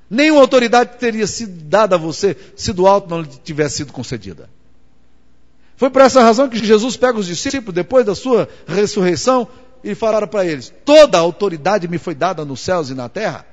Nenhuma 0.09 0.41
autoridade 0.41 0.97
teria 0.97 1.27
sido 1.27 1.63
dada 1.63 1.95
a 1.95 1.97
você 1.97 2.35
se 2.55 2.71
do 2.71 2.87
alto 2.87 3.09
não 3.09 3.21
lhe 3.21 3.29
tivesse 3.43 3.77
sido 3.77 3.91
concedida. 3.91 4.49
Foi 5.75 5.89
por 5.89 6.01
essa 6.01 6.21
razão 6.21 6.49
que 6.49 6.57
Jesus 6.65 6.97
pega 6.97 7.19
os 7.19 7.27
discípulos 7.27 7.75
depois 7.75 8.05
da 8.05 8.15
sua 8.15 8.49
ressurreição 8.65 9.47
e 9.83 9.93
falaram 9.93 10.27
para 10.27 10.45
eles: 10.45 10.73
Toda 10.85 11.17
a 11.17 11.21
autoridade 11.21 11.87
me 11.87 11.97
foi 11.97 12.15
dada 12.15 12.43
nos 12.45 12.61
céus 12.61 12.89
e 12.89 12.93
na 12.93 13.09
terra. 13.09 13.45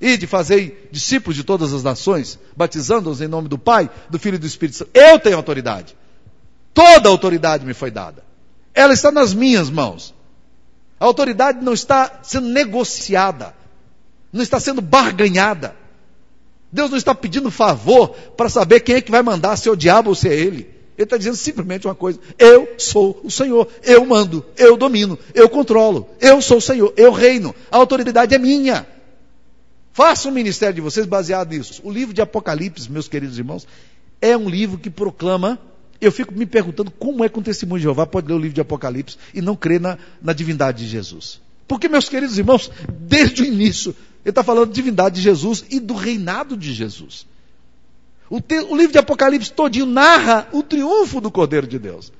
E 0.00 0.16
de 0.16 0.26
fazer 0.26 0.88
discípulos 0.90 1.36
de 1.36 1.44
todas 1.44 1.72
as 1.72 1.84
nações, 1.84 2.38
batizando-os 2.56 3.20
em 3.20 3.28
nome 3.28 3.48
do 3.48 3.56
Pai, 3.56 3.88
do 4.10 4.18
Filho 4.18 4.34
e 4.34 4.38
do 4.38 4.46
Espírito 4.46 4.78
Santo. 4.78 4.90
Eu 4.92 5.18
tenho 5.20 5.36
autoridade. 5.36 5.96
Toda 6.74 7.08
a 7.08 7.12
autoridade 7.12 7.64
me 7.64 7.72
foi 7.72 7.90
dada. 7.90 8.24
Ela 8.74 8.92
está 8.92 9.12
nas 9.12 9.32
minhas 9.32 9.70
mãos. 9.70 10.12
A 10.98 11.04
autoridade 11.04 11.64
não 11.64 11.72
está 11.72 12.20
sendo 12.22 12.48
negociada, 12.48 13.54
não 14.32 14.42
está 14.42 14.58
sendo 14.58 14.80
barganhada. 14.80 15.76
Deus 16.72 16.90
não 16.90 16.96
está 16.96 17.14
pedindo 17.14 17.50
favor 17.50 18.10
para 18.36 18.48
saber 18.48 18.80
quem 18.80 18.94
é 18.94 19.00
que 19.00 19.10
vai 19.10 19.22
mandar, 19.22 19.56
se 19.56 19.68
é 19.68 19.72
o 19.72 19.76
diabo 19.76 20.08
ou 20.08 20.14
se 20.14 20.28
é 20.28 20.34
ele. 20.34 20.70
Ele 20.96 21.04
está 21.04 21.16
dizendo 21.16 21.36
simplesmente 21.36 21.86
uma 21.86 21.94
coisa: 21.94 22.18
eu 22.38 22.74
sou 22.78 23.20
o 23.22 23.30
Senhor, 23.30 23.68
eu 23.82 24.04
mando, 24.06 24.44
eu 24.56 24.76
domino, 24.76 25.18
eu 25.34 25.48
controlo, 25.48 26.08
eu 26.20 26.40
sou 26.40 26.58
o 26.58 26.62
Senhor, 26.62 26.92
eu 26.96 27.12
reino, 27.12 27.54
a 27.70 27.76
autoridade 27.76 28.34
é 28.34 28.38
minha. 28.38 28.86
Faça 29.92 30.28
o 30.28 30.32
ministério 30.32 30.74
de 30.74 30.80
vocês 30.80 31.04
baseado 31.04 31.50
nisso. 31.50 31.82
O 31.84 31.90
livro 31.90 32.14
de 32.14 32.22
Apocalipse, 32.22 32.90
meus 32.90 33.08
queridos 33.08 33.38
irmãos, 33.38 33.66
é 34.20 34.34
um 34.36 34.48
livro 34.48 34.78
que 34.78 34.88
proclama. 34.88 35.58
Eu 36.00 36.10
fico 36.10 36.34
me 36.34 36.46
perguntando 36.46 36.90
como 36.90 37.22
é 37.22 37.28
que 37.28 37.38
um 37.38 37.42
testemunho 37.42 37.78
de 37.78 37.84
Jeová 37.84 38.06
pode 38.06 38.26
ler 38.26 38.34
o 38.34 38.38
livro 38.38 38.54
de 38.54 38.60
Apocalipse 38.60 39.16
e 39.32 39.42
não 39.42 39.54
crer 39.54 39.80
na, 39.80 39.98
na 40.20 40.32
divindade 40.32 40.84
de 40.84 40.90
Jesus. 40.90 41.40
Porque, 41.72 41.88
meus 41.88 42.06
queridos 42.06 42.36
irmãos, 42.36 42.70
desde 42.86 43.40
o 43.40 43.46
início, 43.46 43.96
ele 44.22 44.28
está 44.28 44.42
falando 44.42 44.68
de 44.68 44.74
divindade 44.74 45.14
de 45.14 45.22
Jesus 45.22 45.64
e 45.70 45.80
do 45.80 45.94
reinado 45.94 46.54
de 46.54 46.70
Jesus. 46.70 47.26
O, 48.28 48.42
te, 48.42 48.56
o 48.56 48.76
livro 48.76 48.92
de 48.92 48.98
Apocalipse 48.98 49.50
todinho 49.50 49.86
narra 49.86 50.46
o 50.52 50.62
triunfo 50.62 51.18
do 51.18 51.30
Cordeiro 51.30 51.66
de 51.66 51.78
Deus. 51.78 52.12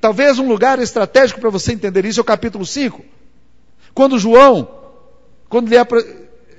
Talvez 0.00 0.40
um 0.40 0.48
lugar 0.48 0.80
estratégico 0.80 1.40
para 1.40 1.50
você 1.50 1.72
entender 1.72 2.04
isso 2.04 2.18
é 2.18 2.22
o 2.22 2.24
capítulo 2.24 2.66
5. 2.66 3.04
Quando 3.94 4.18
João, 4.18 4.68
quando 5.48 5.68
ele 5.68 5.76
é 5.76 5.86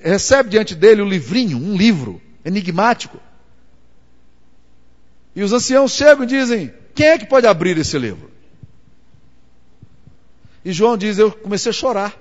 recebe 0.01 0.51
diante 0.51 0.75
dele 0.75 1.01
o 1.01 1.05
livrinho, 1.05 1.57
um 1.57 1.75
livro 1.75 2.21
enigmático. 2.45 3.19
E 5.35 5.43
os 5.43 5.51
anciãos 5.51 5.91
chegam 5.91 6.23
e 6.23 6.27
dizem: 6.27 6.73
Quem 6.95 7.07
é 7.07 7.17
que 7.17 7.25
pode 7.25 7.45
abrir 7.45 7.77
esse 7.77 7.99
livro? 7.99 8.31
E 10.63 10.71
João 10.71 10.97
diz: 10.97 11.17
Eu 11.17 11.31
comecei 11.31 11.69
a 11.69 11.73
chorar. 11.73 12.17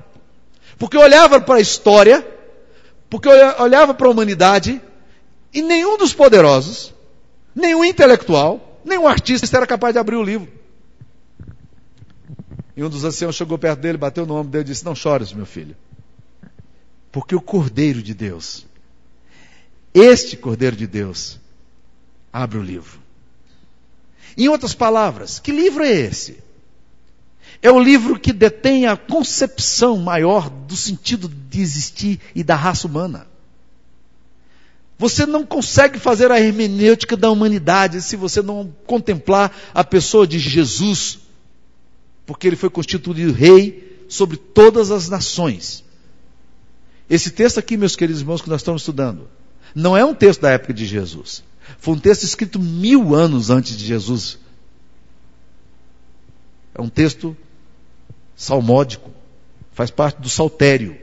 Porque 0.78 0.96
eu 0.96 1.00
olhava 1.00 1.40
para 1.40 1.56
a 1.56 1.60
história, 1.60 2.26
porque 3.10 3.28
eu 3.28 3.62
olhava 3.62 3.94
para 3.94 4.06
a 4.06 4.10
humanidade, 4.10 4.80
e 5.52 5.62
nenhum 5.62 5.96
dos 5.96 6.12
poderosos, 6.12 6.94
nenhum 7.54 7.84
intelectual, 7.84 8.80
nenhum 8.84 9.06
artista 9.06 9.56
era 9.56 9.66
capaz 9.66 9.94
de 9.94 9.98
abrir 9.98 10.16
o 10.16 10.22
livro. 10.22 10.48
E 12.76 12.84
um 12.84 12.88
dos 12.88 13.04
anciãos 13.04 13.34
chegou 13.34 13.58
perto 13.58 13.80
dele, 13.80 13.98
bateu 13.98 14.24
no 14.24 14.36
ombro 14.36 14.52
dele 14.52 14.62
e 14.62 14.66
disse: 14.68 14.84
Não 14.84 14.94
chores, 14.94 15.32
meu 15.32 15.46
filho. 15.46 15.76
Porque 17.10 17.34
o 17.34 17.40
Cordeiro 17.40 18.00
de 18.02 18.14
Deus, 18.14 18.66
este 19.92 20.36
Cordeiro 20.36 20.76
de 20.76 20.86
Deus, 20.86 21.40
abre 22.32 22.58
o 22.58 22.62
livro. 22.62 23.00
Em 24.36 24.48
outras 24.48 24.74
palavras, 24.74 25.40
que 25.40 25.50
livro 25.50 25.82
é 25.82 25.90
esse? 25.90 26.38
É 27.60 27.70
o 27.70 27.80
livro 27.80 28.18
que 28.18 28.32
detém 28.32 28.86
a 28.86 28.96
concepção 28.96 29.96
maior 29.96 30.48
do 30.48 30.76
sentido 30.76 31.28
de 31.28 31.60
existir 31.60 32.20
e 32.34 32.44
da 32.44 32.54
raça 32.54 32.86
humana. 32.86 33.26
Você 34.98 35.26
não 35.26 35.46
consegue 35.46 35.98
fazer 35.98 36.30
a 36.30 36.40
hermenêutica 36.40 37.16
da 37.16 37.30
humanidade 37.30 38.02
se 38.02 38.16
você 38.16 38.42
não 38.42 38.74
contemplar 38.86 39.56
a 39.72 39.84
pessoa 39.84 40.26
de 40.26 40.38
Jesus, 40.38 41.20
porque 42.26 42.46
ele 42.46 42.56
foi 42.56 42.70
constituído 42.70 43.32
rei 43.32 44.04
sobre 44.08 44.36
todas 44.36 44.90
as 44.90 45.08
nações. 45.08 45.84
Esse 47.08 47.30
texto 47.30 47.58
aqui, 47.58 47.76
meus 47.76 47.96
queridos 47.96 48.20
irmãos, 48.20 48.42
que 48.42 48.50
nós 48.50 48.60
estamos 48.60 48.82
estudando, 48.82 49.28
não 49.74 49.96
é 49.96 50.04
um 50.04 50.14
texto 50.14 50.40
da 50.40 50.50
época 50.50 50.74
de 50.74 50.84
Jesus. 50.84 51.44
Foi 51.78 51.94
um 51.94 51.98
texto 51.98 52.22
escrito 52.24 52.58
mil 52.58 53.14
anos 53.14 53.50
antes 53.50 53.76
de 53.76 53.84
Jesus. 53.84 54.38
É 56.74 56.80
um 56.80 56.88
texto 56.88 57.36
salmódico, 58.38 59.10
faz 59.72 59.90
parte 59.90 60.22
do 60.22 60.28
saltério. 60.28 60.96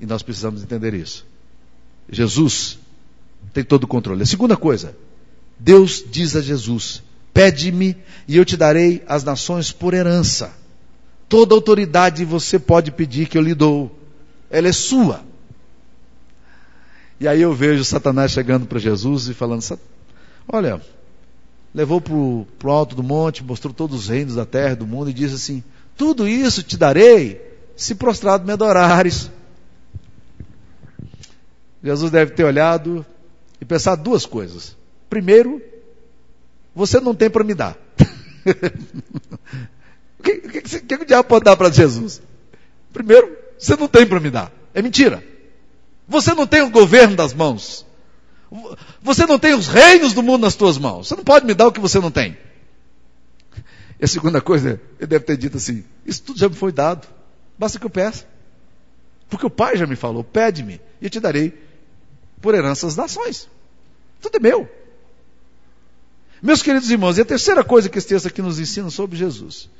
E 0.00 0.06
nós 0.06 0.22
precisamos 0.22 0.62
entender 0.62 0.94
isso. 0.94 1.26
Jesus 2.08 2.78
tem 3.52 3.64
todo 3.64 3.84
o 3.84 3.88
controle. 3.88 4.22
A 4.22 4.26
segunda 4.26 4.56
coisa, 4.56 4.96
Deus 5.58 6.04
diz 6.08 6.36
a 6.36 6.40
Jesus: 6.40 7.02
Pede-me 7.34 7.96
e 8.28 8.36
eu 8.36 8.44
te 8.44 8.56
darei 8.56 9.02
as 9.08 9.24
nações 9.24 9.72
por 9.72 9.92
herança. 9.92 10.52
Toda 11.28 11.54
autoridade 11.54 12.24
você 12.24 12.58
pode 12.58 12.92
pedir 12.92 13.28
que 13.28 13.36
eu 13.36 13.42
lhe 13.42 13.54
dou. 13.54 13.98
Ela 14.50 14.68
é 14.68 14.72
sua. 14.72 15.24
E 17.18 17.26
aí 17.26 17.40
eu 17.40 17.54
vejo 17.54 17.84
Satanás 17.84 18.30
chegando 18.30 18.66
para 18.66 18.78
Jesus 18.78 19.28
e 19.28 19.34
falando: 19.34 19.62
Olha, 20.46 20.80
levou 21.74 22.00
para 22.00 22.14
o 22.14 22.46
alto 22.70 22.94
do 22.94 23.02
monte, 23.02 23.42
mostrou 23.42 23.72
todos 23.72 24.00
os 24.00 24.08
reinos 24.08 24.34
da 24.34 24.44
terra 24.44 24.76
do 24.76 24.86
mundo 24.86 25.10
e 25.10 25.14
disse 25.14 25.34
assim: 25.34 25.64
Tudo 25.96 26.28
isso 26.28 26.62
te 26.62 26.76
darei 26.76 27.40
se 27.76 27.94
prostrado 27.94 28.44
me 28.44 28.52
adorares. 28.52 29.30
Jesus 31.82 32.10
deve 32.10 32.32
ter 32.32 32.44
olhado 32.44 33.04
e 33.60 33.64
pensado 33.64 34.02
duas 34.02 34.24
coisas. 34.24 34.76
Primeiro, 35.10 35.60
você 36.74 37.00
não 37.00 37.14
tem 37.14 37.28
para 37.28 37.44
me 37.44 37.54
dar. 37.54 37.76
O 40.18 40.22
que, 40.22 40.36
que, 40.36 40.60
que, 40.62 40.80
que 40.80 40.94
o 40.94 41.04
diabo 41.04 41.28
pode 41.28 41.44
dar 41.44 41.56
para 41.56 41.68
Jesus? 41.68 42.22
Primeiro, 42.92 43.36
você 43.58 43.74
não 43.74 43.88
tem 43.88 44.06
para 44.06 44.20
me 44.20 44.30
dar. 44.30 44.52
É 44.72 44.80
mentira. 44.80 45.20
Você 46.06 46.32
não 46.32 46.46
tem 46.46 46.62
o 46.62 46.70
governo 46.70 47.16
das 47.16 47.34
mãos. 47.34 47.84
Você 49.00 49.26
não 49.26 49.38
tem 49.38 49.54
os 49.54 49.66
reinos 49.66 50.12
do 50.12 50.22
mundo 50.22 50.42
nas 50.42 50.54
tuas 50.54 50.76
mãos. 50.76 51.08
Você 51.08 51.16
não 51.16 51.24
pode 51.24 51.46
me 51.46 51.54
dar 51.54 51.68
o 51.68 51.72
que 51.72 51.80
você 51.80 51.98
não 51.98 52.10
tem. 52.10 52.36
E 53.98 54.04
a 54.04 54.08
segunda 54.08 54.40
coisa, 54.40 54.80
ele 54.98 55.06
deve 55.06 55.24
ter 55.24 55.36
dito 55.36 55.56
assim: 55.56 55.84
Isso 56.04 56.22
tudo 56.22 56.38
já 56.38 56.48
me 56.48 56.54
foi 56.54 56.72
dado. 56.72 57.06
Basta 57.58 57.78
que 57.78 57.86
eu 57.86 57.90
peça. 57.90 58.26
Porque 59.30 59.46
o 59.46 59.50
Pai 59.50 59.76
já 59.76 59.86
me 59.86 59.96
falou: 59.96 60.22
Pede-me 60.22 60.80
e 61.00 61.04
eu 61.06 61.10
te 61.10 61.20
darei 61.20 61.54
por 62.40 62.54
herança 62.54 62.86
das 62.86 62.96
nações. 62.96 63.48
Tudo 64.20 64.36
é 64.36 64.40
meu. 64.40 64.68
Meus 66.42 66.62
queridos 66.62 66.90
irmãos, 66.90 67.18
e 67.18 67.20
a 67.20 67.24
terceira 67.24 67.62
coisa 67.62 67.88
que 67.88 67.96
esse 67.96 68.08
texto 68.08 68.26
aqui 68.26 68.42
nos 68.42 68.58
ensina 68.58 68.90
sobre 68.90 69.16
Jesus 69.16 69.70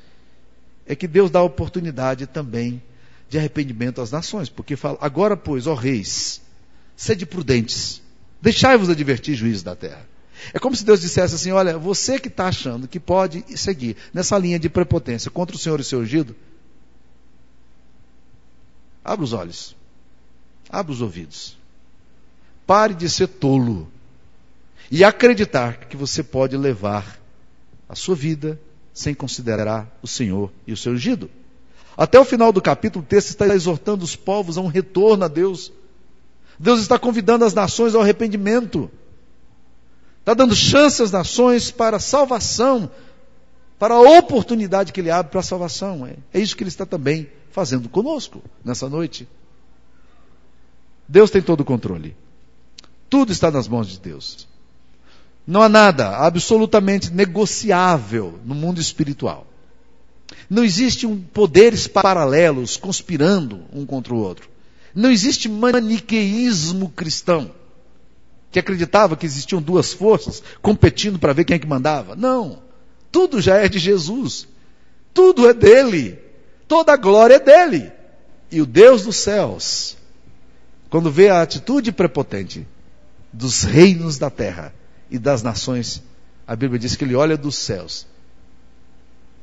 é 0.87 0.95
que 0.95 1.07
Deus 1.07 1.29
dá 1.29 1.41
oportunidade 1.41 2.25
também 2.25 2.81
de 3.29 3.37
arrependimento 3.37 4.01
às 4.01 4.11
nações, 4.11 4.49
porque 4.49 4.75
fala: 4.75 4.97
agora, 5.01 5.35
pois, 5.35 5.67
ó 5.67 5.73
reis, 5.73 6.41
sede 6.95 7.25
prudentes, 7.25 8.01
deixai-vos 8.43 8.89
advertir 8.89 9.35
juízo 9.35 9.63
da 9.63 9.73
terra. 9.73 10.05
É 10.53 10.59
como 10.59 10.75
se 10.75 10.83
Deus 10.83 10.99
dissesse 10.99 11.33
assim: 11.33 11.51
olha, 11.51 11.77
você 11.77 12.19
que 12.19 12.27
está 12.27 12.47
achando 12.47 12.89
que 12.89 12.99
pode 12.99 13.45
seguir 13.57 13.95
nessa 14.13 14.37
linha 14.37 14.59
de 14.59 14.67
prepotência 14.67 15.31
contra 15.31 15.55
o 15.55 15.59
Senhor 15.59 15.79
e 15.79 15.83
seu 15.83 15.99
ungido, 15.99 16.35
abra 19.01 19.23
os 19.23 19.31
olhos, 19.31 19.77
abra 20.69 20.91
os 20.91 21.01
ouvidos, 21.01 21.57
pare 22.67 22.93
de 22.93 23.09
ser 23.09 23.27
tolo 23.27 23.89
e 24.91 25.05
acreditar 25.05 25.85
que 25.85 25.95
você 25.95 26.21
pode 26.21 26.57
levar 26.57 27.17
a 27.87 27.95
sua 27.95 28.13
vida 28.13 28.59
sem 28.93 29.13
considerar 29.13 29.89
o 30.01 30.07
Senhor 30.07 30.51
e 30.67 30.73
o 30.73 30.77
seu 30.77 30.91
ungido. 30.91 31.31
Até 31.95 32.19
o 32.19 32.25
final 32.25 32.51
do 32.51 32.61
capítulo, 32.61 33.05
o 33.05 33.07
texto 33.07 33.29
está 33.29 33.47
exortando 33.47 34.03
os 34.03 34.17
povos 34.17 34.57
a 34.57 34.61
um 34.61 34.67
retorno 34.67 35.23
a 35.23 35.29
Deus. 35.29 35.71
Deus 36.59 36.79
está 36.79 36.99
convidando 36.99 37.45
as 37.45 37.53
nações 37.53 37.95
ao 37.95 38.01
arrependimento. 38.01 38.89
Está 40.19 40.33
dando 40.33 40.55
chance 40.55 41.01
às 41.01 41.11
nações 41.11 41.71
para 41.71 41.99
salvação, 41.99 42.89
para 43.77 43.95
a 43.95 43.99
oportunidade 43.99 44.93
que 44.93 45.01
Ele 45.01 45.11
abre 45.11 45.31
para 45.31 45.41
a 45.41 45.43
salvação. 45.43 46.05
É, 46.05 46.15
é 46.33 46.39
isso 46.39 46.55
que 46.55 46.63
Ele 46.63 46.69
está 46.69 46.85
também 46.85 47.29
fazendo 47.51 47.89
conosco 47.89 48.41
nessa 48.63 48.87
noite. 48.87 49.27
Deus 51.07 51.29
tem 51.29 51.41
todo 51.41 51.61
o 51.61 51.65
controle. 51.65 52.15
Tudo 53.09 53.31
está 53.31 53.51
nas 53.51 53.67
mãos 53.67 53.87
de 53.89 53.99
Deus. 53.99 54.47
Não 55.45 55.61
há 55.61 55.67
nada 55.67 56.17
absolutamente 56.17 57.11
negociável 57.11 58.39
no 58.45 58.55
mundo 58.55 58.79
espiritual. 58.79 59.45
Não 60.49 60.63
existe 60.63 61.05
um 61.05 61.21
poderes 61.21 61.85
paralelos 61.85 62.77
conspirando 62.77 63.61
um 63.73 63.85
contra 63.85 64.13
o 64.13 64.17
outro. 64.17 64.49
Não 64.93 65.09
existe 65.09 65.49
maniqueísmo 65.49 66.89
cristão 66.89 67.51
que 68.51 68.59
acreditava 68.59 69.17
que 69.17 69.25
existiam 69.25 69.59
duas 69.59 69.91
forças 69.91 70.43
competindo 70.61 71.17
para 71.17 71.33
ver 71.33 71.43
quem 71.43 71.55
é 71.55 71.59
que 71.59 71.65
mandava. 71.65 72.15
Não. 72.15 72.61
Tudo 73.11 73.41
já 73.41 73.57
é 73.57 73.67
de 73.67 73.79
Jesus. 73.79 74.47
Tudo 75.11 75.49
é 75.49 75.53
dele. 75.53 76.19
Toda 76.67 76.93
a 76.93 76.97
glória 76.97 77.35
é 77.35 77.39
dele. 77.39 77.91
E 78.51 78.61
o 78.61 78.65
Deus 78.67 79.03
dos 79.03 79.15
céus, 79.15 79.97
quando 80.89 81.09
vê 81.09 81.29
a 81.29 81.41
atitude 81.41 81.91
prepotente 81.91 82.67
dos 83.31 83.63
reinos 83.63 84.19
da 84.19 84.29
terra 84.29 84.71
e 85.09 85.17
das 85.17 85.41
nações, 85.41 86.03
a 86.47 86.55
Bíblia 86.55 86.77
diz 86.77 86.95
que 86.95 87.03
ele 87.03 87.15
olha 87.15 87.35
dos 87.35 87.55
céus 87.55 88.05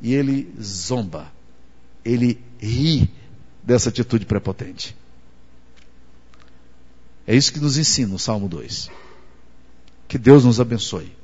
e 0.01 0.15
ele 0.15 0.53
zomba, 0.63 1.31
ele 2.05 2.41
ri 2.61 3.11
dessa 3.63 3.89
atitude 3.89 4.25
prepotente. 4.25 4.97
É 7.31 7.37
isso 7.37 7.53
que 7.53 7.61
nos 7.61 7.79
ensina 7.79 8.13
o 8.13 8.19
Salmo 8.19 8.49
2. 8.49 8.91
Que 10.09 10.19
Deus 10.19 10.45
nos 10.45 10.59
abençoe, 10.59 11.17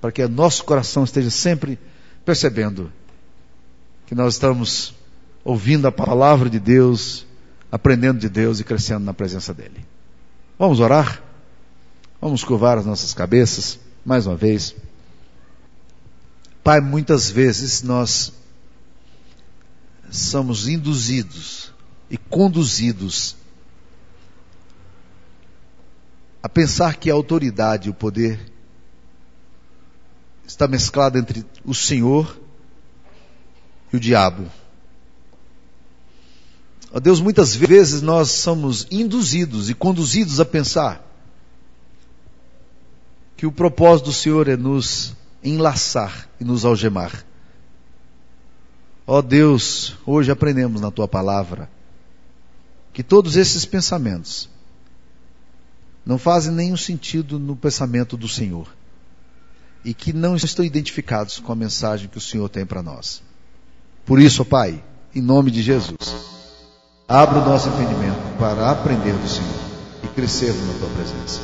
para 0.00 0.10
que 0.10 0.26
nosso 0.26 0.64
coração 0.64 1.04
esteja 1.04 1.30
sempre 1.30 1.78
percebendo 2.24 2.92
que 4.08 4.16
nós 4.16 4.34
estamos 4.34 4.96
ouvindo 5.44 5.86
a 5.86 5.92
palavra 5.92 6.50
de 6.50 6.58
Deus, 6.58 7.24
aprendendo 7.70 8.18
de 8.18 8.28
Deus 8.28 8.58
e 8.58 8.64
crescendo 8.64 9.04
na 9.04 9.14
presença 9.14 9.54
dEle. 9.54 9.86
Vamos 10.58 10.80
orar? 10.80 11.22
Vamos 12.20 12.42
curvar 12.42 12.76
as 12.76 12.84
nossas 12.84 13.14
cabeças, 13.14 13.78
mais 14.04 14.26
uma 14.26 14.34
vez. 14.34 14.74
Pai, 16.64 16.80
muitas 16.80 17.30
vezes 17.30 17.80
nós 17.80 18.32
somos 20.10 20.66
induzidos 20.66 21.72
e 22.10 22.16
conduzidos 22.16 23.36
a 26.42 26.48
pensar 26.48 26.96
que 26.96 27.10
a 27.10 27.14
autoridade 27.14 27.88
e 27.88 27.90
o 27.90 27.94
poder 27.94 28.40
está 30.46 30.66
mesclado 30.66 31.18
entre 31.18 31.44
o 31.64 31.74
Senhor 31.74 32.40
e 33.92 33.96
o 33.96 34.00
diabo. 34.00 34.50
Ó 36.92 36.98
Deus, 37.00 37.20
muitas 37.20 37.54
vezes 37.54 38.00
nós 38.00 38.30
somos 38.30 38.86
induzidos 38.90 39.68
e 39.68 39.74
conduzidos 39.74 40.40
a 40.40 40.44
pensar 40.44 41.04
que 43.36 43.46
o 43.46 43.52
propósito 43.52 44.06
do 44.06 44.12
Senhor 44.12 44.48
é 44.48 44.56
nos 44.56 45.14
enlaçar 45.44 46.28
e 46.40 46.44
nos 46.44 46.64
algemar. 46.64 47.24
Ó 49.06 49.22
Deus, 49.22 49.96
hoje 50.04 50.30
aprendemos 50.30 50.80
na 50.80 50.90
tua 50.90 51.06
palavra 51.06 51.70
que 52.92 53.02
todos 53.02 53.36
esses 53.36 53.64
pensamentos 53.64 54.48
não 56.08 56.16
fazem 56.16 56.50
nenhum 56.50 56.76
sentido 56.76 57.38
no 57.38 57.54
pensamento 57.54 58.16
do 58.16 58.26
Senhor 58.26 58.66
e 59.84 59.92
que 59.92 60.10
não 60.10 60.36
estão 60.36 60.64
identificados 60.64 61.38
com 61.38 61.52
a 61.52 61.54
mensagem 61.54 62.08
que 62.08 62.16
o 62.16 62.20
Senhor 62.20 62.48
tem 62.48 62.64
para 62.64 62.82
nós. 62.82 63.22
Por 64.06 64.18
isso, 64.18 64.42
Pai, 64.42 64.82
em 65.14 65.20
nome 65.20 65.50
de 65.50 65.60
Jesus, 65.60 65.98
abra 67.06 67.40
o 67.40 67.44
nosso 67.44 67.68
entendimento 67.68 68.38
para 68.38 68.70
aprender 68.70 69.12
do 69.12 69.28
Senhor 69.28 69.60
e 70.02 70.08
crescermos 70.08 70.66
na 70.66 70.78
Tua 70.78 70.88
presença. 70.96 71.40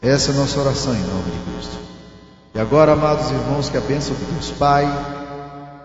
Essa 0.00 0.30
é 0.30 0.34
a 0.34 0.38
nossa 0.38 0.60
oração 0.60 0.94
em 0.94 1.02
nome 1.02 1.30
de 1.30 1.52
Cristo. 1.52 1.78
E 2.54 2.58
agora, 2.58 2.92
amados 2.92 3.30
irmãos, 3.30 3.68
que 3.68 3.76
a 3.76 3.82
bênção 3.82 4.16
do 4.16 4.32
Deus 4.32 4.50
Pai, 4.52 4.86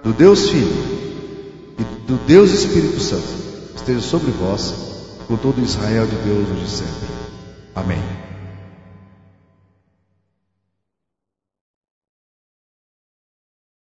do 0.01 0.13
Deus 0.13 0.49
Filho 0.49 1.75
e 1.77 1.84
do 2.07 2.15
Deus 2.25 2.49
Espírito 2.51 3.01
Santo 3.01 3.27
esteja 3.75 3.99
sobre 3.99 4.31
vós, 4.31 4.73
com 5.27 5.36
todo 5.36 5.61
Israel 5.61 6.07
de 6.07 6.15
Deus 6.15 6.49
hoje 6.49 6.63
e 6.63 6.69
sempre. 6.69 7.22
Amém. 7.76 8.32